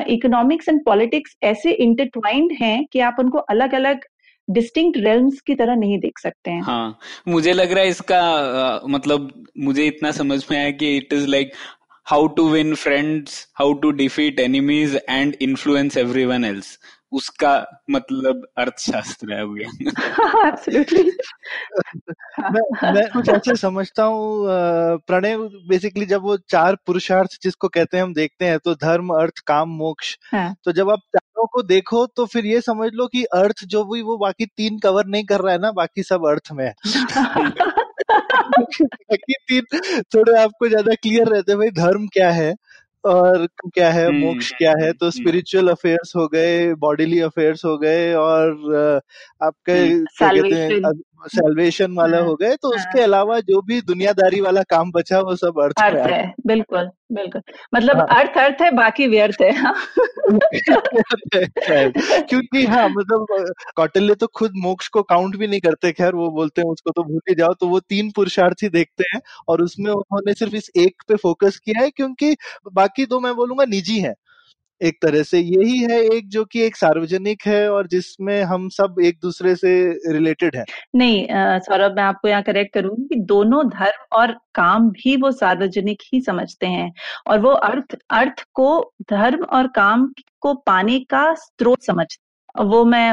इकोनॉमिक्स 0.08 0.68
एंड 0.68 0.80
पॉलिटिक्स 0.84 1.37
ऐसे 1.42 1.72
इंटरट्वाइंड 1.72 2.52
हैं 2.52 2.84
कि 2.92 3.00
आप 3.00 3.16
उनको 3.18 3.38
अलग 3.38 3.75
अलग 3.75 4.04
डिस्टिंक्ट 4.49 4.99
रेल्म्स 4.99 5.40
की 5.40 5.54
तरह 5.54 5.75
नहीं 5.75 5.99
देख 5.99 6.18
सकते 6.18 6.50
हैं। 6.50 6.62
हाँ 6.62 6.99
मुझे 7.28 7.52
लग 7.52 7.72
रहा 7.72 7.82
है 7.84 7.88
इसका 7.88 8.20
आ, 8.20 8.80
मतलब 8.88 9.46
मुझे 9.58 9.87
इतना 9.87 10.11
समझ 10.11 10.44
में 10.50 10.58
आया 10.58 10.70
कि 10.70 10.96
it 10.96 11.12
is 11.12 11.26
like 11.26 11.52
how 12.02 12.28
to 12.28 12.50
win 12.50 12.76
friends, 12.76 13.47
how 13.54 13.75
to 13.75 13.92
defeat 13.92 14.40
enemies 14.40 14.97
and 15.09 15.37
influence 15.40 15.97
everyone 15.97 16.44
else. 16.44 16.78
उसका 17.12 17.66
मतलब 17.90 18.47
अर्थशास्त्र 18.59 19.32
है 19.32 19.42
हो 19.42 19.52
गया 19.52 19.68
मैं 22.52 22.94
मैं 22.94 23.11
कुछ 23.11 23.28
ऐसे 23.28 23.56
समझता 23.56 24.04
हूँ 24.04 24.47
प्रणय 25.07 25.37
बेसिकली 25.68 26.07
जब 26.07 26.22
वो 26.22 26.38
चार 26.48 26.76
पुरुषार्थ 26.87 27.29
जिसको 27.42 27.68
कहते 27.68 27.96
हैं 27.96 28.05
हम 28.05 28.14
देखते 28.14 28.44
हैं 28.44 28.59
तो 28.59 28.74
धर्म 28.74 29.14
अर्थ 29.14 29.35
काम 29.46 29.68
मोक्ष 29.68 30.18
हाँ. 30.33 30.55
तो 30.64 30.72
जब 30.72 30.90
आप 30.90 31.00
चारों 31.16 31.46
को 31.46 31.62
देखो 31.62 32.07
तो 32.07 32.26
फिर 32.26 32.46
ये 32.46 32.61
समझ 32.61 32.90
लो 32.94 33.07
कि 33.07 33.24
अर्थ 33.35 33.55
जो 33.66 33.85
भी 33.85 34.03
वो 34.03 34.16
बाकी 34.16 34.46
तीन 34.46 34.79
कवर 34.79 35.07
नहीं 35.07 35.24
कर 35.24 35.40
रहा 35.40 35.53
है 35.53 35.59
ना 35.59 35.72
बाकी 35.72 36.03
सब 36.03 36.29
अर्थ 36.29 36.53
में 36.53 36.66
है 36.66 36.74
बाकी 38.83 39.35
तीन 39.48 39.81
थोड़े 40.14 40.38
आपको 40.42 40.68
ज़्यादा 40.68 40.94
क्लियर 40.94 41.29
रहते 41.29 41.53
हैं 41.53 41.59
भाई 41.59 41.70
धर्म 41.77 42.07
क्या 42.12 42.31
है 42.31 42.55
और 43.05 43.46
क्या 43.75 43.90
है 43.90 44.07
हम्म, 44.07 44.18
मोक्ष 44.18 44.51
क्या 44.59 44.72
है 44.81 44.92
तो 44.92 45.11
स्पिरिचुअल 45.11 45.64
हम्म। 45.64 45.72
अफेयर्स 45.72 46.12
हो 46.16 46.27
गए 46.29 46.75
बॉडीली 46.79 47.20
अफेयर्स 47.20 47.64
हो 47.64 47.77
गए 47.79 48.12
और 48.14 49.01
आपके 49.42 49.72
हम्म, 49.72 50.05
क्या 50.18 50.29
कहते 50.29 50.55
हैं 50.55 50.92
सेल्वेशन 51.28 51.92
वाला 51.92 52.18
हाँ, 52.18 52.26
हो 52.26 52.35
गए 52.35 52.56
तो 52.56 52.68
हाँ. 52.68 52.78
उसके 52.78 53.02
अलावा 53.02 53.38
जो 53.40 53.61
भी 53.62 53.80
दुनियादारी 53.80 54.40
वाला 54.40 54.62
काम 54.62 54.90
बचा 54.90 55.20
वो 55.20 55.37
सब 55.37 55.61
अर्थ, 55.62 55.82
अर्थ 55.82 56.11
है 56.11 56.35
बिल्कुल 56.46 56.90
बिल्कुल 57.12 57.42
मतलब 57.74 57.96
हाँ. 57.96 58.06
अर्थ 58.06 58.38
अर्थ 58.38 58.62
है 58.62 58.70
बाकी 58.70 59.06
व्यर्थ 59.06 59.42
है 59.42 59.52
हाँ. 59.62 59.85
क्योंकि 62.22 62.64
हाँ 62.66 62.88
मतलब 62.88 63.26
कौटिल्य 63.76 64.14
तो 64.14 64.26
खुद 64.26 64.52
मोक्ष 64.56 64.88
को 64.88 65.02
काउंट 65.02 65.37
भी 65.37 65.46
नहीं 65.46 65.61
करते 65.61 65.92
खैर 65.92 66.14
वो 66.14 66.30
बोलते 66.30 66.62
हैं 66.62 66.68
उसको 66.68 66.90
तो 66.90 67.02
भूल 67.02 67.20
ही 67.28 67.35
जाओ 67.35 67.54
तो 67.61 67.68
वो 67.68 67.80
तीन 67.80 68.11
पुरुषार्थी 68.11 68.68
देखते 68.68 69.04
हैं 69.14 69.20
और 69.48 69.62
उसमें 69.62 69.90
उन्होंने 69.90 70.35
सिर्फ़ 70.35 70.54
इस 70.54 70.70
एक 70.76 71.02
पे 71.08 71.16
फोकस 71.16 71.58
किया 71.58 71.82
है 71.82 71.90
क्योंकि 71.90 72.37
बाकी 72.72 73.06
दो 73.06 73.20
मैं 73.20 73.35
बोलूँगा 73.35 73.64
निजी 73.64 73.98
है 74.00 74.14
एक 74.83 74.97
तरह 75.03 75.23
से 75.23 75.38
यही 75.38 75.79
है 75.83 76.01
एक 76.07 76.29
जो 76.29 76.45
कि 76.45 76.62
एक 76.62 76.77
सार्वजनिक 76.77 77.42
है 77.47 77.68
और 77.71 77.87
जिसमें 77.87 78.42
हम 78.42 78.68
सब 78.68 78.97
एक 79.05 79.18
दूसरे 79.23 79.55
से 79.57 79.73
रिलेटेड 80.12 80.57
है। 80.57 80.64
नहीं 80.97 81.27
सौरभ, 81.61 81.97
मैं 81.97 82.03
आपको 82.03 82.29
यहाँ 82.29 82.42
करेक्ट 82.42 82.75
करूँगी 82.75 83.05
कि 83.05 83.21
दोनों 83.25 83.68
धर्म 83.68 84.16
और 84.16 84.33
काम 84.55 84.88
भी 84.90 85.16
वो 85.16 85.31
सार्वजनिक 85.33 86.03
ही 86.12 86.21
समझते 86.21 86.66
हैं 86.66 86.92
और 87.27 87.40
वो 87.40 87.51
अर्थ 87.51 87.97
अर्थ 88.11 88.45
को, 88.55 88.92
धर्म 89.11 89.45
और 89.45 89.66
काम 89.66 90.12
को 90.40 90.55
पाने 90.66 90.99
का 91.11 91.33
स्रोत 91.35 91.83
समझते 91.83 92.21
वो 92.55 92.85
मैं 92.85 93.12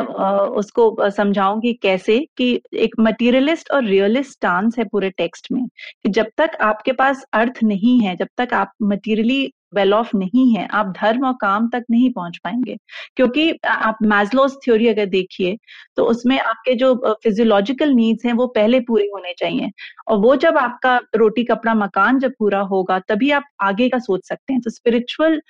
उसको 0.59 1.09
समझाऊँगी 1.09 1.71
कैसे 1.73 2.17
कि 2.37 2.61
एक 2.73 2.95
मटेरियलिस्ट 2.99 3.71
और 3.71 3.83
रियलिस्ट 3.83 4.31
स्टांस 4.31 4.77
है 4.79 4.85
पूरे 4.85 5.09
टेक्स्ट 5.09 5.47
में 5.51 5.63
कि 6.03 6.09
जब 6.09 6.27
तक 6.37 6.57
आपके 6.61 6.91
पास 6.91 7.23
अर्थ 7.33 7.63
नहीं 7.63 7.99
है, 8.01 8.15
जब 8.15 8.27
तक 8.37 8.53
आप 8.53 8.71
मटेरियली 8.83 9.53
वेल 9.73 9.93
ऑफ़ 9.93 10.15
नहीं 10.15 10.53
है 10.53 10.67
आप 10.73 10.93
धर्म 10.93 11.25
और 11.27 11.33
काम 11.41 11.67
तक 11.69 11.83
नहीं 11.91 12.11
पहुँच 12.13 12.37
पाएँगे। 12.43 12.77
क्योंकि 13.15 13.49
आप 13.67 13.97
मैजलोस 14.03 14.57
थ्योरी 14.65 14.87
अगर 14.87 15.05
देखिए 15.07 15.57
तो 15.97 16.03
उसमें 16.05 16.37
आपके 16.39 16.75
जो 16.75 16.93
फिजियोलॉजिकल 17.23 17.89
नीड्स 17.93 18.25
हैं 18.25 18.33
वो 18.33 18.47
पहले 18.49 18.79
पूरे 18.81 19.05
होने 19.13 19.33
चाहिए। 19.39 19.71
और 20.07 20.17
वो 20.17 20.35
जब 20.37 20.57
आपका 20.57 20.95
रोटी 21.15 21.43
कपड़ा 21.43 21.73
मकान 21.75 22.19
जब 22.19 22.33
पूरा 22.39 22.59
होगा 22.65 22.99
तभी 22.99 23.31
आप 23.31 23.43
आगे 23.61 23.89
का 23.89 23.99
सोच 23.99 24.27
सकते 24.27 24.53
हैं। 24.53 24.61
तो 24.61 24.69
spiritual 24.69 25.41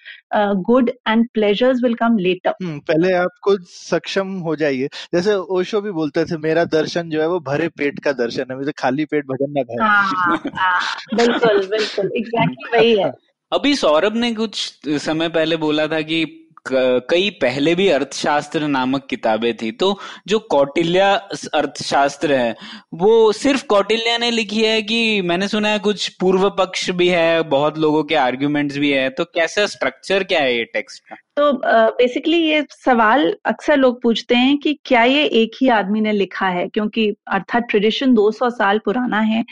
good 0.63 0.89
and 1.07 1.27
pleasures 1.33 1.83
will 1.83 1.93
come 1.95 2.17
later 2.17 2.53
पहले 2.61 3.13
आप 3.13 3.27
आपको 3.29 3.55
सक्षम 3.63 4.29
हो 4.39 4.55
जाइए। 4.55 4.87
जैसे 5.13 5.33
ओशो 5.55 5.79
भी 5.81 5.91
बोलते 5.91 6.23
थे 6.25 6.37
मेरा 6.37 6.63
दर्शन 6.67 7.09
जो 7.09 7.21
है 7.21 7.27
वो 7.27 7.39
भरे 7.39 7.67
पेट 7.77 7.99
का 7.99 8.11
दर्शन 8.13 8.51
है 8.51 8.57
मुझे 8.57 8.71
खाली 8.77 9.05
पेट 9.05 9.25
भजन 9.25 9.51
ना 9.51 9.61
भाई 9.63 9.77
हाँ, 9.81 10.37
हाँ, 10.55 10.79
बिल्कुल 11.15 11.65
बिल्कुल 11.67 12.11
एग्जैक्टली 12.17 12.69
वही 12.73 12.97
है। 12.97 13.11
अभी 13.51 13.75
सौरभ 13.75 14.15
ने 14.15 14.33
कुछ 14.33 14.79
समय 14.87 15.29
पहले 15.29 15.57
बोला 15.57 15.87
था 15.87 16.01
कि 16.01 16.25
कई 16.71 17.29
पहले 17.41 17.73
भी 17.75 17.87
अर्थशास्त्र 17.89 18.67
नामक 18.67 19.05
किताबें 19.09 19.53
थी 19.57 19.71
तो 19.71 19.99
जो 20.27 20.39
कौटिल्या 20.51 21.13
अर्थशास्त्र 21.53 22.33
है, 22.33 22.55
वो 22.93 23.31
सिर्फ़ 23.31 23.65
कौटिल्या 23.65 24.17
ने 24.17 24.29
लिखी 24.31 24.63
है 24.63 24.81
कि 24.81 25.21
मैंने 25.21 25.47
सुना 25.47 25.69
है 25.69 25.79
कुछ 25.79 26.07
पूर्व 26.09 26.49
पक्ष 26.49 26.89
भी 26.91 27.07
है, 27.07 27.41
बहुत 27.43 27.77
लोगों 27.77 28.03
के 28.03 28.15
आर्ग्यूमेंट्स 28.15 28.77
भी 28.77 28.91
है 28.91 29.09
तो 29.09 29.25
कैसा 29.25 29.65
स्ट्रक्चर 29.65 30.23
क्या 30.23 30.39
है 30.39 30.55
ये 30.57 30.63
टेक्स्ट 30.63 31.03
का? 31.03 31.15
तो 31.39 31.51
बेसिकली 31.97 32.37
ये 32.37 32.65
सवाल 32.71 33.33
अक्सर 33.45 33.77
लोग 33.77 34.01
पूछते 34.01 34.35
हैं 34.35 34.57
कि 34.57 34.73
क्या 34.85 35.03
ये 35.03 35.23
एक 35.41 35.51
ही 35.61 35.67
आदमी 35.69 36.01
ने 36.01 36.11
लिखा 36.11 36.47
है? 36.47 36.67
क्योंकि 36.67 37.07
अर्थात 37.27 37.67
ट्रेडिशन 37.69 38.13
200 38.13 38.49
साल 38.49 38.79
पुराना 38.85 39.19
है 39.19 39.43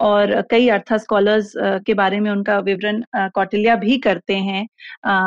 और 0.00 0.40
कई 0.50 0.68
अर्थ 0.68 0.92
स्कॉलर्स 0.94 1.52
के 1.86 1.94
बारे 1.94 2.20
में 2.20 2.30
उनका 2.30 2.58
विवरण 2.60 3.02
कौटिल्या 3.16 3.76
भी 3.76 3.98
करते 3.98 4.36
हैं। 4.36 4.64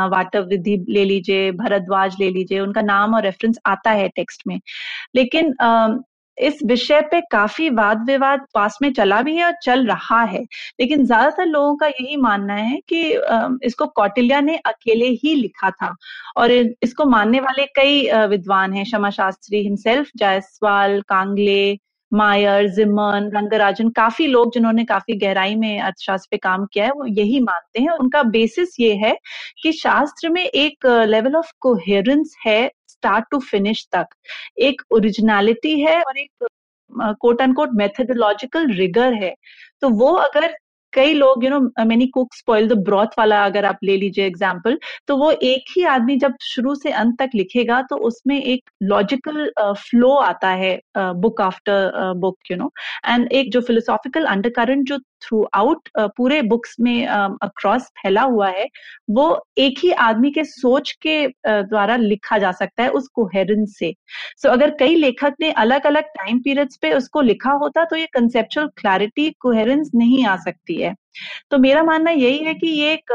वाटव 0.09 0.47
विधि 0.49 0.77
ले 0.89 1.05
लीजिए, 1.05 1.51
भरद्वाज 1.53 2.15
ले 2.19 2.29
लीजिए, 2.29 2.59
उनका 2.59 2.81
नाम 2.81 3.15
और 3.15 3.23
रेफरेंस 3.23 3.59
आता 3.65 3.91
है 3.91 4.07
टेक्स्ट 4.15 4.43
में। 4.47 4.59
लेकिन 5.15 5.53
इस 6.37 6.59
विषय 6.65 7.01
पे 7.11 7.19
काफ़ी 7.31 7.69
वाद 7.71 8.05
विवाद 8.07 8.45
पास 8.53 8.77
में 8.81 8.91
चला 8.93 9.21
भी 9.21 9.35
है 9.37 9.45
और 9.45 9.53
चल 9.63 9.85
रहा 9.87 10.21
है। 10.23 10.41
लेकिन 10.79 11.05
ज़्यादातर 11.05 11.45
लोगों 11.45 11.75
का 11.75 11.87
यही 11.87 12.17
मानना 12.17 12.53
है 12.55 12.79
कि 12.89 13.01
इसको 13.67 13.85
कौटिल्या 13.95 14.41
ने 14.41 14.57
अकेले 14.65 15.07
ही 15.23 15.33
लिखा 15.35 15.69
था 15.71 15.93
और 16.37 16.51
इसको 16.51 17.05
मानने 17.07 17.39
वाले 17.39 17.65
कई 17.75 18.09
विद्वान 18.29 18.73
हैं, 18.73 18.83
क्षमा 18.85 19.09
शास्त्री 19.11 19.63
हिमसेल्फ 19.63 20.09
जायसवाल, 20.17 21.01
कांगले, 21.09 21.77
मायर, 22.11 22.67
जिमन, 22.69 23.29
रंगराजन, 23.33 23.89
काफ़ी 23.91 24.27
लोग 24.27 24.53
जिन्होंने 24.53 24.83
काफ़ी 24.85 25.13
गहराई 25.17 25.55
में 25.55 25.79
अर्थशास्त्र 25.81 26.27
पे 26.31 26.37
काम 26.37 26.65
किया 26.65 26.85
है, 26.85 26.91
वो 26.91 27.05
यही 27.07 27.39
मानते 27.41 27.81
हैं। 27.81 27.89
उनका 27.91 28.21
बेसिस 28.25 28.79
ये 28.79 28.93
है 28.95 29.15
कि 29.63 29.71
शास्त्र 29.73 30.29
में 30.29 30.43
एक 30.43 30.85
लेवल 31.07 31.35
ऑफ़ 31.35 31.51
कोहेरेंस 31.61 32.35
है 32.45 32.69
स्टार्ट 32.97 33.25
टू 33.31 33.39
फिनिश 33.51 33.87
तक। 33.95 34.07
एक 34.59 34.81
ओरिजिनलिटी 34.93 35.79
है 35.79 36.01
और 36.01 36.17
एक 36.17 36.47
quote 37.21 37.41
and 37.41 37.55
quote 37.55 37.69
methodological 37.75 38.67
rigour 38.73 39.13
है। 39.23 39.33
तो 39.81 39.89
वो 39.89 40.13
अगर 40.17 40.55
कई 40.93 41.13
लोग 41.13 41.43
you 41.43 41.49
know 41.49 41.85
many 41.85 42.05
cook 42.07 42.33
spoil 42.35 42.67
the 42.67 42.73
broth 42.85 43.17
वाला 43.17 43.43
अगर 43.45 43.65
आप 43.65 43.79
ले 43.83 43.95
लीजिए 43.97 44.25
एग्ज़ाम्पल 44.25 44.77
तो 45.07 45.17
वो 45.17 45.31
एक 45.43 45.71
ही 45.77 45.83
आदमी 45.93 46.15
जब 46.17 46.33
शुरू 46.41 46.75
से 46.75 46.91
अंत 47.01 47.17
तक 47.19 47.29
लिखेगा 47.35 47.81
तो 47.89 47.95
उसमें 48.09 48.41
एक 48.41 48.69
लॉजिकल 48.83 49.51
फ्लो 49.59 50.09
uh, 50.09 50.25
आता 50.27 50.49
है 50.49 50.79
book 50.95 51.41
after 51.41 52.13
book 52.17 52.51
you 52.51 52.57
know 52.57 52.71
and 53.07 53.31
एक 53.31 53.51
जो 53.51 53.61
फिलोसॉफिकल 53.61 54.25
अंडरकरंट 54.25 54.87
जो 54.87 54.99
थ्रू 55.21 55.43
आउट 55.53 55.89
पूरे 56.17 56.41
बुक्स 56.43 56.75
में 56.79 57.05
अक्रॉस 57.05 57.87
फैला 58.01 58.21
हुआ 58.23 58.49
है 58.49 58.67
वो 59.09 59.25
एक 59.57 59.79
ही 59.83 59.91
आदमी 60.01 60.31
के 60.31 60.43
सोच 60.43 60.91
के 61.05 61.27
द्वारा 61.47 61.95
लिखा 61.95 62.37
जा 62.37 62.51
सकता 62.51 62.83
है 62.83 62.89
उस 62.89 63.07
कोहेरेंस 63.07 63.75
से। 63.79 63.93
सो 64.37 64.47
so, 64.47 64.53
अगर 64.53 64.75
कई 64.79 64.95
लेखक 64.95 65.35
ने 65.39 65.51
अलग 65.53 65.85
अलग 65.85 66.03
टाइम 66.17 66.39
पीरियड्स 66.39 66.77
पे 66.81 66.93
उसको 66.93 67.21
लिखा 67.21 67.51
होता 67.53 67.83
तो 67.85 67.95
ये 67.95 68.05
कंसेप्चुअल 68.13 68.67
क्लैरिटी 68.77 69.29
कोहेरेंस 69.39 69.91
नहीं 69.95 70.25
आ 70.25 70.35
सकती 70.37 70.81
है। 70.81 70.93
तो 71.51 71.57
मेरा 71.57 71.83
मानना 71.83 72.11
यही 72.11 72.37
है 72.37 72.53
कि 72.53 72.67
ये 72.69 72.93
एक 72.93 73.11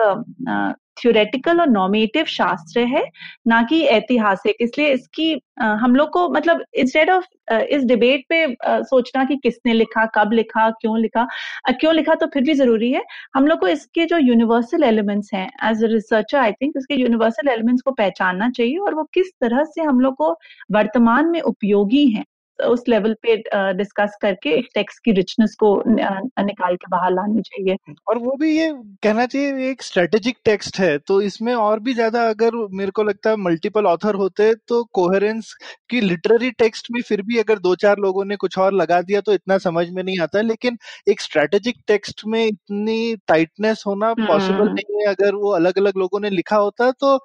थ्योरेटिकल 1.03 1.61
और 1.61 1.69
नॉमेटिव 1.71 2.25
शास्त्र 2.29 2.81
है, 2.87 3.03
ना 3.49 3.63
कि 3.63 3.81
ऐतिहासिक। 3.89 4.57
इसलिए 4.61 4.93
इसकी 4.93 5.33
हम 5.61 5.95
लोग 5.97 6.11
को 6.11 6.29
मतलब 6.31 6.65
इंस्टेड 6.75 7.11
ऑफ़ 7.11 7.25
इस 7.55 7.85
डिबेट 7.85 8.25
पे 8.29 8.47
सोचना 8.85 9.25
कि 9.25 9.37
किसने 9.37 9.73
लिखा, 9.75 10.05
कब 10.15 10.33
लिखा, 10.33 10.69
क्यों 10.73 10.99
लिखा 10.99 11.27
क्यों 11.71 11.95
लिखा 11.95 12.15
तो 12.15 12.27
फिर 12.27 12.43
भी 12.43 12.55
ज़रूरी 12.55 12.91
है। 12.93 13.03
हम 13.35 13.47
लोग 13.47 13.61
को 13.61 13.69
इसके 13.69 14.07
जो 14.07 14.19
यूनिवर्सल 14.19 14.85
एलिमेंट्स 14.85 15.31
हैं 15.35 15.47
as 15.71 15.85
a 15.85 15.89
researcher 15.89 16.39
I 16.39 16.53
think 16.53 16.75
इसके 16.79 16.95
यूनिवर्सल 16.95 17.49
एलिमेंट्स 17.49 17.83
को 17.83 17.91
पहचानना 17.93 18.51
चाहिए 18.51 18.77
और 18.79 18.95
वो 18.95 19.05
किस 19.15 19.31
तरह 19.41 19.65
से 19.67 19.83
हम 19.83 20.01
लोग 20.01 20.15
को 20.17 20.31
वर्तमान 20.73 21.31
में 21.31 21.41
उपयोगी 21.43 22.07
हैं। 22.09 22.25
उस 22.65 22.85
लेवल 22.89 23.15
पे 23.23 23.37
डिस्कस 23.75 24.17
करके 24.23 24.61
टेक्स्ट 24.75 25.05
की 25.05 25.13
रिचनेस 25.13 25.55
को 25.55 25.75
निकाल 25.87 26.77
के 26.77 26.91
बाहर 26.91 27.13
लानी 27.13 27.43
चाहिए 27.43 27.77
और 28.09 28.19
वो 28.19 28.37
भी 28.37 28.57
ये 28.57 28.71
कहना 29.03 29.27
चाहिए 29.27 29.71
एक 29.71 29.83
स्ट्रेटेजिक 29.83 30.37
टेक्स्ट 30.45 30.79
है 30.79 30.97
तो 31.01 31.21
इसमें 31.23 31.53
और 31.55 31.81
भी 31.81 31.95
ज़्यादा 31.95 32.29
अगर 32.31 32.57
मेरे 32.73 32.91
को 32.91 33.03
लगता 33.03 33.31
है 33.31 33.37
मल्टीपल 33.39 33.87
ऑथर 33.87 34.15
होते 34.17 34.53
तो 34.69 34.83
कोहेरेंस 34.93 35.55
की 35.91 36.01
लिटरेरी 36.01 36.51
टेक्स्ट 36.59 36.87
में 36.91 37.01
फिर 37.03 37.23
भी 37.23 37.39
अगर 37.39 37.59
दो 37.61 37.75
चार 37.77 37.99
लोगों 37.99 38.25
ने 38.25 38.37
कुछ 38.37 38.59
और 38.59 38.73
लगा 38.75 39.01
दिया 39.03 39.21
तो 39.21 39.33
इतना 39.33 39.59
समझ 39.61 39.89
में 39.89 40.03
नहीं 40.03 40.19
आता 40.21 40.41
लेकिन 40.43 40.79
एक 41.09 41.21
स्ट्रेटेजिक 41.21 41.77
टेक्स्ट 41.87 42.25
में 42.27 42.45
इतनी 42.45 43.15
टाइटनेस 43.29 43.83
होना 43.87 44.13
पॉसिबल 44.15 44.61
हम्म। 44.61 44.73
नहीं 44.73 45.01
है 45.01 45.07
अगर 45.09 45.35
वो 45.37 45.51
अलग 45.53 45.79
अलग 45.79 45.97
लोगों 45.99 46.21
ने 46.21 46.31
लिखा 46.31 46.57
होता 46.59 46.91
तो 46.93 47.17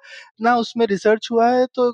ना 0.42 0.56
उसमें 0.56 0.86
रिसर्च 0.86 1.28
हुआ 1.32 1.50
है 1.50 1.66
तो 1.74 1.92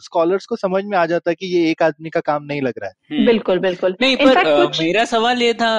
स्कॉलर्स 0.00 0.46
को 0.46 0.56
समझ 0.56 0.84
में 0.84 0.96
आ 0.98 1.04
जाता 1.06 1.32
कि 1.34 1.46
ये 1.48 1.70
एक 1.70 1.82
आदमी 1.82 2.10
का 2.10 2.20
काम 2.22 2.44
नहीं 2.44 2.62
लगा 2.62 2.71
लग 2.72 2.82
रहा 2.82 2.88
है। 2.88 3.16
हम्म। 3.16 3.26
बिल्कुल 3.26 3.58
बिल्कुल। 3.58 3.96
नहीं 4.00 4.16
पर 4.16 4.38
आ, 4.38 4.64
मेरा 4.80 5.04
सवाल 5.04 5.42
ये 5.42 5.52
था 5.54 5.72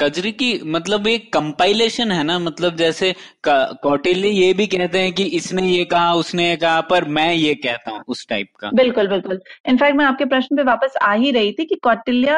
कजरी 0.00 0.32
की 0.32 0.50
मतलब 0.66 1.06
एक 1.06 1.32
कंपाइलेशन 1.32 2.12
है 2.12 2.22
ना 2.24 2.38
मतलब 2.38 2.76
जैसे 2.76 3.14
कौटिल्य 3.48 4.28
ये 4.28 4.52
भी 4.54 4.66
कहते 4.66 4.98
हैं 4.98 5.12
कि 5.12 5.24
इसने 5.38 5.62
ये 5.62 5.84
कहा 5.84 6.12
उसने 6.14 6.48
ये 6.48 6.56
कहा 6.56 6.80
पर 6.90 7.04
मैं 7.18 7.32
ये 7.32 7.54
कहता 7.54 7.90
हूँ 7.90 8.02
उस 8.08 8.26
टाइप 8.28 8.48
का। 8.60 8.70
बिल्कुल 8.74 9.08
बिल्कुल। 9.08 9.40
इनफैक्ट 9.68 9.96
मैं 9.96 10.04
आपके 10.04 10.24
प्रश्न 10.24 10.56
पे 10.56 10.62
वापस 10.62 10.94
आ 11.02 11.12
ही 11.14 11.30
रही 11.30 11.52
थी 11.52 11.64
कि 11.64 11.74
कौटिल्य 11.82 12.36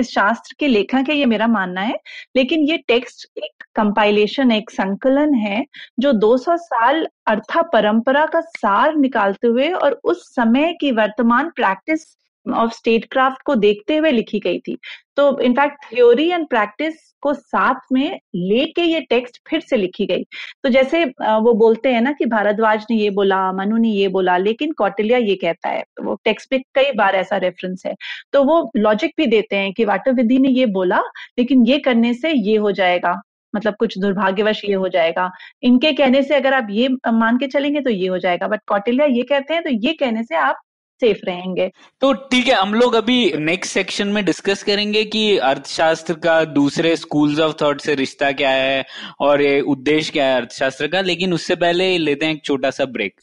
इस 0.00 0.10
शास्त्र 0.10 0.54
के 0.58 0.66
लेखक 0.66 1.10
है 1.10 1.16
ये 1.16 1.26
मेरा 1.26 1.46
मानना 1.48 1.80
है 1.80 1.98
लेकिन 2.36 2.64
ये 2.68 2.76
टेक्स्ट 2.88 3.28
एक 3.38 3.64
कंपाइलेशन 3.76 4.52
एक 4.52 4.70
संकलन 4.70 5.34
है 5.34 5.64
जो 6.00 6.12
200 6.20 6.56
साल 6.58 7.06
अर्था 7.26 7.62
परंपरा 7.72 8.24
का 8.26 8.40
सार 8.40 8.94
निकालते 8.96 9.48
हुए 9.48 9.70
और 9.70 10.00
उस 10.04 10.24
समय 10.34 10.72
की 10.80 10.90
वर्तमान 10.92 11.50
प्रैक्टिस 11.56 12.06
ऑफ़ 12.46 12.72
स्टेट 12.72 13.04
क्राफ्ट 13.10 13.42
को 13.46 13.54
देखते 13.56 13.96
हुए 13.96 14.10
लिखी 14.12 14.38
गई 14.40 14.58
थी। 14.58 14.76
तो 15.16 15.38
इनफैक्ट 15.40 15.84
थ्योरी 15.84 16.28
एंड 16.30 16.46
प्रैक्टिस 16.48 16.94
को 17.22 17.32
साथ 17.34 17.80
में 17.92 18.18
लेके 18.36 18.82
ये 18.82 19.00
टेक्स्ट 19.00 19.38
फिर 19.50 19.60
से 19.60 19.76
लिखी 19.76 20.06
गई। 20.06 20.24
तो 20.64 20.68
जैसे 20.68 21.04
वो 21.04 21.52
बोलते 21.54 21.92
हैं 21.92 22.00
ना 22.00 22.12
कि 22.12 22.26
भारद्वाज 22.26 22.84
ने 22.90 22.96
ये 22.96 23.10
बोला, 23.10 23.40
मनु 23.52 23.76
ने 23.76 23.88
ये 23.90 24.08
बोला, 24.08 24.36
लेकिन 24.38 24.72
कौटिल्या 24.72 25.18
ये 25.18 25.34
कहता 25.36 25.68
है। 25.68 25.82
वो 26.02 26.14
टेक्स्ट 26.24 26.52
में 26.52 26.60
कई 26.74 26.92
बार 26.96 27.16
ऐसा 27.16 27.36
रेफरेंस 27.36 27.82
है। 27.86 27.94
तो 28.32 28.44
वो 28.44 28.70
लॉजिक 28.76 29.12
भी 29.16 29.26
देते 29.26 29.56
हैं 29.56 29.72
कि 29.72 29.84
वाटर 29.84 30.12
विधि 30.14 30.38
ने 30.38 30.48
ये 30.50 30.66
बोला, 30.68 31.00
लेकिन 31.38 31.66
ये 31.66 31.78
करने 31.78 32.14
से 32.14 32.32
ये 32.32 32.56
हो 32.56 32.72
जाएगा। 32.72 33.20
मतलब 33.54 33.74
कुछ 33.78 33.98
दुर्भाग्यवश 33.98 34.60
ये 34.64 34.74
हो 34.74 34.88
जाएगा। 34.88 35.30
इनके 35.62 35.92
कहने 35.92 36.22
से 36.22 36.34
अगर 36.34 36.54
आप 36.54 36.66
ये 36.70 36.88
मान 37.08 37.38
के 37.38 37.46
चलेंगे 37.48 37.80
तो 37.80 37.90
ये 37.90 38.08
हो 38.08 38.18
जाएगा। 38.18 38.48
बट 38.48 38.60
कौटिल्या 38.68 39.06
ये 39.08 39.22
कहते 39.24 39.54
हैं 39.54 39.62
तो 39.62 39.70
ये 39.86 39.92
कहने 39.94 40.22
से 40.24 40.36
आप 40.36 40.60
सेफ़ 41.00 41.18
रहेंगे। 41.26 41.70
तो 42.02 42.12
ठीक 42.12 42.46
है, 42.46 42.54
हम 42.54 42.74
लोग 42.74 42.94
अभी 42.94 43.32
नेक्स्ट 43.40 43.72
सेक्शन 43.72 44.08
में 44.08 44.24
डिस्कस 44.24 44.62
करेंगे 44.62 45.04
कि 45.06 45.36
अर्थशास्त्र 45.38 46.14
का 46.14 46.44
दूसरे 46.44 46.96
स्कूल्स 46.96 47.40
ऑफ़ 47.40 47.54
थॉट 47.62 47.80
से 47.80 47.94
रिश्ता 47.94 48.32
क्या 48.32 48.50
है 48.50 48.84
और 49.20 49.42
ये 49.42 49.60
उद्देश्य 49.68 50.12
क्या 50.12 50.26
है 50.26 50.36
अर्थशास्त्र 50.36 50.88
का, 50.88 51.00
लेकिन 51.02 51.32
उससे 51.34 51.56
पहले 51.56 51.96
लेते 51.98 52.26
हैं 52.26 52.34
एक 52.34 52.44
छोटा 52.44 52.70
सा 52.70 52.84
ब्रेक 52.86 53.20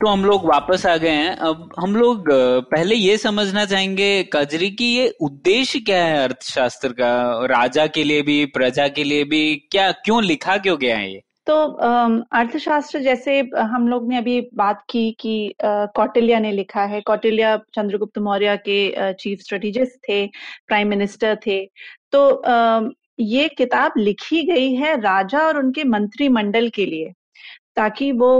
तो 0.00 0.08
हम 0.08 0.24
लोग 0.24 0.46
वापस 0.46 0.84
आ 0.86 0.96
गए 0.96 1.08
हैं। 1.08 1.34
अब 1.38 1.68
हम 1.80 1.94
लोग 1.96 2.24
पहले 2.70 2.94
ये 2.94 3.16
समझना 3.18 3.64
चाहेंगे 3.64 4.06
कजरी 4.32 4.70
की 4.70 4.86
ये 4.94 5.08
उद्देश्य 5.20 5.80
क्या 5.80 6.04
है 6.04 6.16
अर्थशास्त्र 6.24 6.88
का? 6.92 7.46
राजा 7.46 7.86
के 7.86 8.04
लिए 8.04 8.22
भी, 8.22 8.44
प्रजा 8.46 8.88
के 8.88 9.04
लिए 9.04 9.24
भी, 9.24 9.54
क्या, 9.70 9.90
क्यों 9.92 10.22
लिखा 10.24 10.56
क्यों 10.56 10.78
गया 10.80 10.96
है 10.96 11.12
ये? 11.12 11.20
तो 11.46 11.54
अर्थशास्त्र 12.32 12.98
जैसे 13.00 13.38
हम 13.54 13.86
लोग 13.88 14.08
ने 14.08 14.16
अभी 14.18 14.40
बात 14.54 14.82
की 14.90 15.10
कि 15.20 15.54
कौटिल्य 15.62 16.38
ने 16.40 16.52
लिखा 16.52 16.82
है। 16.84 17.00
कौटिल्य 17.00 17.58
चंद्रगुप्त 17.74 18.18
मौर्य 18.18 18.56
के 18.68 19.12
चीफ 19.14 19.40
स्ट्रेटेजिस्ट 19.40 19.98
थे, 20.08 20.26
प्राइम 20.68 20.88
मिनिस्टर 20.88 21.38
थे। 21.46 21.64
तो 22.12 22.92
ये 23.20 23.48
किताब 23.48 23.92
लिखी 23.98 24.42
गई 24.44 24.72
है 24.74 24.96
राजा 25.00 25.40
और 25.40 25.58
उनके 25.58 25.84
मंत्रिमंडल 25.86 26.68
के 26.68 26.86
लिए, 26.86 27.12
ताकि 27.76 28.10
वो 28.12 28.38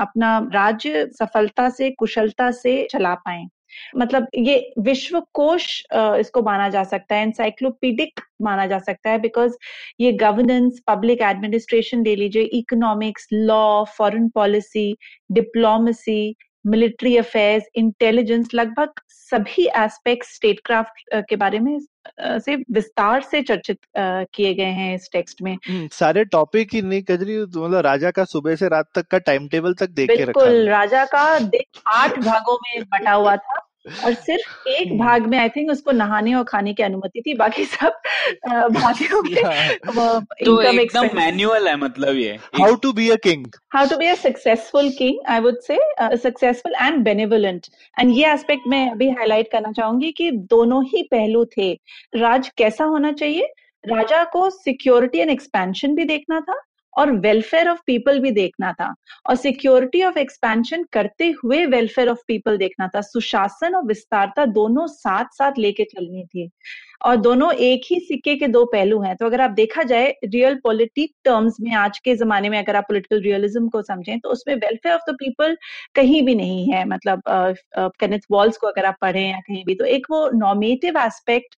अपना 0.00 0.38
राज्य 0.54 1.06
सफलता 1.12 1.68
से, 1.70 1.90
कुशलता 1.90 2.50
से 2.52 2.86
चला 2.92 3.14
पाए। 3.16 3.44
मतलब 3.96 4.26
ये 4.36 4.72
विश्व 4.78 5.20
कोश 5.32 5.66
इसको 5.94 6.42
माना 6.42 6.68
जा 6.68 6.82
सकता 6.84 7.14
है 7.14 7.22
एनसाइक्लोपीडिक 7.22 8.20
माना 8.42 8.66
जा 8.66 8.78
सकता 8.78 9.10
है 9.10 9.18
बिकॉज़ 9.18 9.56
ये 10.00 10.12
गवर्नेंस 10.12 10.80
पब्लिक 10.86 11.22
एडमिनिस्ट्रेशन 11.22 12.04
ले 12.04 12.16
लीजिए 12.16 12.42
economics 12.54 13.28
law 13.32 13.84
foreign 13.98 14.28
policy 14.28 14.92
diplomacy 15.32 16.34
military 16.64 17.16
affairs 17.16 17.64
intelligence 17.74 18.48
लगभग 18.54 19.00
सभी 19.08 19.66
एस्पेक्ट 19.76 20.26
स्टेट 20.26 20.60
क्राफ्ट 20.64 21.02
के 21.28 21.36
बारे 21.36 21.58
में 21.58 21.78
से 22.18 22.54
विस्तार 22.72 23.22
से 23.22 23.42
चर्चित 23.42 23.78
किए 23.96 24.52
गए 24.54 24.70
हैं 24.72 24.94
इस 24.94 25.08
टेक्स्ट 25.12 25.42
में। 25.42 25.56
सारे 25.92 26.24
टॉपिक 26.24 26.74
ही 26.74 26.82
नहीं 26.82 27.02
कजरी 27.02 27.38
मतलब 27.38 27.80
राजा 27.86 28.10
का 28.10 28.24
सुबह 28.24 28.56
से 28.56 28.68
रात 28.68 28.88
तक 28.94 29.06
का 29.06 29.18
टाइम 29.18 29.48
टेबल 29.48 29.74
तक 29.74 29.90
देख 29.90 30.10
के 30.10 30.24
रखा 30.24 30.40
बिल्कुल 30.40 30.68
राजा 30.68 31.04
का 31.04 31.24
आठ 31.86 32.18
भागों 32.18 32.56
में 32.56 32.82
बटा 32.84 33.12
हुआ 33.12 33.36
था। 33.36 33.68
और 33.86 34.14
सिर्फ़ 34.14 34.68
एक 34.68 34.88
हम्म। 34.88 34.98
भाग 34.98 35.26
में 35.26 35.38
आई 35.38 35.48
थिंक 35.48 35.70
उसको 35.70 35.90
नहाने 35.90 36.34
और 36.34 36.44
खाने 36.44 36.72
की 36.74 36.82
अनुमति 36.82 37.22
थी 37.26 37.34
बाकी 37.34 37.64
सब 37.64 38.00
भागियों 38.72 39.22
के 39.22 39.42
तो 40.44 40.60
एकदम 40.62 41.08
मैनुअल 41.16 41.68
है 41.68 41.76
मतलब 41.76 42.16
ये। 42.16 42.38
How 42.60 42.74
to 42.74 42.92
be 42.92 43.08
a 43.10 43.16
king 43.16 43.46
how 43.74 43.86
to 43.86 43.96
be 43.96 44.06
a 44.06 44.14
successful 44.14 44.90
king 44.90 45.18
I 45.28 45.40
would 45.40 45.60
say 45.60 45.78
successful 46.16 46.74
and 46.82 47.02
benevolent 47.04 47.66
and 47.98 48.16
ये 48.16 48.32
एस्पेक्ट 48.32 48.68
मैं 48.68 48.90
अभी 48.90 49.10
हाईलाइट 49.10 49.50
करना 49.52 49.72
चाहूँगी 49.72 50.12
कि 50.12 50.30
दोनों 50.30 50.84
ही 50.84 51.02
पहलू 51.02 51.44
थे। 51.44 51.72
राज 52.16 52.50
कैसा 52.58 52.84
होना 52.84 53.12
चाहिए? 53.12 53.52
राजा 53.84 54.24
को 54.24 54.50
सिक्योरिटी 54.50 55.18
एंड 55.18 55.30
एक्सपेंशन 55.30 55.94
भी 55.94 56.04
देखना 56.04 56.40
था। 56.40 56.60
और 56.96 57.12
वेलफेयर 57.12 57.68
ऑफ़ 57.68 57.80
पीपल 57.86 58.20
भी 58.20 58.30
देखना 58.30 58.72
था। 58.72 58.94
और 59.28 59.36
सिक्योरिटी 59.36 60.02
ऑफ़ 60.02 60.18
एक्सपेंशन 60.18 60.84
करते 60.92 61.34
हुए 61.44 61.66
वेलफेयर 61.66 62.08
ऑफ़ 62.08 62.18
पीपल 62.28 62.56
देखना 62.56 62.88
था। 62.88 63.00
सुशासन 63.00 63.74
और 63.74 63.84
विस्तारता 63.84 64.44
दोनों 64.44 64.86
साथ 64.86 65.24
साथ 65.32 65.52
लेके 65.58 65.84
चलनी 65.84 66.24
थी। 66.24 66.50
और 67.04 67.16
दोनों 67.18 67.50
एक 67.54 67.82
ही 67.90 67.98
सिक्के 68.00 68.34
के 68.36 68.46
दो 68.48 68.64
पहलू 68.64 69.00
हैं। 69.02 69.14
तो 69.16 69.26
अगर 69.26 69.40
आप 69.40 69.50
देखा 69.52 69.82
जाए 69.82 70.06
रियल 70.24 70.54
पॉलिटिक 70.64 71.12
टर्म्स 71.24 71.56
में 71.60 71.72
आज 71.76 71.98
के 71.98 72.14
जमाने 72.16 72.48
में 72.48 72.58
अगर 72.58 72.76
आप 72.76 72.84
पॉलिटिकल 72.88 73.20
रियलिज्म 73.22 73.68
को 73.68 73.82
समझें 73.82 74.18
तो 74.20 74.28
उसमें 74.28 74.54
वेलफेयर 74.56 74.94
ऑफ़ 74.94 75.10
द 75.10 75.14
पीपल 75.14 75.56
कहीं 75.94 76.22
भी 76.26 76.34
नहीं 76.34 76.66
है। 76.72 76.84
मतलब 76.88 77.22
कैनेथ 77.78 78.20
वॉल्स 78.30 78.56
को 78.56 78.66
अगर 78.66 78.84
आप 78.84 78.96
पढ़ें 79.02 79.22
या 79.22 79.38
कहीं 79.38 79.64
भी 79.66 79.74
तो 79.74 79.84
एक 79.86 80.06
वो 80.10 80.28
नॉमेटिव 80.34 80.98
एस्पेक्ट 80.98 81.56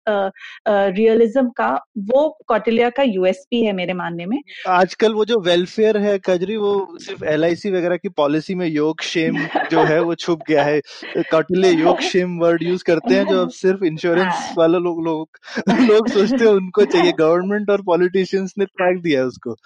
रियलिज्म 0.68 1.48
का 1.56 1.70
वो 2.10 2.28
कौटिल्या 2.48 2.90
का 2.90 3.02
यूएसपी 3.02 3.64
है 3.64 3.72
मेरे 3.72 3.94
मानने 3.94 4.26
में। 4.26 4.38
आजकल 4.70 5.12
वो 5.14 5.24
जो 5.24 5.40
वेलफेयर 5.40 5.96
है 5.98 6.18
कजरी 6.26 6.56
वो 6.56 6.72
सिर्फ़ 7.00 7.24
LIC 7.26 7.66
वगैरह 7.72 7.96
की 7.96 8.08
पॉलिसी 8.16 8.54
में 8.54 8.66
योग 8.66 9.02
शेम 9.02 9.38
जो 9.70 9.84
है 9.84 10.00
वो 10.02 10.14
छुप 10.16 10.42
गया 10.48 10.62
है। 10.64 10.80
कौटिल्य 11.32 11.70
योग 11.72 12.00
शेम 12.02 12.38
वर्ड 12.38 12.62
यूज़ 12.62 12.84
करते 12.84 13.14
हैं 13.14 13.26
जो 13.26 13.40
अब 13.42 13.50
सिर्फ़ 13.52 13.84
इंश्योरेंस 13.84 14.26
हाँ। 14.26 14.54
वाले 14.58 14.78
लोग 14.78 15.04
लोग 15.04 15.31
लोग 15.92 16.08
सोचते 16.08 16.44
हैं 16.44 16.52
उनको 16.52 16.84
चाहिए। 16.84 17.12
गवर्नमेंट 17.12 17.70
और 17.70 17.82
पॉलिटिशियंस 17.82 18.54
ने 18.58 18.64
त्याग 18.64 19.00
दिया 19.02 19.24
उसको। 19.24 19.56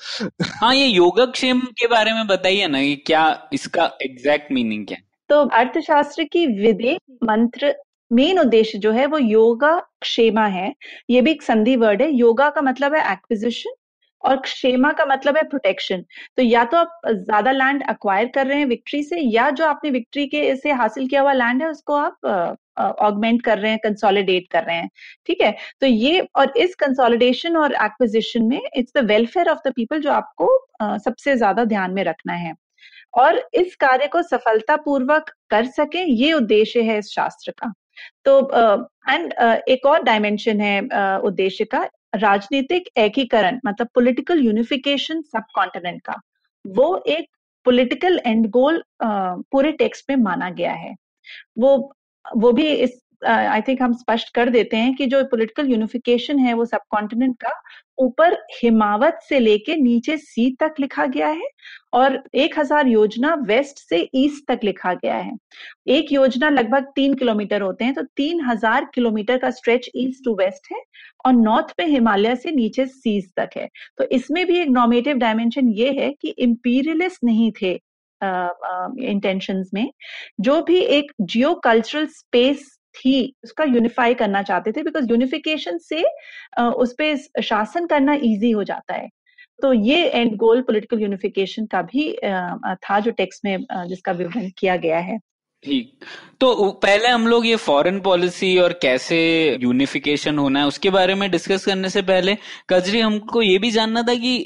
हाँ 0.60 0.74
ये 0.74 0.86
योगक्षेम 0.86 1.60
के 1.60 1.86
बारे 1.86 2.12
में 2.12 2.26
बताइए 2.26 2.66
ना 2.66 2.82
कि 2.82 2.96
क्या 2.96 3.48
इसका 3.52 3.90
एग्जैक्ट 4.02 4.52
मीनिंग 4.52 4.86
क्या 4.86 4.98
है? 4.98 5.04
तो 5.30 5.40
अर्थशास्त्र 5.42 6.24
की 6.24 6.46
विदेश 6.46 6.98
मंत्र 7.24 7.74
मेन 8.12 8.38
उद्देश्य 8.38 8.78
जो 8.78 8.92
है 8.92 9.06
वो 9.06 9.18
योगा 9.18 9.78
क्षेमा 10.00 10.46
है। 10.46 10.74
ये 11.10 11.20
भी 11.20 11.30
एक 11.30 11.42
संधि 11.42 11.76
वर्ड 11.76 12.02
है। 12.02 12.10
योगा 12.12 12.50
का 12.50 12.60
मतलब 12.60 12.94
है 12.94 13.12
एक्विजिशन 13.12 13.74
और 14.22 14.36
क्षेमा 14.36 14.92
का 14.92 15.04
मतलब 15.06 15.36
है 15.36 15.42
प्रोटेक्शन 15.42 16.04
तो 16.36 16.42
या 16.42 16.64
तो 16.64 16.76
आप 16.76 17.00
ज़्यादा 17.06 17.50
लैंड 17.50 17.82
अक्वायर 17.88 18.26
कर 18.34 18.46
रहे 18.46 18.58
हैं 18.58 18.66
विक्ट्री 18.66 19.02
से 19.02 19.20
या 19.20 19.50
जो 19.50 19.64
आपने 19.64 19.90
विक्ट्री 19.90 20.26
के 20.26 20.56
से 20.56 20.72
हासिल 20.72 21.08
किया 21.08 21.20
हुआ 21.20 21.32
लैंड 21.32 21.62
है 21.62 21.68
उसको 21.68 21.94
आप 21.94 22.56
ऑगमेंट 22.78 23.42
कर 23.42 23.58
रहे 23.58 23.70
हैं 23.70 23.80
कंसोलिडेट 23.84 24.46
कर 24.50 24.64
रहे 24.64 24.76
हैं 24.76 24.90
ठीक 25.26 25.40
है? 25.40 25.54
तो 25.80 25.86
ये 25.86 26.26
और 26.36 26.52
इस 26.58 26.74
कंसोलिडेशन 26.74 27.56
और 27.56 27.74
एक्विजिशन 27.84 28.44
में 28.44 28.60
it's 28.76 28.92
the 28.96 29.04
welfare 29.06 29.48
of 29.48 29.58
the 29.66 29.72
people 29.76 30.00
जो 30.00 30.12
आपको 30.12 30.46
uh, 30.82 30.98
सबसे 30.98 31.36
ज़्यादा 31.36 31.64
ध्यान 31.66 31.92
में 31.92 32.02
रखना 32.04 32.32
है। 32.34 32.54
और 33.14 33.38
इस 33.54 33.76
कार्य 33.76 34.06
को 34.06 34.22
सफलतापूर्वक 34.22 35.30
कर 35.50 35.66
सके 35.66 36.02
ये 36.14 36.32
उद्देश्य 36.32 36.80
है 36.82 36.98
इस 36.98 37.10
शास्त्र 37.10 37.52
का। 37.58 37.72
तो 38.24 38.40
एंड 39.10 39.32
एक 39.68 39.86
और 39.86 40.02
डायमेंशन 40.02 40.60
है 40.60 40.80
उद्देश्य 41.20 41.64
का 41.64 41.82
राजनीतिक 42.16 42.88
एकीकरण 42.98 43.60
मतलब 43.66 43.88
पॉलिटिकल 43.94 44.38
यूनिफिकेशन 44.40 45.22
सब 45.22 45.44
कॉन्टिनेंट 45.54 46.00
का। 46.02 46.20
वो 46.64 47.02
एक 47.08 47.28
पॉलिटिकल 47.66 48.20
एंड 48.26 48.46
गोल 48.50 48.82
पूरे 49.02 49.72
टेक्स्ट 49.74 50.10
में 50.10 50.16
माना 50.16 50.50
गया 50.50 50.72
है। 50.74 50.94
वो 51.58 51.76
वो 52.36 52.52
भी 52.52 52.66
इस 52.66 53.02
आई 53.24 53.60
थिंक 53.62 53.80
हम 53.82 53.92
स्पष्ट 53.94 54.34
कर 54.34 54.48
देते 54.50 54.76
हैं 54.76 54.94
कि 54.94 55.06
जो 55.06 55.22
पॉलिटिकल 55.24 55.70
यूनिफिकेशन 55.70 56.38
है 56.38 56.52
वो 56.54 56.64
सब 56.64 56.80
कॉन्टिनेंट 56.90 57.36
का 57.40 57.52
ऊपर 57.98 58.36
हिमावत 58.54 59.18
से 59.28 59.38
लेके 59.38 59.76
नीचे 59.76 60.16
सी 60.16 60.50
तक 60.60 60.74
लिखा 60.80 61.06
गया 61.06 61.28
है 61.28 61.48
और 61.94 62.22
एक 62.34 62.58
हज़ार 62.58 62.88
योजना 62.88 63.34
वेस्ट 63.48 63.78
से 63.78 64.08
ईस्ट 64.14 64.44
तक 64.48 64.64
लिखा 64.64 64.92
गया 64.94 65.14
है। 65.14 65.32
एक 65.88 66.12
योजना 66.12 66.48
लगभग 66.50 66.92
तीन 66.96 67.14
किलोमीटर 67.14 67.62
होते 67.62 67.84
हैं 67.84 67.94
तो 67.94 68.02
तीन 68.16 68.40
हज़ार 68.46 68.90
किलोमीटर 68.94 69.38
का 69.38 69.50
स्ट्रेच 69.52 69.90
ईस्ट 69.96 70.24
टू 70.24 70.34
वेस्ट 70.38 70.72
है 70.72 70.82
और 71.26 71.32
नॉर्थ 71.34 71.74
में 71.80 71.86
हिमालय 71.86 72.36
से 72.36 72.50
नीचे 72.50 72.86
सीज 72.86 73.32
तक 73.36 73.56
है। 73.56 73.68
तो 73.98 74.04
इसमें 74.12 74.44
भी 74.46 74.58
एक 74.60 74.68
नॉमेटिव 74.70 75.16
डायमेंशन 75.16 75.68
ये 75.72 75.90
है 76.00 76.12
कि 76.12 76.34
इंपीरियलिस्ट 76.38 77.24
नहीं 77.24 77.50
थे 77.62 77.78
इंटेंशंस 78.22 79.70
में। 79.74 79.90
जो 80.40 80.60
भी 80.62 80.78
एक 80.78 81.12
जियो 81.22 81.54
कल्चरल 81.64 82.06
स्पेस 82.08 82.66
थी, 82.94 83.34
उसका 83.44 83.64
यूनिफाई 83.64 84.14
करना 84.14 84.42
चाहते 84.42 84.72
थे 84.72 84.82
बिकॉज़ 84.82 85.10
यूनिफिकेशन 85.10 85.78
से 85.80 86.02
उस 86.60 86.94
पर 87.00 87.42
शासन 87.42 87.86
करना 87.86 88.14
इजी 88.14 88.50
हो 88.50 88.64
जाता 88.64 88.94
है। 88.94 89.08
तो 89.62 89.72
ये 89.72 90.04
एंड 90.04 90.34
गोल 90.36 90.60
पॉलिटिकल 90.62 91.00
यूनिफिकेशन 91.00 91.66
का 91.66 91.82
भी 91.84 92.12
था 92.76 92.98
जो 93.00 93.10
टेक्स्ट 93.10 93.44
में 93.44 93.56
जिसका 93.88 94.12
विवरण 94.12 94.48
किया 94.58 94.76
गया 94.76 94.98
है। 95.00 95.18
ठीक। 95.64 96.04
तो 96.40 96.70
पहले 96.82 97.08
हम 97.08 97.26
लोग 97.26 97.46
ये 97.46 97.56
फॉरेन 97.58 98.00
पॉलिसी 98.00 98.56
और 98.58 98.72
कैसे 98.82 99.18
यूनिफिकेशन 99.62 100.38
होना 100.38 100.60
है, 100.60 100.66
उसके 100.66 100.90
बारे 100.90 101.14
में 101.14 101.30
डिस्कस 101.30 101.64
करने 101.66 101.88
से 101.88 102.02
पहले, 102.02 102.36
कजरी, 102.70 103.00
हमको 103.00 103.42
ये 103.42 103.58
भी 103.58 103.70
जानना 103.70 104.02
था 104.02 104.14
कि 104.14 104.36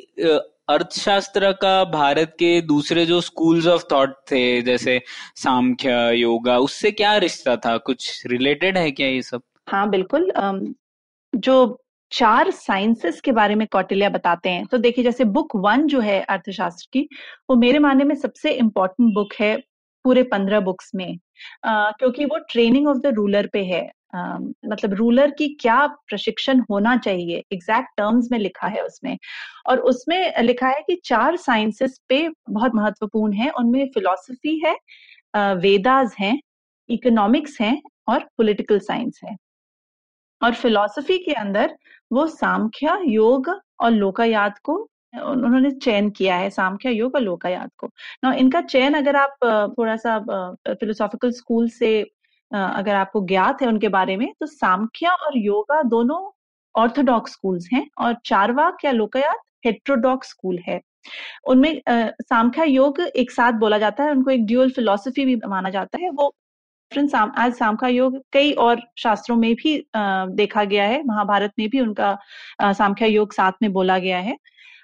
अर्थशास्त्र 0.70 1.52
का 1.52 1.84
भारत 1.90 2.34
के 2.38 2.60
दूसरे 2.62 3.04
जो 3.06 3.20
स्कूल्स 3.20 3.66
ऑफ़ 3.66 3.84
थॉट 3.92 4.14
थे, 4.32 4.62
जैसे 4.62 5.00
सांख्य 5.36 6.10
योगा, 6.12 6.58
उससे 6.58 6.90
क्या 6.92 7.16
रिश्ता 7.18 7.56
था? 7.56 7.76
कुछ 7.78 8.26
रिलेटेड 8.26 8.78
है 8.78 8.90
क्या 8.90 9.06
ये 9.06 9.22
सब? 9.22 9.42
हाँ 9.68 9.88
बिल्कुल। 9.90 10.32
जो 11.32 11.78
चार 12.12 12.50
साइंसेस 12.50 13.20
के 13.20 13.32
बारे 13.32 13.54
में 13.54 13.66
कौटिल्या 13.66 14.08
बताते 14.08 14.50
हैं 14.50 14.64
तो 14.66 14.78
देखिए 14.78 15.04
जैसे 15.04 15.24
बुक 15.26 15.54
वन 15.56 15.86
जो 15.86 16.00
है 16.00 16.20
अर्थशास्त्र 16.22 16.88
की, 16.92 17.08
वो 17.50 17.56
मेरे 17.56 17.78
माने 17.78 18.04
में 18.04 18.14
सबसे 18.14 18.50
इम्पोर्टेंट 18.52 19.12
बुक 19.14 19.34
है 19.40 19.56
पूरे 20.04 20.22
पंद्रह 20.22 20.60
बुक्स 20.60 20.90
में। 20.94 21.16
क्योंकि 21.66 22.24
वो 22.24 22.38
ट्रेनिंग 22.50 22.88
ऑफ़ 22.88 22.98
द 22.98 23.14
रूलर 23.16 23.46
पे 23.52 23.64
है। 23.64 23.88
मतलब 24.14 24.94
रूलर 24.94 25.30
की 25.30 25.48
क्या 25.60 25.86
प्रशिक्षण 26.08 26.60
होना 26.70 26.96
चाहिए? 26.96 27.42
एग्जैक्ट 27.52 27.88
टर्म्स 27.96 28.28
में 28.32 28.38
लिखा 28.38 28.66
है 28.68 28.82
उसमें। 28.82 29.16
और 29.68 29.80
उसमें 29.90 30.42
लिखा 30.42 30.68
है 30.68 30.80
कि 30.86 31.00
चार 31.04 31.36
साइंसेस 31.36 32.00
पे 32.08 32.28
बहुत 32.50 32.74
महत्वपूर्ण 32.74 33.32
है। 33.32 33.50
उनमें 33.50 33.86
फिलोसफी 33.94 34.58
है 34.66 34.74
वेदास 35.56 36.14
हैं 36.20 36.38
इकोनॉमिक्स 36.88 37.60
हैं 37.60 37.80
और 38.08 38.24
पॉलिटिकल 38.38 38.78
साइंस 38.80 39.20
है। 39.24 39.36
और 40.40 40.54
फिलोसफी 40.54 41.18
के 41.18 41.32
अंदर 41.32 41.76
वो 42.12 42.26
सांख्या 42.26 42.98
योग 43.06 43.48
और 43.80 43.90
लोकायात 43.90 44.58
को 44.64 44.89
उन्होंने 45.14 45.70
चयन 45.72 46.10
किया 46.10 46.36
है 46.36 46.50
सामख्या 46.50 46.92
योग 46.92 47.14
और 47.14 47.20
लोकायात 47.20 47.70
को। 47.78 47.90
ना 48.24 48.32
इनका 48.34 48.60
चयन 48.62 48.94
अगर 48.94 49.16
आप 49.16 49.36
थोड़ा 49.78 49.96
सा 49.96 50.18
फिलोसॉफिकल 50.68 51.30
स्कूल 51.32 51.68
से 51.70 52.00
अगर 52.50 52.94
आपको 52.94 53.20
ज्ञात 53.26 53.62
है 53.62 53.68
उनके 53.68 53.88
बारे 53.90 54.16
में 54.16 54.32
तो 54.40 54.46
सामख्या 54.46 55.12
और 55.16 55.38
योगा 55.38 55.82
दोनों 55.84 56.20
ऑर्थोडॉक्स 56.74 57.32
स्कूल्स 57.32 57.68
हैं 57.72 57.86
और 57.98 58.14
चारवाक 58.24 58.84
या 58.84 58.92
लोकायात 58.92 59.40
हेट्रोडॉक्स 59.66 60.28
स्कूल 60.28 60.58
है। 60.68 60.80
उनमें 61.48 61.80
सामख्या 61.88 62.64
योग 62.64 63.00
एक 63.00 63.30
साथ 63.30 63.52
बोला 63.60 63.78
जाता 63.78 64.04
है, 64.04 64.10
उनको 64.10 64.30
एक 64.30 64.46
ड्यूअल 64.46 64.70
फिलोसफी 64.70 65.24
भी 65.24 65.36
माना 65.48 65.70
जाता 65.70 65.98
है, 66.02 66.10
वो 66.10 66.34
आज 66.92 67.52
सामखा 67.54 67.88
योग 67.88 68.18
कई 68.32 68.52
और 68.60 68.80
शास्त्रों 68.98 69.36
में 69.36 69.54
भी 69.54 69.76
देखा 69.96 70.64
गया 70.64 70.84
है, 70.84 71.02
महाभारत 71.04 71.52
में 71.58 71.68
भी 71.68 71.80
उनका 71.80 72.16
सामख्या 72.62 73.08
योग 73.08 73.32
साथ 73.32 73.52
में 73.62 73.72
बोला 73.72 73.98
गया 73.98 74.18
है। 74.18 74.36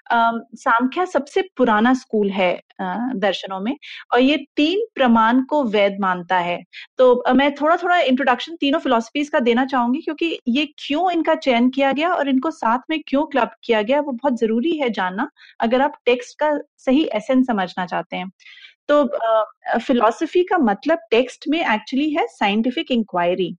सांख्या 0.09 1.05
सबसे 1.07 1.41
पुराना 1.57 1.93
स्कूल 1.95 2.29
है 2.31 2.51
दर्शनों 2.81 3.59
में, 3.61 3.75
और 4.13 4.19
ये 4.19 4.37
तीन 4.55 4.85
प्रमाण 4.95 5.41
को 5.45 5.63
वैध 5.65 5.97
मानता 6.01 6.37
है 6.39 6.59
तो 6.97 7.33
मैं 7.35 7.53
थोड़ा 7.55 7.75
थोड़ा 7.77 7.97
इंट्रोडक्शन 7.99 8.55
तीनों 8.55 8.79
फिलोसफीज 8.79 9.29
का 9.29 9.39
देना 9.41 9.65
चाहूँगी, 9.65 10.01
क्योंकि 10.01 10.39
ये 10.49 10.65
क्यों 10.79 11.11
इनका 11.11 11.35
चयन 11.37 11.69
किया 11.69 11.91
गया 11.93 12.13
और 12.13 12.29
इनको 12.29 12.51
साथ 12.53 12.79
में 12.89 12.99
क्यों 13.07 13.25
क्लब 13.27 13.51
किया 13.63 13.81
गया, 13.81 13.99
वो 14.01 14.11
बहुत 14.13 14.39
ज़रूरी 14.39 14.77
है 14.77 14.89
जानना, 14.91 15.29
अगर 15.59 15.81
आप 15.81 15.97
टेक्स्ट 16.05 16.39
का 16.39 16.57
सही 16.77 17.03
एसेंस 17.15 17.45
समझना 17.47 17.85
चाहते 17.85 18.15
हैं 18.15 18.31
तो 18.89 19.03
फिलोसफी 19.79 20.43
का 20.45 20.57
मतलब 20.59 20.99
टेक्स्ट 21.11 21.47
में 21.49 21.59
एक्चुअली 21.61 22.09
है 22.11 22.25
साइंटिफिक 22.29 22.91
इंक्वायरी। 22.91 23.55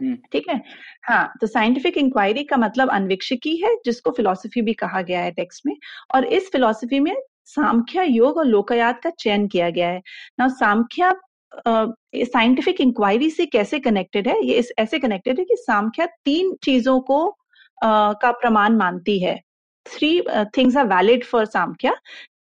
ठीक 0.00 0.48
है? 0.48 0.60
हाँ 1.04 1.32
तो 1.40 1.46
साइंटिफिक 1.46 1.96
इंक्वायरी 1.98 2.44
का 2.44 2.56
मतलब 2.56 2.90
अन्वेक्षिकी 2.90 3.56
है 3.56 3.74
जिसको 3.84 4.10
फिलोसफी 4.10 4.62
भी 4.62 4.72
कहा 4.74 5.02
गया 5.02 5.20
है 5.20 5.30
टेक्स्ट 5.32 5.66
में 5.66 5.74
और 6.14 6.24
इस 6.24 6.50
फिलोसफी 6.52 7.00
में 7.00 7.14
सामख्या 7.46 8.02
योग 8.02 8.36
और 8.38 8.46
लोकायात 8.46 9.00
का 9.02 9.10
चयन 9.10 9.46
किया 9.48 9.70
गया 9.70 9.88
है। 9.88 10.02
ना 10.40 10.48
सामख्या 10.48 11.14
साइंटिफिक 11.56 12.80
इंक्वायरी 12.80 13.30
से 13.30 13.46
कैसे 13.46 13.78
कनेक्टेड 13.80 14.28
है? 14.28 14.36
ये 14.46 14.54
इस 14.54 14.72
ऐसे 14.78 14.98
कनेक्टेड 14.98 15.38
है 15.38 15.44
कि 15.44 15.56
सामख्या 15.56 16.06
तीन 16.24 16.54
चीज़ों 16.62 16.98
को 17.00 17.24
uh, 17.26 18.14
का 18.22 18.30
प्रमाण 18.32 18.76
मानती 18.76 19.18
है। 19.18 19.38
Three 19.86 20.20
things 20.56 20.76
are 20.76 20.86
valid 20.86 21.24
for 21.24 21.44
Samkhya. 21.46 21.94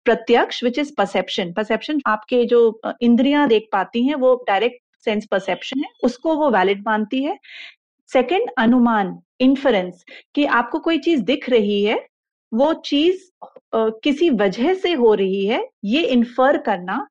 प्रत्यक्ष 0.05 0.63
विच 0.65 0.79
इज़ 0.79 0.93
परसेप्शन 0.99 1.53
परसेप्शन 1.53 2.01
आपके 2.07 2.45
जो 2.45 2.81
इंद्रियाँ 3.03 3.47
देख 3.49 3.69
पाती 3.73 4.07
हैं 4.07 4.15
वो 4.15 4.35
डायरेक्ट 4.49 4.79
सेंस 5.05 5.27
परसेप्शन 5.31 5.85
है 5.85 5.91
उसको 6.05 6.35
वो 6.37 6.51
वैलिड 6.51 6.83
मानती 6.87 7.23
है। 7.25 7.39
सेकंड 8.11 8.51
अनुमान 8.59 9.19
इन्फरेंस 9.41 10.05
कि 10.35 10.45
आपको 10.57 10.79
कोई 10.81 10.99
चीज़ 11.01 11.23
दिख 11.25 11.49
रही 11.51 11.83
है 11.85 12.01
वो 12.53 12.73
चीज़ 12.87 13.31
किसी 13.75 14.29
वजह 14.33 14.75
से 14.75 14.93
हो 14.95 15.15
रही 15.15 15.47
है 15.47 15.65
ये 15.87 16.03
इन्फर 16.09 16.59
करना 16.67 17.07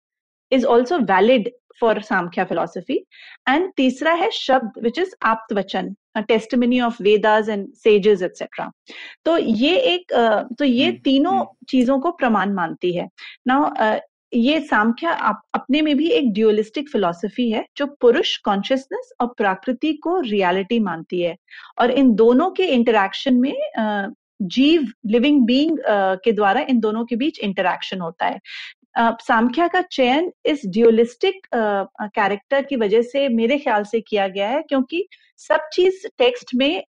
is 0.51 0.65
also 0.65 0.97
valid 1.07 1.49
for 1.81 2.01
Samkhya 2.01 2.43
philosophy 2.45 2.95
and 3.49 3.71
तीसरा 3.77 4.11
है 4.13 4.29
शब्द 4.33 4.83
विच 4.83 4.99
इज़ 4.99 5.15
आप्त 5.25 5.53
वचन 5.53 5.93
testimony 6.27 6.79
of 6.81 7.01
Vedas 7.03 7.49
and 7.49 7.67
sages 7.75 8.21
etcetera 8.21 8.69
तो 9.25 9.37
ये 9.37 9.75
एक 9.93 10.13
तो 10.59 10.65
ये 10.65 10.91
तीनों 11.03 11.43
चीज़ों 11.69 11.99
को 11.99 12.11
प्रमाण 12.13 12.53
मानती 12.53 12.91
है। 12.95 13.07
नाउ 13.47 13.69
ये 14.33 14.59
सांख्या 14.61 15.11
अपने 15.53 15.81
में 15.81 15.95
भी 15.97 16.09
एक 16.09 16.31
ड्यूअलिस्टिक 16.33 16.89
फिलॉसफी 16.89 17.49
है, 17.51 17.65
जो 17.77 17.85
पुरुष 18.01 18.35
कॉन्शियसनेस 18.37 19.11
और 19.21 19.27
प्रकृति 19.37 19.93
को 20.03 20.19
रियलिटी 20.21 20.79
मानती 20.79 21.21
है। 21.21 21.35
और 21.79 21.91
इन 21.91 22.13
दोनों 22.15 22.49
के 22.51 22.65
इंटरेक्शन 22.65 23.35
में 23.35 24.13
जीव 24.43 24.87
लिविंग 25.05 25.45
बीइंग 25.45 25.77
के 26.23 26.31
द्वारा 26.31 26.61
इन 26.69 26.79
दोनों 26.79 27.05
के 27.05 27.15
बीच 27.15 27.39
इंटरेक्शन 27.39 28.01
होता 28.01 28.25
है। 28.25 28.39
सांख्या 28.99 29.67
का 29.67 29.81
चयन 29.81 30.31
इस 30.45 30.61
ड्यूलिस्टिक 30.67 31.47
कैरेक्टर 31.55 32.61
की 32.61 32.75
वजह 32.75 33.01
से 33.01 33.27
मेरे 33.29 33.57
ख्याल 33.57 33.83
से 33.83 34.01
किया 34.01 34.27
गया 34.27 34.47
है, 34.49 34.61
क्योंकि 34.61 35.07
सब 35.39 35.69
चीज़ 35.73 36.07
टेक्स्ट 36.17 36.55
में 36.55 36.83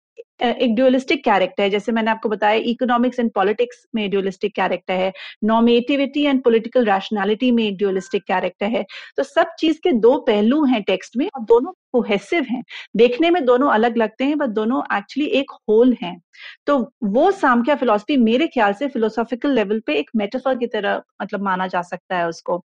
एक 0.40 0.74
ड्यूलिस्टिक 0.74 1.24
कैरेक्टर 1.24 1.62
है। 1.62 1.70
जैसे 1.70 1.92
मैंने 1.92 2.10
आपको 2.10 2.28
बताया 2.28 2.60
इकोनॉमिक्स 2.64 3.20
एंड 3.20 3.30
पॉलिटिक्स 3.30 3.84
में 3.94 4.08
ड्यूलिस्टिक 4.10 4.54
कैरेक्टर 4.54 4.94
है। 4.94 5.12
नॉमेटिविटी 5.44 6.24
एंड 6.24 6.42
पॉलिटिकल 6.42 6.84
रैशनैलिटी 6.84 7.50
में 7.50 7.76
ड्यूलिस्टिक 7.76 8.22
कैरेक्टर 8.22 8.66
है। 8.66 8.84
तो 9.16 9.22
सब 9.22 9.54
चीज़ 9.58 9.80
के 9.82 9.92
दो 9.92 10.16
पहलू 10.18 10.64
हैं 10.64 10.82
टेक्स्ट 10.82 11.16
में 11.16 11.26
और 11.26 11.42
दोनों 11.42 11.72
कोहेसिव 11.92 12.46
हैं। 12.50 12.62
देखने 12.96 13.30
में 13.30 13.44
दोनों 13.44 13.70
अलग 13.70 13.96
लगते 13.96 14.24
हैं 14.24 14.38
बट 14.38 14.48
दोनों 14.48 14.82
एक्चुअली 14.96 15.28
एक 15.30 15.50
होल 15.68 15.96
हैं। 16.02 16.20
तो 16.66 16.78
वो 17.04 17.30
सामख्या 17.30 17.74
फिलोसफी 17.74 18.16
मेरे 18.16 18.46
ख्याल 18.46 18.72
से 18.72 18.88
फिलोसॉफिकल 18.88 19.50
लेवल 19.50 19.80
पे 19.80 19.94
एक 19.94 20.10
मेटाफर 20.16 20.58
की 20.58 20.66
तरह 20.66 21.02
मतलब 21.22 21.42
माना 21.42 21.66
जा 21.66 21.82
सकता 21.82 22.16
है 22.16 22.28
उसको। 22.28 22.64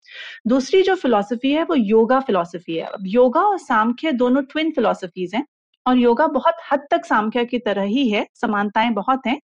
दूसरी 0.47 0.83
जो 0.83 0.95
फिलोसफी 0.95 1.53
है, 1.53 1.65
वो 1.65 1.75
योगा 1.75 2.21
फिलोसफी 2.21 2.77
है। 2.77 2.89
योगा 3.03 3.41
और 3.41 3.59
सामख्य 3.59 4.13
दोनों 4.13 4.43
ट्विन 4.43 4.71
फिलोसफीज 4.71 5.35
हैं। 5.35 5.45
और 5.89 5.99
योगा 5.99 6.27
बहुत 6.31 6.57
हद 6.73 6.87
तक 6.91 7.05
सामख्या 7.07 7.45
की 7.45 7.59
तरह 7.61 7.83
ही 7.89 8.09
है 8.11 8.27
समानताएँ 8.35 8.91
बहुत 8.93 9.27
हैं। 9.27 9.41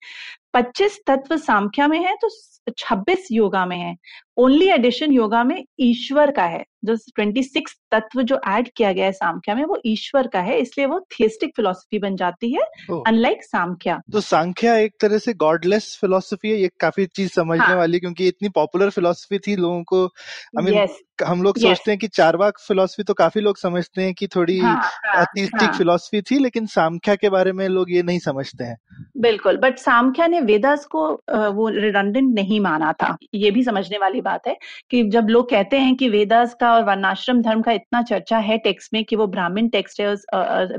25 0.53 0.97
तत्व 1.07 1.37
सामख्या 1.37 1.87
में 1.87 1.99
है 1.99 2.15
तो 2.15 2.29
26 2.71 3.27
योगा 3.31 3.65
में 3.65 3.77
है 3.77 3.95
ओनली 4.37 4.67
एडिशन 4.69 5.11
योगा 5.11 5.43
में 5.43 5.63
ईश्वर 5.81 6.31
का 6.31 6.43
है 6.43 6.63
जो 6.85 6.95
26 7.19 7.73
तत्व 7.91 8.21
जो 8.21 8.39
ऐड 8.47 8.69
किया 8.77 8.91
गया 8.93 9.05
है 9.05 9.11
सांख्या 9.11 9.55
में 9.55 9.63
वो 9.65 9.77
ईश्वर 9.85 10.27
का 10.27 10.39
है 10.41 10.57
इसलिए 10.59 10.87
वो 10.87 10.99
थियस्टिक 11.11 11.51
फिलोसफी 11.55 11.99
बन 11.99 12.15
जाती 12.15 12.51
है 12.53 12.63
अनलाइक 13.07 13.43
सांख्या 13.43 13.99
तो 14.13 14.21
सांख्या 14.21 14.75
एक 14.77 14.93
तरह 15.01 15.17
से 15.17 15.33
गॉडलेस 15.35 15.97
फिलोसफी 16.01 16.49
है 16.49 16.57
ये 16.57 16.69
काफ़ी 16.79 17.05
चीज़ 17.07 17.31
समझने 17.31 17.65
हाँ. 17.65 17.75
वाली 17.75 17.99
क्योंकि 17.99 18.27
इतनी 18.27 18.49
पॉपुलर 18.49 18.89
फिलोसफी 18.89 19.39
थी 19.39 19.55
लोगों 19.57 19.83
को 19.83 20.05
आई 20.05 20.63
मीन 20.63 20.73
yes. 20.75 20.91
हम 21.21 21.43
लोग 21.43 21.57
yes. 21.57 21.65
सोचते 21.65 21.91
हैं 21.91 21.99
कि 21.99 22.07
चारवाक 22.09 22.59
फिलोसफी 22.59 23.03
तो 23.03 23.13
काफ़ी 23.13 23.41
लोग 23.41 23.57
समझते 23.57 24.01
हैं 24.01 24.13
कि 24.13 24.27
थोड़ी 24.27 24.59
अतिस्टिक 24.59 25.61
हाँ, 25.61 25.73
फिलोसफी 25.73 26.17
हाँ. 26.17 26.23
थी 26.31 26.39
लेकिन 26.39 26.65
सांख्या 26.67 27.15
के 27.15 27.29
बारे 27.29 27.51
में 27.51 27.67
लोग 27.69 27.91
ये 27.91 28.03
नहीं 28.03 28.19
समझते 28.21 28.63
हैं 28.63 28.77
बिल्कुल 29.21 29.57
बट 29.59 29.77
सांख्या 29.79 30.27
ने 30.27 30.41
वेदास 30.43 30.85
को 30.85 31.07
वो 31.53 31.67
रिडंडेंट 31.69 32.33
नहीं 32.35 32.59
माना 32.59 32.91
था। 32.93 33.15
ये 33.33 33.51
भी 33.51 33.63
समझने 33.63 33.97
वाली 33.97 34.21
बात 34.21 34.47
है 34.47 34.57
कि 34.91 35.03
जब 35.09 35.27
लोग 35.29 35.49
कहते 35.49 35.79
हैं 35.79 35.95
कि 35.95 36.09
वेदास 36.09 36.53
का 36.59 36.73
और 36.73 36.83
वर्णाश्रम 36.85 37.41
धर्म 37.41 37.61
का 37.61 37.71
इतना 37.71 38.01
चर्चा 38.03 38.37
है 38.39 38.57
टेक्स्ट 38.59 38.93
में 38.93 39.03
कि 39.05 39.15
वो 39.15 39.27
ब्राह्मण 39.27 39.67
टेक्स्ट 39.69 40.01
है 40.01 40.15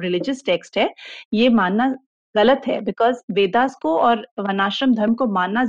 रिलीजियस 0.00 0.42
टेक्स्ट 0.46 0.79
है 0.79 0.92
ये 1.35 1.48
मानना 1.50 1.94
गलत 2.35 2.62
है। 2.66 2.81
बिकॉज़ 2.81 3.22
वेदास 3.33 3.74
को 3.83 3.96
और 3.98 4.27
वर्णाश्रम 4.38 4.94
धर्म 4.94 5.14
को 5.14 5.27
मानना 5.33 5.68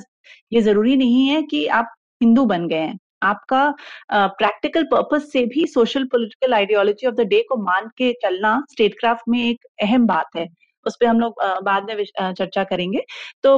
ये 0.53 0.61
ज़रूरी 0.61 0.95
नहीं 0.97 1.27
है 1.27 1.41
कि 1.43 1.65
आप 1.69 1.93
हिंदू 2.21 2.45
बन 2.45 2.67
गए 2.67 2.77
हैं। 2.77 2.97
आपका 3.23 3.67
प्रैक्टिकल 4.11 4.81
uh, 4.81 4.87
पर्पज 4.87 5.21
से 5.23 5.45
भी 5.45 5.65
social 5.67 6.03
political 6.05 6.53
ideology 6.53 7.07
of 7.07 7.15
the 7.15 7.21
day 7.27 7.41
को 7.49 7.55
मान 7.63 7.87
के 7.97 8.11
चलना 8.21 8.59
स्टेट 8.71 8.95
क्राफ्ट 8.99 9.29
में 9.29 9.39
एक 9.39 9.65
अहम 9.83 10.05
बात 10.07 10.35
है। 10.35 10.47
उस 10.85 10.97
पर 11.01 11.05
हम 11.05 11.19
लोग 11.19 11.41
बाद 11.63 11.85
में 11.89 12.03
चर्चा 12.19 12.63
करेंगे। 12.63 13.03
तो 13.43 13.57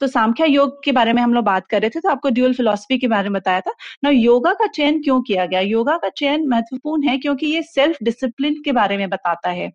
तो 0.00 0.06
सांख्या 0.06 0.46
योग 0.46 0.82
के 0.84 0.92
बारे 0.92 1.12
में 1.12 1.22
हम 1.22 1.34
लोग 1.34 1.44
बात 1.44 1.66
कर 1.66 1.80
रहे 1.80 1.90
थे 1.90 2.00
तो 2.00 2.08
आपको 2.08 2.30
ड्यूअल 2.30 2.52
फिलोसफी 2.54 2.98
के 2.98 3.08
बारे 3.08 3.28
में 3.28 3.40
बताया 3.40 3.60
था। 3.60 3.72
ना 4.04 4.10
योगा 4.10 4.52
का 4.52 4.66
चयन 4.66 5.02
क्यों 5.02 5.20
किया 5.22 5.46
गया? 5.46 5.60
योगा 5.60 5.96
का 5.96 6.08
चयन 6.08 6.46
महत्वपूर्ण 6.48 7.08
है 7.08 7.18
क्योंकि 7.18 7.46
ये 7.46 7.62
सेल्फ 7.64 8.02
डिसिप्लिन 8.02 8.60
के 8.64 8.72
बारे 8.72 8.96
में 8.96 9.08
बताता 9.10 9.50
है। 9.50 9.70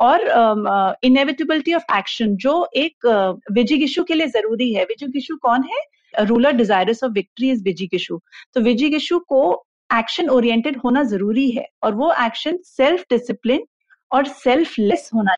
और 0.00 0.98
इनएविटेबिलिटी 1.04 1.74
ऑफ़ 1.74 1.96
एक्शन 1.98 2.36
जो 2.36 2.66
एक 2.76 3.06
विजिग 3.06 3.74
विजिगिशु 3.74 4.02
के 4.04 4.14
लिए 4.14 4.26
ज़रूरी 4.26 4.72
है। 4.74 4.84
विजिगिशु 4.84 5.36
कौन 5.36 5.62
है? 5.62 5.78
Ruler 6.24 6.52
desirous 6.52 7.04
of 7.04 7.12
victory 7.12 7.50
is 7.50 7.62
विजिगिशु 7.64 8.18
तो 8.54 8.60
विजिग 8.60 8.84
विजिगिशु 8.84 9.18
को 9.18 9.66
एक्शन 9.94 10.28
ओरिएंटेड 10.28 10.76
होना 10.84 11.02
ज़रूरी 11.02 11.50
है 11.50 11.66
और 11.82 11.94
वो 11.94 12.12
एक्शन 12.24 12.58
सेल्फ 12.64 13.04
डिसिप्लिन 13.10 13.64
और 14.12 14.26
सेल्फलेस 14.26 15.10
होना 15.14 15.34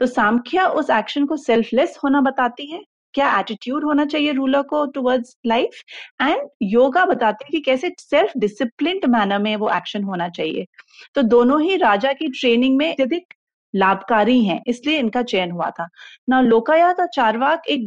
तो 0.00 0.06
सामख्या 0.06 0.66
उस 0.68 0.90
एक्शन 0.90 1.26
को 1.26 1.36
सेल्फलेस 1.36 1.98
होना 2.04 2.20
बताती 2.20 2.70
है। 2.72 2.82
क्या 3.14 3.38
एटीट्यूड 3.38 3.84
होना 3.84 4.04
चाहिए 4.04 4.32
रूलर 4.32 4.62
को 4.62 4.84
टुवर्ड्स 4.86 5.36
लाइफ 5.46 5.82
एंड 6.22 6.48
योगा 6.62 7.04
बताती 7.04 7.44
है 7.44 7.50
कि 7.50 7.60
कैसे 7.60 7.94
सेल्फ 8.00 8.32
डिसिप्लिन 8.36 9.00
मैनर 9.08 9.38
में 9.38 9.54
वो 9.56 9.70
एक्शन 9.70 10.02
होना 10.04 10.28
चाहिए। 10.28 10.66
तो 11.14 11.22
दोनों 11.22 11.60
ही 11.62 11.76
राजा 11.76 12.12
की 12.12 12.28
ट्रेनिंग 12.30 12.76
में 12.76 12.90
अत्यधिक 12.90 13.34
लाभकारी 13.74 14.44
हैं, 14.44 14.60
इसलिए 14.66 14.98
इनका 14.98 15.22
चयन 15.22 15.50
हुआ 15.50 15.70
था। 15.70 15.88
ना 16.28 16.40
लोकायात 16.40 17.00
और 17.00 17.06
चारवाक 17.06 17.66
एक 17.68 17.86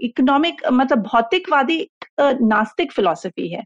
इकोनॉमिक 0.00 0.60
मतलब 0.72 1.02
भौतिकवादी 1.04 1.86
नास्तिक 2.20 2.92
फिलोसफी 2.92 3.48
है। 3.48 3.62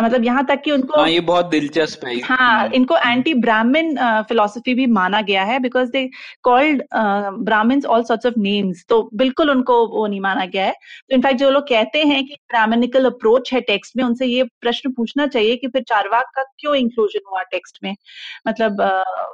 मतलब 0.00 0.24
यहाँ 0.24 0.44
तक 0.46 0.60
कि 0.64 0.70
उनको 0.70 1.00
हाँ, 1.00 1.08
ये 1.08 1.20
बहुत 1.22 1.46
दिलचस्प 1.46 2.04
है। 2.06 2.18
हाँ 2.20 2.60
हम्म। 2.60 2.74
इनको 2.74 2.96
एंटी 2.98 3.34
ब्राह्मण 3.36 3.94
फिलोसफी 4.28 4.74
भी 4.74 4.86
माना 4.88 5.20
गया 5.22 5.42
है 5.44 5.58
because 5.60 5.90
they 5.90 6.08
called 6.44 6.82
Brahmins 6.94 7.84
all 7.86 8.02
sorts 8.04 8.26
of 8.26 8.34
names 8.38 8.84
तो 8.88 9.02
बिल्कुल 9.14 9.50
उनको 9.50 9.76
वो 9.88 10.06
नहीं 10.06 10.20
माना 10.20 10.44
गया 10.46 10.64
है। 10.64 10.72
तो 10.72 11.14
इनफैक्ट 11.14 11.38
जो 11.38 11.50
लोग 11.50 11.68
कहते 11.68 12.02
हैं 12.04 12.24
कि 12.26 12.34
ब्राह्मणिकल 12.50 13.04
अप्रोच 13.04 13.52
है 13.52 13.60
टेक्स्ट 13.62 13.96
में 13.96 14.04
उनसे 14.04 14.26
ये 14.26 14.44
प्रश्न 14.60 14.92
पूछना 14.92 15.26
चाहिए 15.26 15.56
कि 15.56 15.68
फिर 15.68 15.82
चारवाक 15.82 16.30
का 16.36 16.42
क्यों 16.60 16.74
इंक्लूजन 16.76 17.30
हुआ 17.30 17.42
टेक्स्ट 17.50 17.78
में? 17.84 17.94
मतलब 18.48 18.80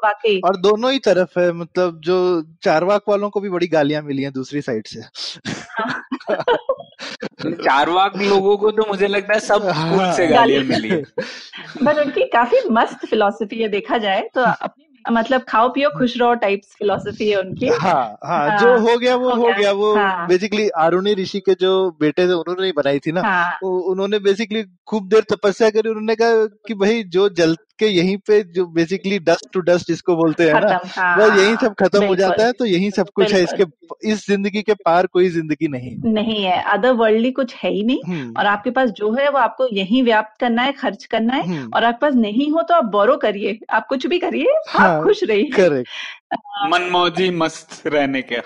वाकई 0.04 0.40
और 0.44 0.56
दोनों 0.60 0.92
ही 0.92 0.98
तरफ़ 1.00 1.38
है 1.38 1.50
मतलब 1.54 2.00
जो 2.04 2.20
चारवाक 2.62 3.02
वालों 3.08 3.30
को 3.30 3.40
भी 3.40 3.50
बड़ी 3.50 3.66
गालियाँ 3.68 4.02
मिली 4.02 4.22
हैं 4.22 4.32
दूसरी 4.32 4.60
साइड 4.62 4.86
से। 4.86 5.00
हाँ। 6.30 6.36
चारवाक 7.44 8.16
लोगों 8.16 8.56
को 8.56 8.70
तो 8.70 8.84
मुझे 8.88 9.08
लगता 9.08 9.34
है 9.34 9.40
सब 9.40 9.68
स्कूल 9.68 10.12
से 10.12 10.26
गालियाँ 10.26 10.64
मिली 10.64 10.88
है। 10.88 11.02
बट 11.82 11.98
उनकी 12.06 12.24
काफ़ी 12.24 12.56
मस्त 12.70 13.06
फिलोसफी 13.06 13.62
है 13.62 13.68
देखा 13.68 13.98
जाए 13.98 14.30
तो 14.34 14.40
अपनी 14.62 14.84
मतलब 15.10 15.42
खाओ 15.48 15.68
पियो 15.68 15.90
खुश 15.90 16.18
रहो 16.18 16.34
टाइप्स 16.34 16.74
फिलोसफी 16.78 17.30
है 17.30 17.36
उनकी। 17.36 17.66
हाँ, 17.66 18.18
हाँ 18.24 18.48
हाँ। 18.50 18.58
जो 18.58 18.78
हो 18.78 18.98
गया 18.98 19.16
वो 19.16 19.30
हो, 19.30 19.42
हो 19.42 19.52
गया। 19.58 19.72
वो 19.72 19.96
हाँ, 19.96 20.26
बेसिकली 20.26 20.68
आरुणी 20.68 21.14
ऋषि 21.14 21.40
के 21.40 21.54
जो 21.54 21.90
बेटे 22.00 22.28
थे 22.28 22.32
उन्होंने 22.32 22.72
बनाई 22.72 22.98
थी 22.98 23.12
ना। 23.12 23.22
हाँ, 23.22 23.58
उन्होंने 23.62 24.18
बेसिकली 24.18 24.64
खूब 24.86 25.08
देर 25.08 25.22
तपस्या 25.22 25.70
करी 25.70 25.88
उन्होंने 25.88 26.14
कहा 26.14 26.46
कि 26.68 26.74
भाई 26.74 27.02
जो 27.02 27.28
जल 27.28 27.56
के 27.80 27.86
यहीं 27.86 28.16
पे 28.26 28.42
जो 28.54 28.66
बेसिकली 28.74 29.18
डस्ट 29.18 29.46
टू 29.52 29.60
डस्ट 29.60 29.86
जिसको 29.88 30.16
बोलते 30.16 30.44
हैं 30.44 30.60
ना 30.60 30.78
हाँ, 30.86 31.16
वो 31.16 31.26
यहीं 31.32 31.56
सब 31.56 31.74
खत्म 31.74 32.04
हो 32.04 32.16
जाता 32.16 32.44
है 32.46 32.52
तो 32.52 32.64
यहीं 32.64 32.90
सब 32.90 33.10
कुछ 33.14 33.32
है 33.32 33.42
इसके 33.42 33.64
इस 34.10 34.26
ज़िंदगी 34.26 34.62
के 34.62 34.74
पार 34.84 35.06
कोई 35.06 35.28
ज़िंदगी 35.28 35.68
नहीं। 35.68 35.96
नहीं 36.12 36.42
है 36.44 36.62
अदर 36.72 36.92
वर्ल्डली 36.92 37.30
कुछ 37.30 37.54
है 37.54 37.70
ही 37.70 37.82
नहीं 37.82 38.02
हम्म। 38.06 38.32
और 38.38 38.46
आपके 38.46 38.70
पास 38.70 38.90
जो 38.90 39.12
है 39.12 39.28
वो 39.30 39.38
आपको 39.38 39.68
यहीं 39.72 40.02
व्याप्त 40.02 40.40
करना 40.40 40.62
है 40.62 40.72
खर्च 40.72 41.04
करना 41.04 41.34
है 41.34 41.46
हम्म। 41.46 41.70
और 41.74 41.84
आपके 41.84 42.06
पास 42.06 42.14
नहीं 42.14 42.50
हो 42.52 42.62
तो 42.62 42.74
आप 42.74 42.84
बोरो 42.92 43.16
करिए 43.16 43.58
आप 43.70 43.86
कुछ 43.86 44.06
भी 44.06 44.18
करिए 44.18 44.54
हाँ, 44.68 44.88
आप 44.88 45.04
खुश 45.04 45.24
रहिए। 45.24 45.50
करेक्ट 45.56 45.88
मनमौजी 46.72 47.30
मस्त 47.30 47.86
रहने 47.86 48.22
के। 48.22 48.36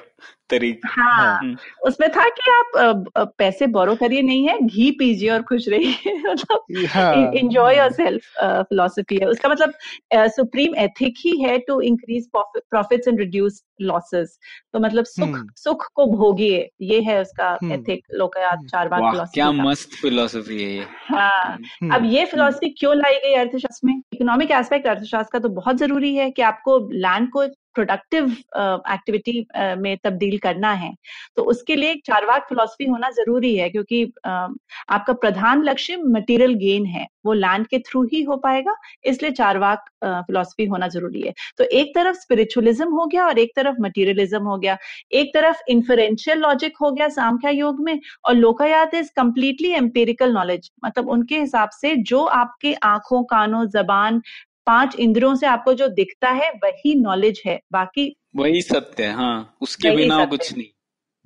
तरीका। 0.50 0.88
हाँ, 0.92 1.16
हाँ। 1.16 1.38
हम्म। 1.38 1.57
उसमें 1.87 2.09
था 2.11 2.28
कि 2.28 2.50
आप 2.50 3.33
पैसे 3.38 3.66
बोरो 3.66 3.94
करिए 3.94 4.22
नहीं 4.22 4.48
है 4.48 4.59
घी 4.66 4.90
पीजिए 4.90 5.30
और 5.30 5.42
खुश 5.42 5.68
रहिए। 5.68 6.14
मतलब 6.26 7.35
इंजॉय 7.35 7.76
योर 7.78 7.92
सेल्फ 7.92 8.22
फिलोसफी 8.40 9.16
है। 9.16 9.26
उसका 9.26 9.48
मतलब 9.48 9.72
सुप्रीम 10.14 10.74
एथिक 10.76 11.14
ही 11.18 11.37
है 11.42 11.59
to 11.59 11.80
increase 11.80 12.28
profits 12.37 13.09
and 13.09 13.18
reduce 13.18 13.62
losses 13.80 14.38
तो 14.72 14.80
मतलब 14.80 15.04
सुख 15.04 15.28
हम्म। 15.28 15.48
सुख 15.57 15.87
को 15.94 16.07
भोगिए 16.07 16.68
ये 16.80 17.00
है 17.00 17.20
उसका 17.20 17.52
एथिक 17.64 18.02
हम्म। 18.04 18.18
लोकायत 18.18 18.66
चार 18.70 18.88
बार 18.88 19.00
फिलोसफी 19.00 19.35
क्या 19.35 19.50
मस्त 19.52 19.94
फिलोसफी 20.02 20.62
है 20.62 20.70
ये। 20.70 20.87
हाँ। 21.09 21.59
अब 21.92 22.04
ये 22.04 22.24
फिलोसफी 22.24 22.68
क्यों 22.68 22.94
लाई 22.96 23.14
गई 23.14 23.35
अर्थशास्त्र 23.35 23.87
में? 23.87 24.02
इकोनॉमिक 24.12 24.50
एस्पेक्ट 24.50 24.87
अर्थशास्त्र 24.87 25.33
का 25.33 25.38
तो 25.38 25.48
बहुत 25.48 25.76
ज़रूरी 25.76 26.14
है 26.14 26.30
कि 26.30 26.42
आपको 26.42 26.78
लैंड 26.92 27.30
को 27.30 27.46
प्रोडक्टिव 27.74 28.24
एक्टिविटी 28.24 29.32
uh, 29.32 29.60
uh, 29.62 29.76
में 29.78 29.96
तब्दील 30.04 30.38
करना 30.38 30.72
है। 30.72 30.92
तो 31.37 31.42
उसके 31.42 31.76
लिए 31.76 31.90
एक 31.90 32.02
चारवाक 32.06 32.46
फिलोसफी 32.48 32.87
होना 32.87 33.10
ज़रूरी 33.10 33.54
है 33.56 33.68
क्योंकि 33.70 34.04
uh, 34.04 34.48
आपका 34.88 35.12
प्रधान 35.12 35.62
लक्ष्य 35.62 35.96
मटेरियल 35.96 36.54
गेन 36.54 36.87
है। 36.87 37.06
वो 37.26 37.32
लैंड 37.32 37.66
के 37.66 37.78
थ्रू 37.78 38.02
ही 38.04 38.22
हो 38.22 38.37
पाएगा 38.37 38.74
इसलिए 39.04 39.30
चारवाक 39.30 39.84
फिलोसफी 40.04 40.64
होना 40.66 40.88
ज़रूरी 40.88 41.20
है। 41.20 41.32
तो 41.58 41.64
एक 41.64 41.94
तरफ़ 41.94 42.16
स्पिरिचुअलिज्म 42.16 42.88
हो 42.94 43.06
गया 43.06 43.26
और 43.26 43.38
एक 43.38 43.52
तरफ़ 43.56 43.76
मटीरियलिज्म 43.80 44.42
हो 44.42 44.56
गया। 44.58 44.76
एक 45.12 45.30
तरफ़ 45.34 45.62
इन्फरेंशियल 45.68 46.38
लॉजिक 46.38 46.76
हो 46.82 46.90
गया 46.90 47.08
सामख्या 47.08 47.50
योग 47.50 47.80
में 47.80 47.98
और 48.24 48.34
Lokayata 48.34 48.94
is 48.94 49.10
completely 49.16 49.70
empirical 49.74 50.32
knowledge 50.32 50.70
मतलब 50.84 51.08
उनके 51.08 51.40
हिसाब 51.40 51.70
से 51.70 51.94
जो 52.04 52.24
आपके 52.24 52.74
आँखों 52.84 53.22
कानों 53.24 53.64
जबान 53.68 54.20
पाँच 54.66 54.96
इंद्रियों 54.96 55.35
से 55.35 55.46
आपको 55.46 55.74
जो 55.74 55.88
दिखता 55.90 56.31
है 56.33 56.50
वही 56.64 56.94
नॉलेज 57.00 57.42
है। 57.46 57.61
बाकी 57.72 58.14
वही 58.37 58.62
सत्य 58.62 59.05
है 59.05 59.12
हाँ 59.14 59.57
उसके 59.61 59.96
बिना 59.96 60.24
कुछ 60.27 60.53
नहीं। 60.57 60.66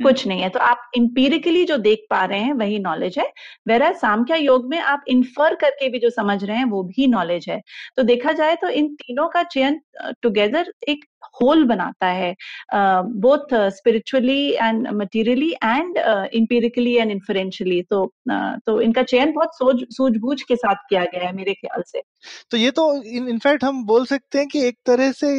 कुछ 0.01 0.27
नहीं 0.27 0.41
है। 0.41 0.49
तो 0.49 0.59
आप 0.61 0.91
इंपीरिकली 0.95 1.65
जो 1.65 1.77
देख 1.79 2.05
पा 2.11 2.25
रहे 2.25 2.41
हैं 2.41 2.53
वही 2.55 2.79
नॉलेज 2.79 3.19
है। 3.19 3.27
वेरा 3.69 3.91
सामख्या 3.93 4.37
योग 4.37 4.69
में 4.71 4.79
आप 4.81 5.05
इन्फर 5.09 5.55
करके 5.55 5.89
भी 5.89 5.99
जो 5.99 6.11
समझ 6.11 6.43
रहे 6.45 6.57
हैं 6.57 6.65
वो 6.65 6.83
भी 6.83 7.07
नॉलेज 7.07 7.49
है। 7.49 7.61
तो 7.97 8.03
देखा 8.03 8.33
जाए 8.33 8.57
तो 8.57 8.69
इन 8.71 8.95
तीनों 8.95 9.29
का 9.29 9.43
चयन 9.45 9.81
टुगेदर 10.23 10.73
एक 10.89 11.05
होल 11.41 11.65
बनाता 11.65 12.07
है। 12.07 12.35
Both 12.75 13.55
spiritually 13.71 14.51
and 14.53 14.89
materially 14.93 15.51
and 15.55 15.99
empirically 16.35 16.95
and 16.97 17.11
inferentially 17.11 17.83
तो 17.83 18.05
uh, 18.31 18.55
तो 18.67 18.81
इनका 18.81 19.03
चयन 19.03 19.33
बहुत 19.33 19.51
सूझबूझ 19.93 20.41
के 20.43 20.57
साथ 20.57 20.89
किया 20.89 21.05
गया 21.05 21.27
है 21.27 21.35
मेरे 21.37 21.55
ख्याल 21.55 21.83
से। 21.87 22.03
तो 22.51 22.57
ये 22.57 22.71
तो 22.71 22.85
इनफैक्ट 23.05 23.65
हम 23.65 23.85
बोल 23.87 24.05
सकते 24.07 24.39
हैं 24.39 24.47
कि 24.49 24.65
एक 24.67 24.77
तरह 24.87 25.13
से 25.15 25.33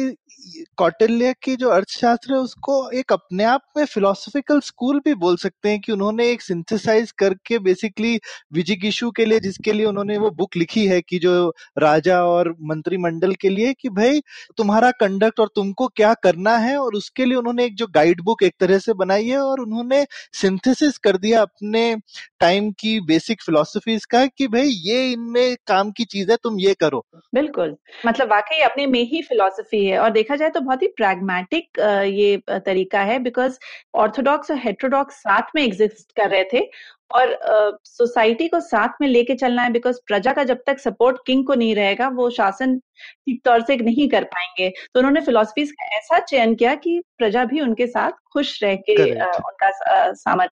कौटिल्य 0.78 1.32
की 1.42 1.54
जो 1.56 1.68
अर्थशास्त्र 1.70 2.32
है, 2.34 2.38
उसको 2.40 2.90
एक 2.98 3.12
अपने 3.12 3.44
आप 3.44 3.62
में 3.76 3.84
फिलोसफिकल 3.84 4.60
स्कूल 4.62 5.00
भी 5.04 5.14
बोल 5.16 5.36
सकते 5.36 5.68
हैं 5.68 5.80
कि 5.80 5.92
उन्होंने 5.92 6.28
एक 6.30 6.42
सिंथेसाइज 6.42 7.10
करके 7.18 7.58
बेसिकली 7.58 8.18
विजिगिशु 8.54 9.10
के 9.10 9.24
लिए, 9.24 9.40
जिसके 9.40 9.72
लिए 9.72 9.86
उन्होंने 9.86 10.16
वो 10.18 10.30
बुक 10.32 10.56
लिखी 10.56 10.86
है 10.86 11.00
कि 11.02 11.18
जो 11.18 11.32
राजा 11.78 12.22
और 12.24 12.54
मंत्रिमंडल 12.62 13.34
के 13.40 13.48
लिए 13.48 13.72
कि 13.80 13.88
भाई 13.90 14.20
तुम्हारा 14.58 14.90
कंडक्ट 15.00 15.40
और 15.40 15.48
तुमको 15.56 15.88
क्या 15.96 16.14
करना 16.22 16.56
है 16.58 16.76
और 16.78 16.94
उसके 16.96 17.24
लिए 17.24 17.36
उन्होंने 17.36 17.64
एक 17.64 17.74
जो 17.76 17.86
गाइड 17.94 18.20
बुक 18.22 18.42
एक 18.42 18.54
तरह 18.60 18.78
से 18.78 18.92
बनाई 18.94 19.26
है 19.26 19.38
और 19.40 19.60
उन्होंने 19.60 20.04
सिंथेसिस 20.40 20.98
कर 21.00 21.16
दिया 21.18 21.42
अपने 21.42 21.94
टाइम 22.40 22.70
की 22.80 22.98
बेसिक 23.06 23.42
फिलोसफीज 23.42 24.04
का 24.06 24.24
कि 24.28 24.48
भाई 24.48 24.68
ये 24.80 25.10
इनमें 25.12 25.56
काम 25.66 25.90
की 25.92 26.04
चीज़ 26.06 26.30
है, 26.30 26.36
तुम 26.42 26.58
ये 26.60 26.69
करो। 26.74 27.06
बिल्कुल। 27.34 27.76
मतलब 28.06 28.30
वाकई 28.30 28.60
अपने 28.60 28.86
में 28.86 29.02
ही 29.02 29.22
फिलोसफी 29.22 29.84
है 29.86 29.98
और 29.98 30.10
देखा 30.10 30.36
जाए 30.36 30.50
तो 30.50 30.60
बहुत 30.60 30.82
ही 30.82 30.86
प्रैग्मेटिक 30.86 31.78
ये 32.06 32.42
तरीका 32.50 33.00
है 33.00 33.18
बिकॉज़ 33.18 33.58
ऑर्थोडॉक्स 33.94 34.50
और 34.50 34.56
हेट्रोडॉक्स 34.56 35.14
साथ 35.14 35.42
में 35.54 35.62
एग्जिस्ट 35.62 36.12
कर 36.16 36.30
रहे 36.30 36.44
थे 36.44 36.70
और 37.14 37.38
सोसाइटी 37.84 38.44
uh, 38.44 38.50
को 38.50 38.60
साथ 38.60 38.88
में 39.00 39.08
लेके 39.08 39.34
चलना 39.34 39.62
है 39.62 39.70
बिकॉज़ 39.72 39.96
प्रजा 40.06 40.32
का 40.32 40.44
जब 40.44 40.58
तक 40.66 40.78
सपोर्ट 40.78 41.16
किंग 41.26 41.46
को 41.46 41.54
नहीं 41.54 41.74
रहेगा 41.74 42.08
वो 42.08 42.30
शासन 42.30 42.78
ठीक 42.78 43.40
तौर 43.44 43.60
से 43.60 43.76
नहीं 43.76 44.08
कर 44.08 44.24
पाएँगे। 44.24 44.68
तो 44.70 45.00
उन्होंने 45.00 45.20
फिलोसफीज 45.20 45.70
का 45.72 45.96
ऐसा 45.96 46.18
चयन 46.18 46.54
किया 46.54 46.74
कि 46.74 47.02
प्रजा 47.20 47.44
भी 47.44 47.60
उनके 47.60 47.86
साथ 47.86 48.10
खुश 48.32 48.62
रह 48.62 48.74
के 48.88 48.94
उनका 49.12 49.70
सामर्थ 50.14 50.50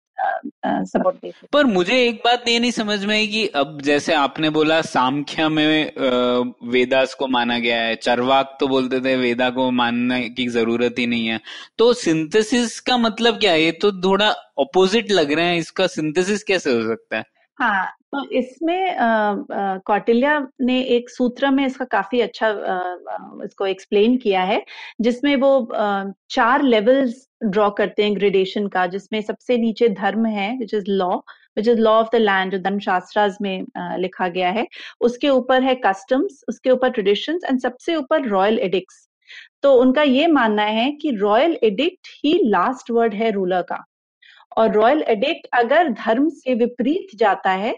सपोर्ट 0.86 1.16
दे 1.16 1.32
पर 1.52 1.66
मुझे 1.66 1.96
एक 2.06 2.20
बात 2.24 2.48
ये 2.48 2.58
नहीं 2.58 2.70
समझ 2.70 3.04
में 3.04 3.14
आई 3.16 3.26
कि 3.26 3.46
अब 3.56 3.80
जैसे 3.82 4.14
आपने 4.14 4.50
बोला 4.50 4.80
सामख्या 4.82 5.48
में 5.48 5.92
वेदास 6.72 7.14
को 7.14 7.26
माना 7.28 7.58
गया 7.58 7.80
है 7.82 7.94
चरवाक 7.98 8.56
तो 8.60 8.68
बोलते 8.68 9.00
थे 9.00 9.16
वेदा 9.16 9.50
को 9.50 9.70
मानने 9.72 10.20
की 10.30 10.46
ज़रूरत 10.48 10.94
ही 10.98 11.06
नहीं 11.06 11.26
है। 11.26 11.40
तो 11.78 11.92
सिंथेसिस 11.94 12.78
का 12.80 12.96
मतलब 12.98 13.38
क्या 13.40 13.52
है? 13.52 13.62
ये 13.62 13.72
तो 13.72 13.92
थोड़ा 14.02 14.28
अपोजिट 14.60 15.10
लग 15.10 15.32
रहे 15.32 15.44
हैं 15.44 15.56
इसका 15.58 15.86
सिंथेसिस 15.88 16.42
कैसे 16.42 16.72
हो 16.72 16.82
सकता 16.88 17.16
है? 17.16 17.24
हाँ 17.58 17.86
तो 18.12 18.24
इसमें 18.32 18.96
कौटिल्य 19.86 20.38
ने 20.60 20.80
एक 20.96 21.10
सूत्र 21.10 21.50
में 21.50 21.64
इसका 21.66 21.84
काफ़ी 21.84 22.20
अच्छा 22.20 22.48
आ, 22.48 23.44
इसको 23.44 23.66
एक्सप्लेन 23.66 24.16
किया 24.18 24.42
है 24.42 24.62
जिसमें 25.00 25.34
वो 25.36 25.50
आ, 25.64 26.04
चार 26.30 26.62
लेवल्स 26.64 27.26
ड्रॉ 27.44 27.68
करते 27.70 28.02
हैं 28.02 28.14
ग्रेडेशन 28.16 28.66
का 28.68 28.86
जिसमें 28.86 29.20
सबसे 29.22 29.56
नीचे 29.58 29.88
धर्म 29.88 30.26
है 30.26 30.50
which 30.58 30.74
is 30.74 30.84
law 30.88 31.16
which 31.56 31.68
is 31.68 31.80
law 31.80 31.92
of 31.92 32.08
the 32.12 32.20
land 32.20 32.52
जो 32.52 32.58
धर्मशास्त्रास 32.60 33.36
में 33.42 33.64
आ, 33.76 33.96
लिखा 33.96 34.28
गया 34.28 34.50
है। 34.50 34.66
उसके 35.00 35.28
ऊपर 35.30 35.62
है 35.62 35.74
कस्टम्स 35.84 36.42
उसके 36.48 36.70
ऊपर 36.70 36.90
ट्रेडिशंस 36.90 37.44
एंड 37.44 37.60
सबसे 37.60 37.94
ऊपर 37.96 38.28
रॉयल 38.28 38.58
एडिक्ट्स 38.60 39.06
तो 39.62 39.72
उनका 39.74 40.02
ये 40.02 40.26
मानना 40.28 40.62
है 40.64 40.90
कि 40.92 41.10
रॉयल 41.16 41.58
एडिक्ट 41.64 42.08
ही 42.24 42.38
लास्ट 42.44 42.90
वर्ड 42.90 43.14
है 43.14 43.30
रूलर 43.30 43.62
का। 43.62 43.84
और 44.56 44.72
रॉयल 44.72 45.02
एडिक्ट 45.08 45.46
अगर 45.54 45.88
धर्म 45.94 46.28
से 46.30 46.54
विपरीत 46.54 47.16
जाता 47.18 47.50
है 47.52 47.74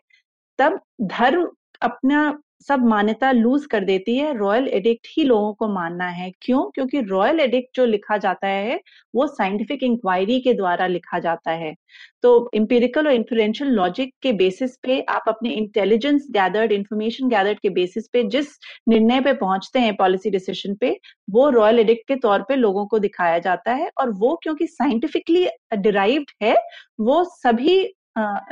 तब 0.61 0.81
धर्म 1.03 1.49
अपना 1.83 2.39
सब 2.69 2.85
मान्यता 2.85 3.31
लूज 3.33 3.65
कर 3.67 3.85
देती 3.85 4.17
है। 4.17 4.37
रॉयल 4.39 4.67
एडिक्ट 4.69 5.07
ही 5.11 5.23
लोगों 5.25 5.53
को 5.55 5.69
मानना 5.69 6.07
है। 6.07 6.31
क्यों? 6.43 6.63
क्योंकि 6.71 7.01
रॉयल 7.01 7.41
एडिक्ट 7.41 7.77
जो 7.77 7.85
लिखा 7.87 8.17
जाता 8.17 8.47
है, 8.47 8.81
वो 9.15 9.27
साइंटिफिक 9.27 9.83
इंक्वायरी 9.83 10.41
के 10.41 10.55
द्वारा 10.55 10.87
लिखा 10.87 11.19
जाता 11.19 11.51
है। 11.51 11.75
तो 12.23 12.51
इम्पेरिकल 12.55 13.07
और 13.07 13.13
इन्फ्लुएंशियल 13.13 13.71
लॉजिक 13.71 14.15
के 14.23 14.33
बेसिस 14.33 14.77
पे 14.83 15.01
आप 15.09 15.25
अपने 15.29 15.51
इंटेलिजेंस 15.51 16.27
गैदर्ड 16.31 16.73
इंफॉर्मेशन 16.73 17.29
गैदर्ड 17.29 17.59
के 17.59 17.69
बेसिस 17.71 18.09
पे 18.13 18.23
जिस 18.25 18.49
निर्णय 18.89 19.21
पे 19.21 19.33
पहुँचते 19.33 19.79
हैं 19.79 19.95
पॉलिसी 19.97 20.31
डिसीज़न 20.31 20.75
पे, 20.75 20.99
वो 21.31 21.49
रॉयल 21.51 21.79
एडिक्ट 21.79 22.09
के 22.09 22.17
तौर 22.17 22.43
पे 22.43 22.57
लोगों 22.57 22.87
को 22.87 22.99
दिखाया 22.99 23.39
जाता 23.39 23.73
है। 23.73 23.91
और 23.99 24.11
वो 24.11 24.39
क्योंकि 24.43 24.67
साइंटिफिकली 24.67 25.49
डिराइव्ड 25.77 26.31
है, 26.43 26.55
वो 27.01 27.25
सभी 27.25 27.95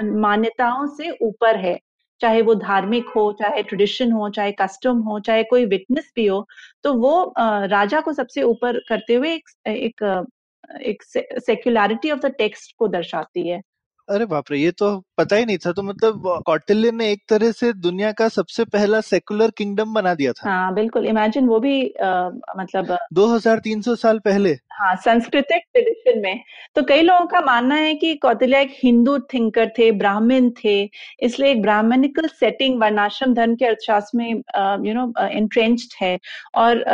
मान्यताओं 0.02 0.86
से 0.86 1.10
ऊपर 1.22 1.56
है। 1.56 1.78
चाहे 2.20 2.42
वो 2.42 2.54
धार्मिक 2.54 3.08
हो 3.16 3.32
चाहे 3.32 3.62
ट्रेडिशन 3.62 4.12
हो 4.12 4.28
चाहे 4.30 4.52
कस्टम 4.52 4.98
हो 5.00 5.18
चाहे 5.20 5.42
कोई 5.44 5.64
विटनेस 5.66 6.12
भी 6.16 6.26
हो 6.26 6.46
तो 6.84 6.94
वो 6.94 7.34
राजा 7.66 8.00
को 8.00 8.12
सबसे 8.12 8.42
ऊपर 8.42 8.78
करते 8.88 9.14
हुए 9.14 9.34
एक 9.34 9.48
एक, 9.68 10.26
एक 10.82 11.02
सेक्युलरिटी 11.40 12.10
ऑफ़ 12.10 12.20
द 12.20 12.32
टेक्स्ट 12.38 12.74
को 12.78 12.88
दर्शाती 12.88 13.48
है। 13.48 13.60
अरे 14.08 14.26
बाप 14.26 14.50
रे! 14.50 14.58
ये 14.58 14.70
तो 14.72 15.02
पता 15.18 15.36
ही 15.36 15.44
नहीं 15.44 15.58
था 15.58 15.72
तो 15.72 15.82
मतलब 15.82 16.42
कौटिल्य 16.46 16.90
ने 16.92 17.10
एक 17.12 17.22
तरह 17.28 17.52
से 17.52 17.72
दुनिया 17.80 18.12
का 18.12 18.28
सबसे 18.28 18.64
पहला 18.66 19.00
सेकुलर 19.02 19.50
किंगडम 19.58 19.94
बना 19.94 20.14
दिया 20.14 20.32
था। 20.32 20.50
हाँ 20.50 20.74
बिल्कुल 20.74 21.06
इमेजिन 21.06 21.46
वो 21.46 21.58
भी 21.60 21.88
आ, 21.92 22.28
मतलब 22.58 22.96
2300 23.14 23.96
साल 23.96 24.18
पहले। 24.18 24.56
हाँ 24.72 24.94
संस्कृतिक 24.96 25.62
ट्रेडिशन 25.72 26.20
में। 26.20 26.40
तो 26.74 26.82
कई 26.82 27.02
लोगों 27.02 27.26
का 27.26 27.40
मानना 27.40 27.74
है 27.74 27.94
कि 27.94 28.14
कौटिल्य 28.14 28.60
एक 28.62 28.74
हिंदू 28.82 29.18
थिंकर 29.32 29.68
थे 29.78 29.90
ब्राह्मण 29.92 30.50
थे 30.64 30.76
इसलिए 31.22 31.50
एक 31.50 31.62
ब्राह्मणिकल 31.62 32.28
सेटिंग 32.30 32.80
वर्णाश्रम 32.80 33.34
धर्म 33.34 33.54
के 33.54 33.64
अर्थशास्त्र 33.66 34.18
में 34.18 34.30
यू 34.88 34.94
नो 34.94 35.12
इंट्रेंच्ड 35.28 35.94
है। 36.02 36.18
और 36.54 36.84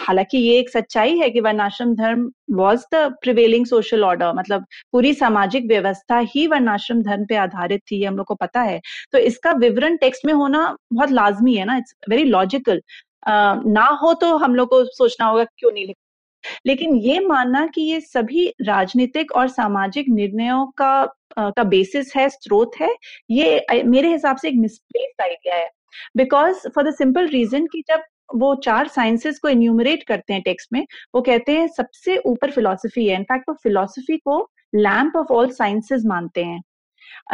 हालाँकि 0.00 0.38
ये 0.38 0.58
एक 0.58 0.70
सच्चाई 0.70 1.16
है 1.18 1.30
कि 1.30 1.40
Varnashrama 1.40 1.94
dharma 1.94 2.30
was 2.50 2.84
the 2.94 3.06
prevailing 3.22 3.66
social 3.66 4.04
order 4.04 4.32
मतलब 4.36 4.64
पूरी 4.92 5.12
सामाजिक 5.14 5.66
व्यवस्था 5.66 6.18
ही 6.34 6.46
वर्णाश्रम 6.46 7.02
धर्म 7.02 7.24
पे 7.24 7.36
आधारित 7.36 7.50
थी 7.78 7.96
ये 7.96 8.06
हम 8.06 8.16
लोग 8.16 8.26
को 8.26 8.34
पता 8.34 8.60
है। 8.62 8.80
तो 9.12 9.18
इसका 9.18 9.52
विवरण 9.54 9.96
टेक्स्ट 9.96 10.26
में 10.26 10.32
होना 10.34 10.76
बहुत 10.92 11.10
लाजमी 11.10 11.54
है 11.54 11.64
ना 11.64 11.76
इट्स 11.76 11.94
वेरी 12.10 12.24
लॉजिकल 12.24 12.82
ना 13.28 13.84
हो 14.02 14.12
तो 14.14 14.36
हम 14.36 14.54
लोग 14.54 14.68
को 14.68 14.84
सोचना 14.86 15.26
होगा 15.26 15.44
क्यों 15.46 15.72
नहीं 15.72 15.86
लिखा? 15.86 16.00
लेकिन 16.66 16.96
ये 16.96 17.18
मानना 17.20 17.66
कि 17.66 17.82
ये 17.82 18.00
सभी 18.00 18.46
राजनीतिक 18.62 19.32
और 19.32 19.48
सामाजिक 19.48 20.06
निर्णयों 20.10 20.66
का 20.78 21.04
का 21.38 21.64
बेसिस 21.64 22.14
है, 22.16 22.28
स्रोत 22.28 22.72
है, 22.80 22.94
ये 23.30 23.82
मेरे 23.84 24.08
हिसाब 24.12 24.36
से 24.36 24.48
एक 24.48 24.54
मिसप्लेस 24.54 25.22
आइडिया 25.22 25.54
है। 25.54 25.70
Because 26.16 26.68
for 26.74 26.88
the 26.90 26.94
simple 26.94 27.28
reason 27.28 27.66
कि 27.66 27.82
जब 27.88 28.02
वो 28.34 28.54
चार 28.54 28.88
साइंसेस 28.88 29.38
को 29.38 29.48
इन्यूमरेट 29.48 30.02
करते 30.02 30.32
हैं 30.32 30.42
टेक्स्ट 30.42 30.68
में, 30.72 30.86
वो 31.14 31.20
कहते 31.22 31.52
हैं 31.52 31.66
सबसे 31.68 32.16
ऊपर 32.26 32.50
फिलोसफी 32.50 33.06
है। 33.08 33.16
इनफैक्ट 33.16 33.48
वो 33.48 33.54
फिलोसफी 33.62 34.16
को 34.18 34.38
लैम्प 34.74 35.16
ऑफ़ 35.16 35.32
ऑल 35.32 35.50
साइंसेस 35.52 36.02
मानते 36.06 36.44
हैं। 36.44 36.60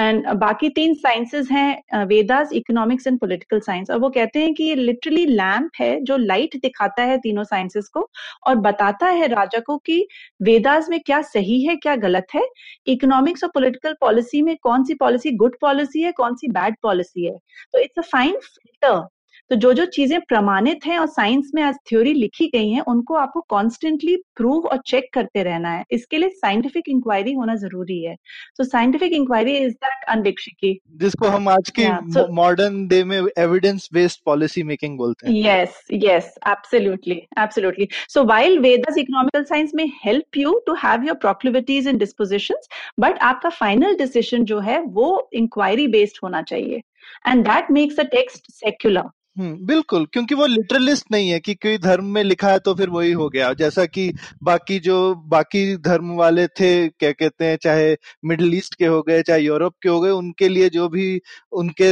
एंड 0.00 0.26
बाकी 0.38 0.68
तीन 0.70 0.94
साइंसेस 0.94 1.50
हैं 1.50 2.04
Vedas 2.04 2.52
economics 2.52 3.06
and 3.06 3.18
political 3.20 3.60
science 3.60 3.90
और 3.90 3.98
वो 3.98 4.10
कहते 4.10 4.40
हैं 4.40 4.54
कि 4.54 4.64
ये 4.64 4.74
लिटरली 4.74 5.26
लैम्प 5.26 5.70
है 5.80 6.00
जो 6.04 6.16
लाइट 6.16 6.56
दिखाता 6.62 7.02
है 7.02 7.18
तीनों 7.18 7.44
साइंसेस 7.44 7.88
को 7.88 8.08
और 8.46 8.56
बताता 8.58 9.06
है 9.06 9.26
राजा 9.28 9.60
को 9.60 9.76
कि 9.78 10.06
वेदास 10.42 10.88
में 10.90 10.98
क्या 11.00 11.20
सही 11.22 11.62
है, 11.64 11.76
क्या 11.76 11.96
गलत 11.96 12.26
है। 12.34 12.42
इकोनॉमिक्स 12.86 13.44
और 13.44 13.50
पॉलिटिकल 13.54 13.94
पॉलिसी 14.00 14.42
में 14.42 14.56
कौन 14.62 14.84
सी 14.84 14.94
पॉलिसी 14.94 15.30
गुड 15.36 15.56
पॉलिसी 15.60 16.02
है, 16.02 16.12
कौन 16.12 16.34
सी 16.34 16.48
बैड 16.48 16.76
पॉलिसी 16.82 17.26
है। 17.26 17.36
तो 17.72 17.78
इट्स 17.78 17.98
अ 17.98 18.02
फाइन 18.02 18.32
फ़िल्टर 18.34 19.06
तो 19.50 19.56
जो 19.56 19.72
जो 19.72 19.84
चीज़ें 19.88 20.20
प्रमाणित 20.20 20.86
हैं 20.86 20.98
और 20.98 21.06
साइंस 21.08 21.50
में 21.54 21.62
आज 21.62 21.74
थ्योरी 21.88 22.12
लिखी 22.14 22.46
गई 22.54 22.70
हैं 22.70 22.82
उनको 22.88 23.14
आपको 23.16 23.40
कॉन्स्टेंटली 23.48 24.16
प्रूव 24.36 24.66
और 24.66 24.80
चेक 24.86 25.08
करते 25.14 25.42
रहना 25.42 25.70
है। 25.70 25.84
इसके 25.92 26.18
लिए 26.18 26.28
साइंटिफिक 26.30 26.88
इंक्वायरी 26.88 27.32
होना 27.32 27.54
ज़रूरी 27.56 28.02
है। 28.02 28.14
तो 28.58 28.64
scientific 28.64 29.12
inquiry 29.12 29.56
is 29.56 29.72
that 29.74 30.04
Anvikshiki 30.08 30.72
जिसको 30.96 31.28
हम 31.28 31.48
आज 31.48 31.70
की 31.78 31.86
मॉडर्न 32.34 32.86
डे 32.88 33.02
में 33.04 33.18
एविडेंस 33.18 33.88
बेस्ड 33.92 34.20
पॉलिसी 34.26 34.62
मेकिंग 34.62 34.96
बोलते 34.98 35.28
हैं। 35.28 35.34
Yes 35.36 35.82
yes 35.92 36.34
absolutely 36.48 37.20
absolutely 37.38 37.88
so 38.08 38.24
while 38.24 38.58
Vedas 38.58 38.98
economical 38.98 39.44
science 39.44 39.72
में 39.74 39.84
help 40.04 40.36
you 40.36 40.58
to 40.66 40.74
have 40.84 41.04
your 41.04 41.16
proclivities 41.18 41.88
and 41.88 41.98
dispositions 41.98 42.68
but 43.00 43.18
आपका 43.24 43.48
फाइनल 43.50 43.96
डिसीज़न 43.96 44.44
जो 44.44 44.58
है 44.60 44.80
वो 44.80 45.28
इंक्वायरी 45.34 45.86
बेस्ड 45.88 46.18
होना 46.22 46.42
चाहिए। 46.42 46.82
And 47.28 47.44
that 47.44 47.70
makes 47.70 48.00
a 48.00 48.02
text 48.12 48.50
secular 48.52 49.08
hmm 49.38 49.66
बिल्कुल 49.66 50.06
क्योंकि 50.12 50.34
वो 50.34 50.46
लिटरलिस्ट 50.46 51.06
नहीं 51.12 51.28
है 51.30 51.38
कि 51.40 51.54
कोई 51.54 51.78
धर्म 51.78 52.04
में 52.04 52.22
लिखा 52.24 52.48
है 52.48 52.58
तो 52.58 52.74
फिर 52.74 52.88
वही 52.88 53.12
हो 53.12 53.28
गया। 53.28 53.52
जैसा 53.52 53.84
कि 53.86 54.12
बाकी 54.42 54.78
जो 54.78 54.96
बाकी 55.28 55.76
धर्म 55.78 56.10
वाले 56.16 56.46
थे 56.50 56.70
क्या 56.88 57.10
कहते 57.12 57.44
हैं 57.44 57.56
चाहे 57.62 57.96
मिडिल 58.24 58.54
ईस्ट 58.54 58.74
के 58.74 58.86
हो 58.86 59.00
गए 59.02 59.22
चाहे 59.22 59.40
यूरोप 59.40 59.74
के 59.82 59.88
हो 59.88 60.00
गए 60.00 60.10
उनके 60.10 60.48
लिए 60.48 60.68
जो 60.70 60.88
भी 60.88 61.06
उनके 61.52 61.90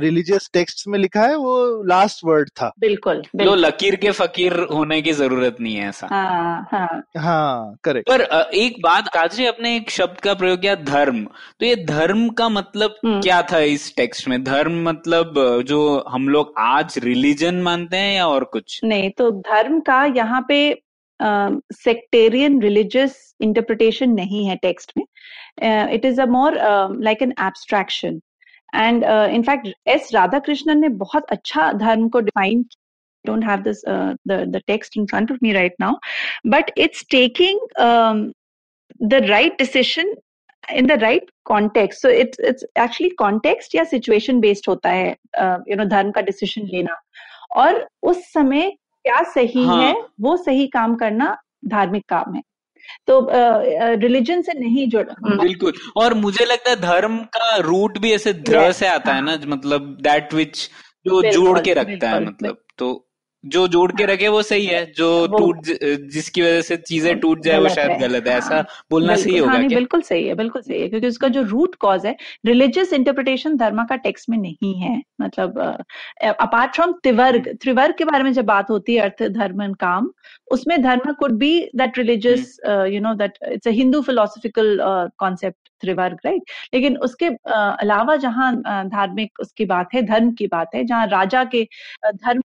रिलीजियस 0.00 0.48
टेक्स्ट 0.52 0.86
में 0.88 0.98
लिखा 0.98 1.22
है 1.22 1.36
वो 1.36 1.82
लास्ट 1.84 2.20
वर्ड 2.24 2.50
था। 2.50 2.70
बिल्कुल 2.80 3.20
तो 3.22 3.38
बिल्कुल। 3.38 3.58
लकीर 3.58 3.96
के 3.96 4.10
फकीर 4.12 4.58
होने 4.72 5.00
की 5.02 5.12
ज़रूरत 5.12 5.56
नहीं 5.60 5.74
है 5.76 5.88
ऐसा। 5.88 6.08
हाँ 6.10 6.66
हाँ। 6.72 7.02
हाँ 7.18 7.74
करेक्ट 7.84 8.08
पर 8.08 8.20
एक 8.56 8.80
बात 8.82 9.08
काजी 9.08 9.46
अपने 9.46 9.74
एक 9.76 9.90
शब्द 9.90 10.20
का 10.20 10.34
प्रयोग 10.34 10.60
किया 10.60 10.74
धर्म। 10.84 11.24
तो 11.60 11.66
ये 11.66 11.76
धर्म 11.84 12.28
का 12.30 12.48
मतलब 12.48 12.94
हम्म। 13.04 13.20
क्या 13.20 13.40
था 13.42 13.58
इस 13.68 13.92
टेक्स्ट 13.96 14.28
में? 14.28 14.42
धर्म 14.44 14.82
मतलब 14.82 15.34
जो 15.66 15.80
हम 16.08 16.28
लोग 16.28 16.52
आज 16.68 16.98
रिलीजन 17.04 17.60
मानते 17.62 17.96
हैं 17.96 18.14
या 18.16 18.26
और 18.28 18.44
कुछ? 18.44 18.80
नहीं 18.84 19.10
तो 19.10 19.30
धर्म 19.30 19.80
का 19.80 20.04
यहाँ 20.16 20.44
पे 20.48 20.58
सेक्टेरियन 21.74 22.60
रिलीजियस 22.62 23.14
इंटरप्रिटेशन 23.40 24.10
नहीं 24.10 24.44
है 24.46 24.56
टेक्स्ट 24.56 24.92
में। 24.98 25.04
It 25.94 26.04
is 26.04 26.20
a 26.20 26.26
more 26.26 26.58
like 27.04 27.22
an 27.22 27.34
abstraction 27.46 28.20
and 28.74 29.04
in fact 29.34 29.68
S 29.86 30.10
Radhakrishnan 30.14 30.80
ने 30.80 30.88
बहुत 31.04 31.30
अच्छा 31.30 31.72
धर्म 31.72 32.08
को 32.08 32.20
define 32.20 32.64
uh, 33.24 34.14
the 34.26 34.36
the 34.52 34.60
text 34.66 34.96
in 34.96 35.06
front 35.06 35.30
of 35.30 35.40
me 35.42 35.54
right 35.54 35.72
now. 35.78 35.98
But 36.44 36.70
it's 36.76 37.04
taking 37.04 37.58
um, 37.76 38.32
the 39.00 39.20
right 39.28 39.58
decision 39.58 40.14
in 40.76 40.86
the 40.86 40.96
right 40.98 41.28
context. 41.50 42.02
So 42.04 42.10
it's 42.22 42.38
it's 42.50 42.64
actually 42.78 43.10
context 43.22 43.74
या 43.74 43.84
situation 43.84 44.40
based 44.40 44.68
होता 44.68 44.90
है 44.90 45.16
uh, 45.40 45.58
you 45.70 45.76
know 45.76 45.88
धर्म 45.88 46.10
का 46.10 46.20
decision 46.20 46.64
लेना। 46.64 47.00
और 47.56 47.88
उस 48.02 48.32
समय 48.32 48.70
क्या 49.04 49.22
सही 49.22 49.64
हाँ। 49.64 49.82
है 49.82 49.94
वो 50.20 50.36
सही 50.36 50.66
काम 50.66 50.94
करना 50.94 51.36
धार्मिक 51.66 52.04
काम 52.08 52.34
है। 52.34 52.42
तो 53.06 53.28
रिलीजन 54.00 54.42
से 54.42 54.52
नहीं 54.52 54.88
जुड़ा 54.88 55.36
बिल्कुल। 55.36 55.72
और 55.96 56.14
मुझे 56.14 56.44
लगता 56.44 56.70
है 56.70 56.76
धर्म 56.76 57.18
का 57.18 57.56
रूट 57.56 57.98
भी 57.98 58.12
ऐसे 58.12 58.32
ध्र 58.32 58.72
से 58.72 58.86
आता 58.86 59.14
है 59.14 59.22
हाँ। 59.22 59.36
ना 59.36 59.38
मतलब 59.46 59.96
दैट 60.00 60.34
विच 60.34 60.70
जो 61.06 61.22
जोड़ 61.22 61.58
के 61.60 61.74
रखता 61.74 62.10
है 62.10 62.24
मतलब। 62.24 62.62
तो 62.78 63.07
जो 63.44 63.66
जोड़ 63.68 63.90
के 63.92 64.04
रखे 64.06 64.28
वो 64.28 64.40
सही 64.42 64.64
है। 64.66 64.84
जो 64.92 65.08
टूट 65.28 65.66
जिसकी 66.12 66.42
वजह 66.42 66.60
से 66.62 66.76
चीज़ें 66.78 67.18
टूट 67.20 67.42
जाए 67.42 67.58
वो 67.58 67.68
शायद 67.68 67.90
है, 67.90 67.98
गलत 67.98 68.26
है। 68.28 68.36
ऐसा 68.36 68.54
हाँ। 68.54 68.64
बोलना 68.90 69.16
सही 69.16 69.36
होगा 69.38 69.52
हाँ 69.52 69.60
क्या? 69.60 69.78
बिल्कुल 69.78 70.00
सही 70.02 70.26
है 70.26 70.34
बिल्कुल 70.34 70.62
सही 70.62 70.80
है 70.80 70.88
क्योंकि 70.88 71.06
उसका 71.06 71.28
जो 71.28 71.42
रूट 71.44 71.74
कॉज 71.80 72.06
है 72.06 72.16
रिलीजियस 72.46 72.92
इंटरप्रिटेशन 72.92 73.56
धर्म 73.56 73.84
का 73.84 73.96
टेक्स्ट 73.98 74.28
में 74.30 74.36
नहीं 74.38 74.74
है। 74.80 75.00
मतलब 75.20 75.58
अपार्ट 76.22 76.74
फ्रॉम 76.74 76.92
त्रिवर्ग 77.02 77.48
त्रिवर्ग 77.62 77.94
के 77.98 78.04
बारे 78.04 78.24
में 78.24 78.32
जब 78.32 78.44
बात 78.46 78.70
होती 78.70 78.94
है 78.94 79.00
अर्थ 79.02 79.22
धर्म 79.38 79.62
एंड 79.62 79.76
काम 79.76 80.10
उसमें 80.50 80.80
dharma 80.82 81.12
could 81.12 81.38
be 81.38 81.52
that 81.76 81.98
religious 81.98 82.56
you 82.66 83.00
know 83.00 83.14
that 83.14 83.38
it's 83.52 83.68
a 83.68 83.70
Hindu 83.70 84.00
philosophical 84.02 84.76
concept 85.18 85.56
Trivarga 85.82 86.18
right 86.24 86.42
लेकिन 86.74 86.96
उसके 86.98 87.26
अलावा 87.80 88.16
जहाँ 88.18 88.54
धार्मिक 88.88 89.40
उसकी 89.40 89.64
बात 89.66 89.94
है 89.94 90.02
धर्म 90.06 90.30
की 90.38 90.46
बात 90.52 90.74
है 90.74 90.84
जहाँ 90.84 91.06
राजा 91.08 91.44
के 91.54 91.66
धर्म 92.06 92.40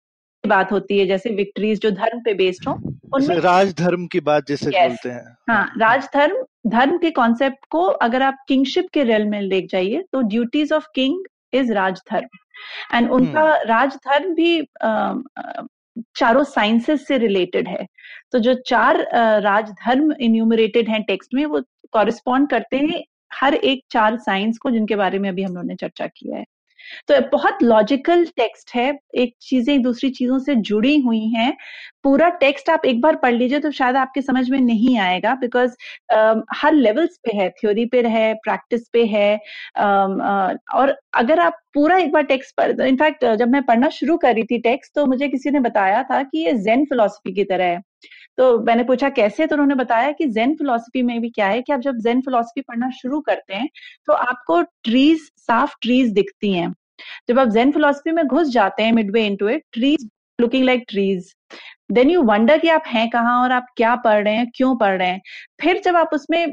की 0.43 0.49
बात 0.49 0.71
होती 0.71 0.97
है 0.99 1.05
जैसे 1.07 1.29
विक्ट्रीज 1.35 1.79
जो 1.81 1.89
धर्म 1.91 2.19
पे 2.21 2.33
बेस्ड 2.33 2.67
हो 2.67 2.73
उनमें 3.13 3.35
राज 3.37 3.73
धर्म 3.77 4.05
की 4.07 4.19
बात 4.19 4.47
जैसे 4.47 4.69
Yes. 4.71 4.87
बोलते 4.87 5.09
हैं। 5.09 5.35
हाँ 5.49 5.65
राजधर्म 5.77 6.43
धर्म 6.69 6.97
के 6.97 7.11
कॉन्सेप्ट 7.11 7.65
को 7.71 7.81
अगर 8.05 8.21
आप 8.21 8.37
किंगशिप 8.47 8.87
के 8.93 9.03
रेल 9.03 9.25
में 9.25 9.41
ले 9.41 9.61
जाइए 9.71 10.03
तो 10.11 10.21
duties 10.29 10.73
of 10.73 10.87
king 10.95 11.23
is 11.53 11.71
Rajdharma. 11.73 12.37
And 12.93 13.11
उनका 13.11 13.43
राजधर्म 13.63 14.33
भी 14.33 14.61
चारों 16.15 16.43
साइंसेस 16.43 17.07
से 17.07 17.17
रिलेटेड 17.17 17.67
है। 17.67 17.85
तो 18.31 18.39
जो 18.39 18.53
चार 18.67 18.97
राजधर्म 19.43 20.11
इन्यूमरेटेड 20.19 20.89
हैं 20.89 21.01
टेक्स्ट 21.03 21.33
में 21.33 21.45
वो 21.45 21.61
कॉरिस्पॉन्ड 21.93 22.49
करते 22.49 22.77
हैं 22.77 23.03
हर 23.33 23.53
एक 23.55 23.83
चार 23.91 24.17
साइंस 24.19 24.57
को 24.57 24.71
जिनके 24.71 24.95
बारे 24.95 25.19
में 25.19 25.29
अभी 25.29 25.43
हम 25.43 25.53
लोगों 25.53 25.67
ने 25.67 25.75
चर्चा 25.75 26.07
किया 26.07 26.37
है। 26.37 26.45
तो 27.07 27.19
बहुत 27.31 27.63
लॉजिकल 27.63 28.25
टेक्स्ट 28.37 28.75
है। 28.75 28.91
एक 29.15 29.33
चीज़ें 29.41 29.81
दूसरी 29.81 30.09
चीज़ों 30.09 30.39
से 30.39 30.55
जुड़ी 30.55 30.97
हुई 30.99 31.25
हैं। 31.27 31.55
पूरा 32.03 32.29
टेक्स्ट 32.39 32.69
आप 32.69 32.85
एक 32.85 33.01
बार 33.01 33.15
पढ़ 33.15 33.33
लीजिए 33.33 33.59
तो 33.59 33.71
शायद 33.71 33.95
आपके 33.95 34.21
समझ 34.21 34.49
में 34.49 34.59
नहीं 34.59 34.97
आएगा 34.99 35.33
बिकॉज़ 35.35 35.71
uh, 36.15 36.41
हर 36.53 36.73
लेवल्स 36.73 37.19
पे 37.25 37.37
है। 37.37 37.49
थ्योरी 37.49 37.85
पे 37.85 38.01
है 38.01 38.33
प्रैक्टिस 38.33 38.87
पे 38.93 39.05
है। 39.05 39.39
um, 39.79 40.15
uh, 40.21 40.57
और 40.73 40.95
अगर 41.13 41.39
आप 41.39 41.59
पूरा 41.73 41.97
एक 41.97 42.11
बार 42.11 42.23
टेक्स्ट 42.23 42.55
पढ़ 42.57 42.81
इनफैक्ट 42.81 43.25
जब 43.35 43.49
मैं 43.49 43.63
पढ़ना 43.63 43.89
शुरू 43.89 44.17
कर 44.17 44.33
रही 44.33 44.43
थी 44.43 44.59
टेक्स्ट 44.59 44.95
तो 44.95 45.05
मुझे 45.05 45.27
किसी 45.27 45.51
ने 45.51 45.59
बताया 45.59 46.03
था 46.03 46.21
कि 46.23 46.45
ये 46.45 46.53
जेन 46.53 46.85
फिलोसफी 46.85 47.33
की 47.33 47.43
तरह 47.43 47.65
है। 47.65 47.90
तो 48.41 48.57
मैंने 48.59 48.83
पूछा, 48.83 49.09
कैसे? 49.09 49.45
तो 49.47 49.55
उन्होंने 49.55 49.75
बताया 49.75 50.11
कि 50.11 50.25
जेन 50.27 50.53
फिलोसफी 50.55 51.01
में 51.03 51.19
भी 51.21 51.29
क्या 51.29 51.47
है 51.47 51.61
कि 51.61 51.73
आप 51.73 51.79
जब 51.79 51.97
जेन 51.99 52.21
फिलोसफी 52.21 52.61
पढ़ना 52.61 52.89
शुरू 52.91 53.19
करते 53.21 53.53
हैं 53.53 53.67
तो 54.07 54.13
आपको 54.13 54.61
ट्रीज 54.61 55.29
साफ़ 55.39 55.75
ट्रीज 55.81 56.11
दिखती 56.13 56.53
हैं। 56.53 56.73
जब 57.29 57.39
आप 57.39 57.47
जेन 57.49 57.71
फिलोसफी 57.71 58.11
में 58.11 58.25
घुस 58.25 58.47
जाते 58.49 58.83
हैं 58.83 58.91
midway 58.93 59.25
into 59.25 59.49
it 59.49 59.63
trees 59.73 60.07
looking 60.39 60.65
like 60.65 60.85
trees 60.89 61.33
then 61.91 62.09
you 62.09 62.21
wonder 62.23 62.57
कि 62.57 62.67
आप 62.69 62.83
हैं 62.87 63.09
कहाँ 63.09 63.41
और 63.43 63.51
आप 63.51 63.65
क्या 63.77 63.95
पढ़ 63.97 64.23
रहे 64.23 64.33
हैं, 64.35 64.49
क्यों 64.55 64.75
पढ़ 64.77 64.97
रहे 64.97 65.07
हैं? 65.07 65.21
फिर 65.61 65.81
जब 65.85 65.95
आप 65.95 66.09
उसमें 66.13 66.43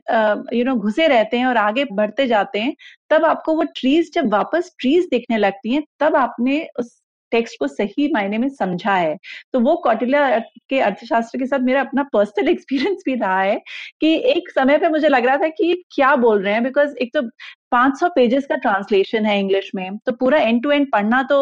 यू 0.55 0.64
नो 0.64 0.74
घुसे 0.76 1.07
रहते 1.09 1.39
हैं 1.39 1.47
और 1.47 1.57
आगे 1.57 1.84
बढ़ते 1.93 2.26
जाते 2.26 2.61
हैं, 2.61 2.74
तब 3.11 3.24
आपको 3.24 3.55
वो 3.57 3.64
ट्रीज 3.76 4.12
जब 4.14 4.32
वापस 4.32 4.72
ट्रीज 4.80 5.09
दिखने 5.11 5.36
लगती 5.39 5.74
हैं, 5.74 5.82
तब 6.01 6.16
आपने 6.16 6.66
उस 6.78 6.97
टेक्स्ट 7.33 7.59
को 7.61 7.66
सही 7.68 8.09
मायने 8.12 8.39
में 8.39 8.49
समझा 8.51 8.95
है। 8.95 9.16
तो 9.53 9.61
वो 9.61 9.74
कौटिल्य 9.85 10.41
के 10.70 10.81
अर्थशास्त्र 10.81 11.39
के 11.39 11.47
साथ 11.47 11.61
मेरा 11.62 11.81
अपना 11.81 12.03
पर्सनल 12.12 12.49
एक्सपीरियंस 12.49 13.03
भी 13.07 13.14
रहा 13.14 13.41
है 13.41 13.61
कि 14.01 14.14
एक 14.33 14.51
समय 14.51 14.79
पे 14.79 14.89
मुझे 14.89 15.09
लग 15.09 15.26
रहा 15.26 15.37
था 15.37 15.49
कि 15.51 15.74
क्या 15.95 16.14
बोल 16.16 16.43
रहे 16.43 16.53
हैं 16.55 16.62
बिकॉज़ 16.64 16.97
एक 17.03 17.11
तो 17.16 17.22
500 17.72 18.09
पेजेस 18.14 18.47
का 18.47 18.57
ट्रांसलेशन 18.57 19.26
है 19.26 19.39
इंग्लिश 19.41 19.70
में 19.74 19.97
तो 20.07 20.12
पूरा 20.12 20.39
एंड 20.39 20.62
टू 20.62 20.70
एंड 20.70 20.87
पढ़ना 20.93 21.22
तो 21.33 21.41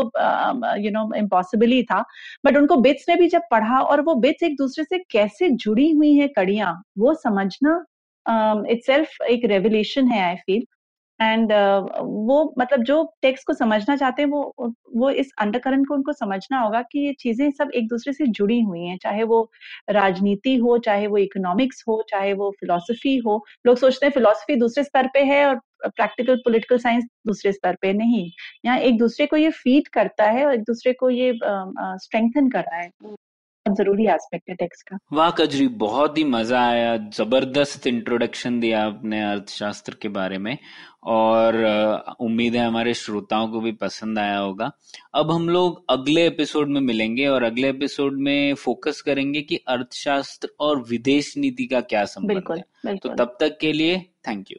यू 0.78 0.90
नो 0.92 1.10
इम्पॉसिबल 1.16 1.70
ही 1.72 1.82
था। 1.82 2.02
बट 2.46 2.56
उनको 2.56 2.76
बिट्स 2.78 3.04
में 3.08 3.18
भी 3.18 3.28
जब 3.28 3.42
पढ़ा 3.50 3.80
और 3.80 4.00
वो 4.02 4.14
बिट्स 4.16 4.42
एक 4.42 4.56
दूसरे 4.58 4.84
से 4.84 4.98
कैसे 5.10 5.50
जुड़ी 5.50 5.90
हुई 5.92 6.14
है 6.14 6.28
कड़ियाँ, 6.36 6.72
वो 6.98 7.14
समझना 7.16 7.84
इट्सेल्फ 8.70 9.20
एक 9.30 9.44
रेवल्यूशन 9.44 10.08
है 10.08 10.22
आई 10.22 10.34
फील 10.36 10.64
एंड 11.20 11.52
uh, 11.52 12.00
वो 12.02 12.54
मतलब 12.58 12.82
जो 12.84 13.02
टेक्स्ट 13.22 13.46
को 13.46 13.52
समझना 13.52 13.96
चाहते 13.96 14.22
हैं 14.22 14.28
वो 14.28 14.72
वो 14.96 15.10
इस 15.10 15.30
अंडरकरंट 15.40 15.86
को 15.88 15.94
उनको 15.94 16.12
समझना 16.12 16.60
होगा 16.60 16.82
कि 16.82 17.06
ये 17.06 17.12
चीज़ें 17.20 17.50
सब 17.50 17.70
एक 17.74 17.88
दूसरे 17.88 18.12
से 18.12 18.26
जुड़ी 18.26 18.60
हुई 18.60 18.84
हैं। 18.84 18.98
चाहे 19.02 19.22
वो 19.22 19.50
राजनीति 19.90 20.56
हो 20.56 20.78
चाहे 20.78 21.06
वो 21.06 21.18
इकोनॉमिक्स 21.18 21.84
हो 21.88 22.02
चाहे 22.10 22.32
वो 22.32 22.50
फिलोसफी 22.60 23.16
हो। 23.16 23.44
लोग 23.66 23.76
सोचते 23.76 24.06
हैं 24.06 24.12
फिलोसफी 24.12 24.56
दूसरे 24.56 24.84
स्तर 24.84 25.06
पे 25.06 25.24
है 25.24 25.44
और 25.46 25.60
प्रैक्टिकल 25.84 26.36
पॉलिटिकल 26.36 26.78
साइंस 26.78 27.04
दूसरे 27.26 27.52
स्तर 27.52 27.76
पे 27.82 27.92
नहीं। 27.92 28.30
यहाँ 28.64 28.78
एक 28.78 28.98
दूसरे 28.98 29.26
को 29.26 29.36
ये 29.36 29.50
फ़ीड 29.50 29.88
करता 29.88 30.24
है 30.24 30.46
और 30.46 30.54
एक 30.54 30.60
दूसरे 30.60 30.92
को 30.92 31.10
ये 31.10 31.32
स्ट्रेंथन 31.42 32.46
uh, 32.46 32.52
कर 32.52 32.60
रहा 32.60 32.80
है। 32.80 32.90
ज़रूरी 33.68 34.06
एस्पेक्ट 34.06 34.48
है 34.50 34.54
टेक्स्ट 34.56 34.88
का। 34.88 34.98
वाह 35.12 35.30
कजरी 35.30 35.66
बहुत 35.78 36.18
ही 36.18 36.24
मज़ा 36.24 36.60
आया 36.68 36.96
ज़बरदस्त 37.14 37.86
इंट्रोडक्शन 37.86 38.58
दिया 38.60 38.84
आपने 38.84 39.22
अर्थशास्त्र 39.22 39.96
के 40.02 40.08
बारे 40.08 40.38
में 40.38 40.56
और 41.04 41.56
उम्मीद 42.20 42.56
है 42.56 42.66
हमारे 42.66 42.94
श्रोताओं 42.94 43.48
को 43.48 43.60
भी 43.60 43.72
पसंद 43.72 44.18
आया 44.18 44.38
होगा। 44.38 44.70
अब 45.14 45.30
हम 45.30 45.48
लोग 45.48 45.84
अगले 45.90 46.26
एपिसोड 46.26 46.68
में 46.68 46.80
मिलेंगे 46.80 47.26
और 47.26 47.42
अगले 47.42 47.68
एपिसोड 47.68 48.20
में 48.20 48.54
फोकस 48.56 49.00
करेंगे 49.00 49.42
कि 49.42 49.60
अर्थशास्त्र 49.68 50.48
और 50.60 50.84
विदेश 50.90 51.32
नीति 51.38 51.66
का 51.66 51.80
क्या 51.82 52.04
संबंध 52.04 52.36
है। 52.50 52.62
बिल्कुल। 52.86 52.96
तो 52.96 53.24
तब 53.24 53.36
तक 53.40 53.58
के 53.60 53.72
लिए 53.72 53.98
थैंक 54.28 54.50
यू 54.50 54.58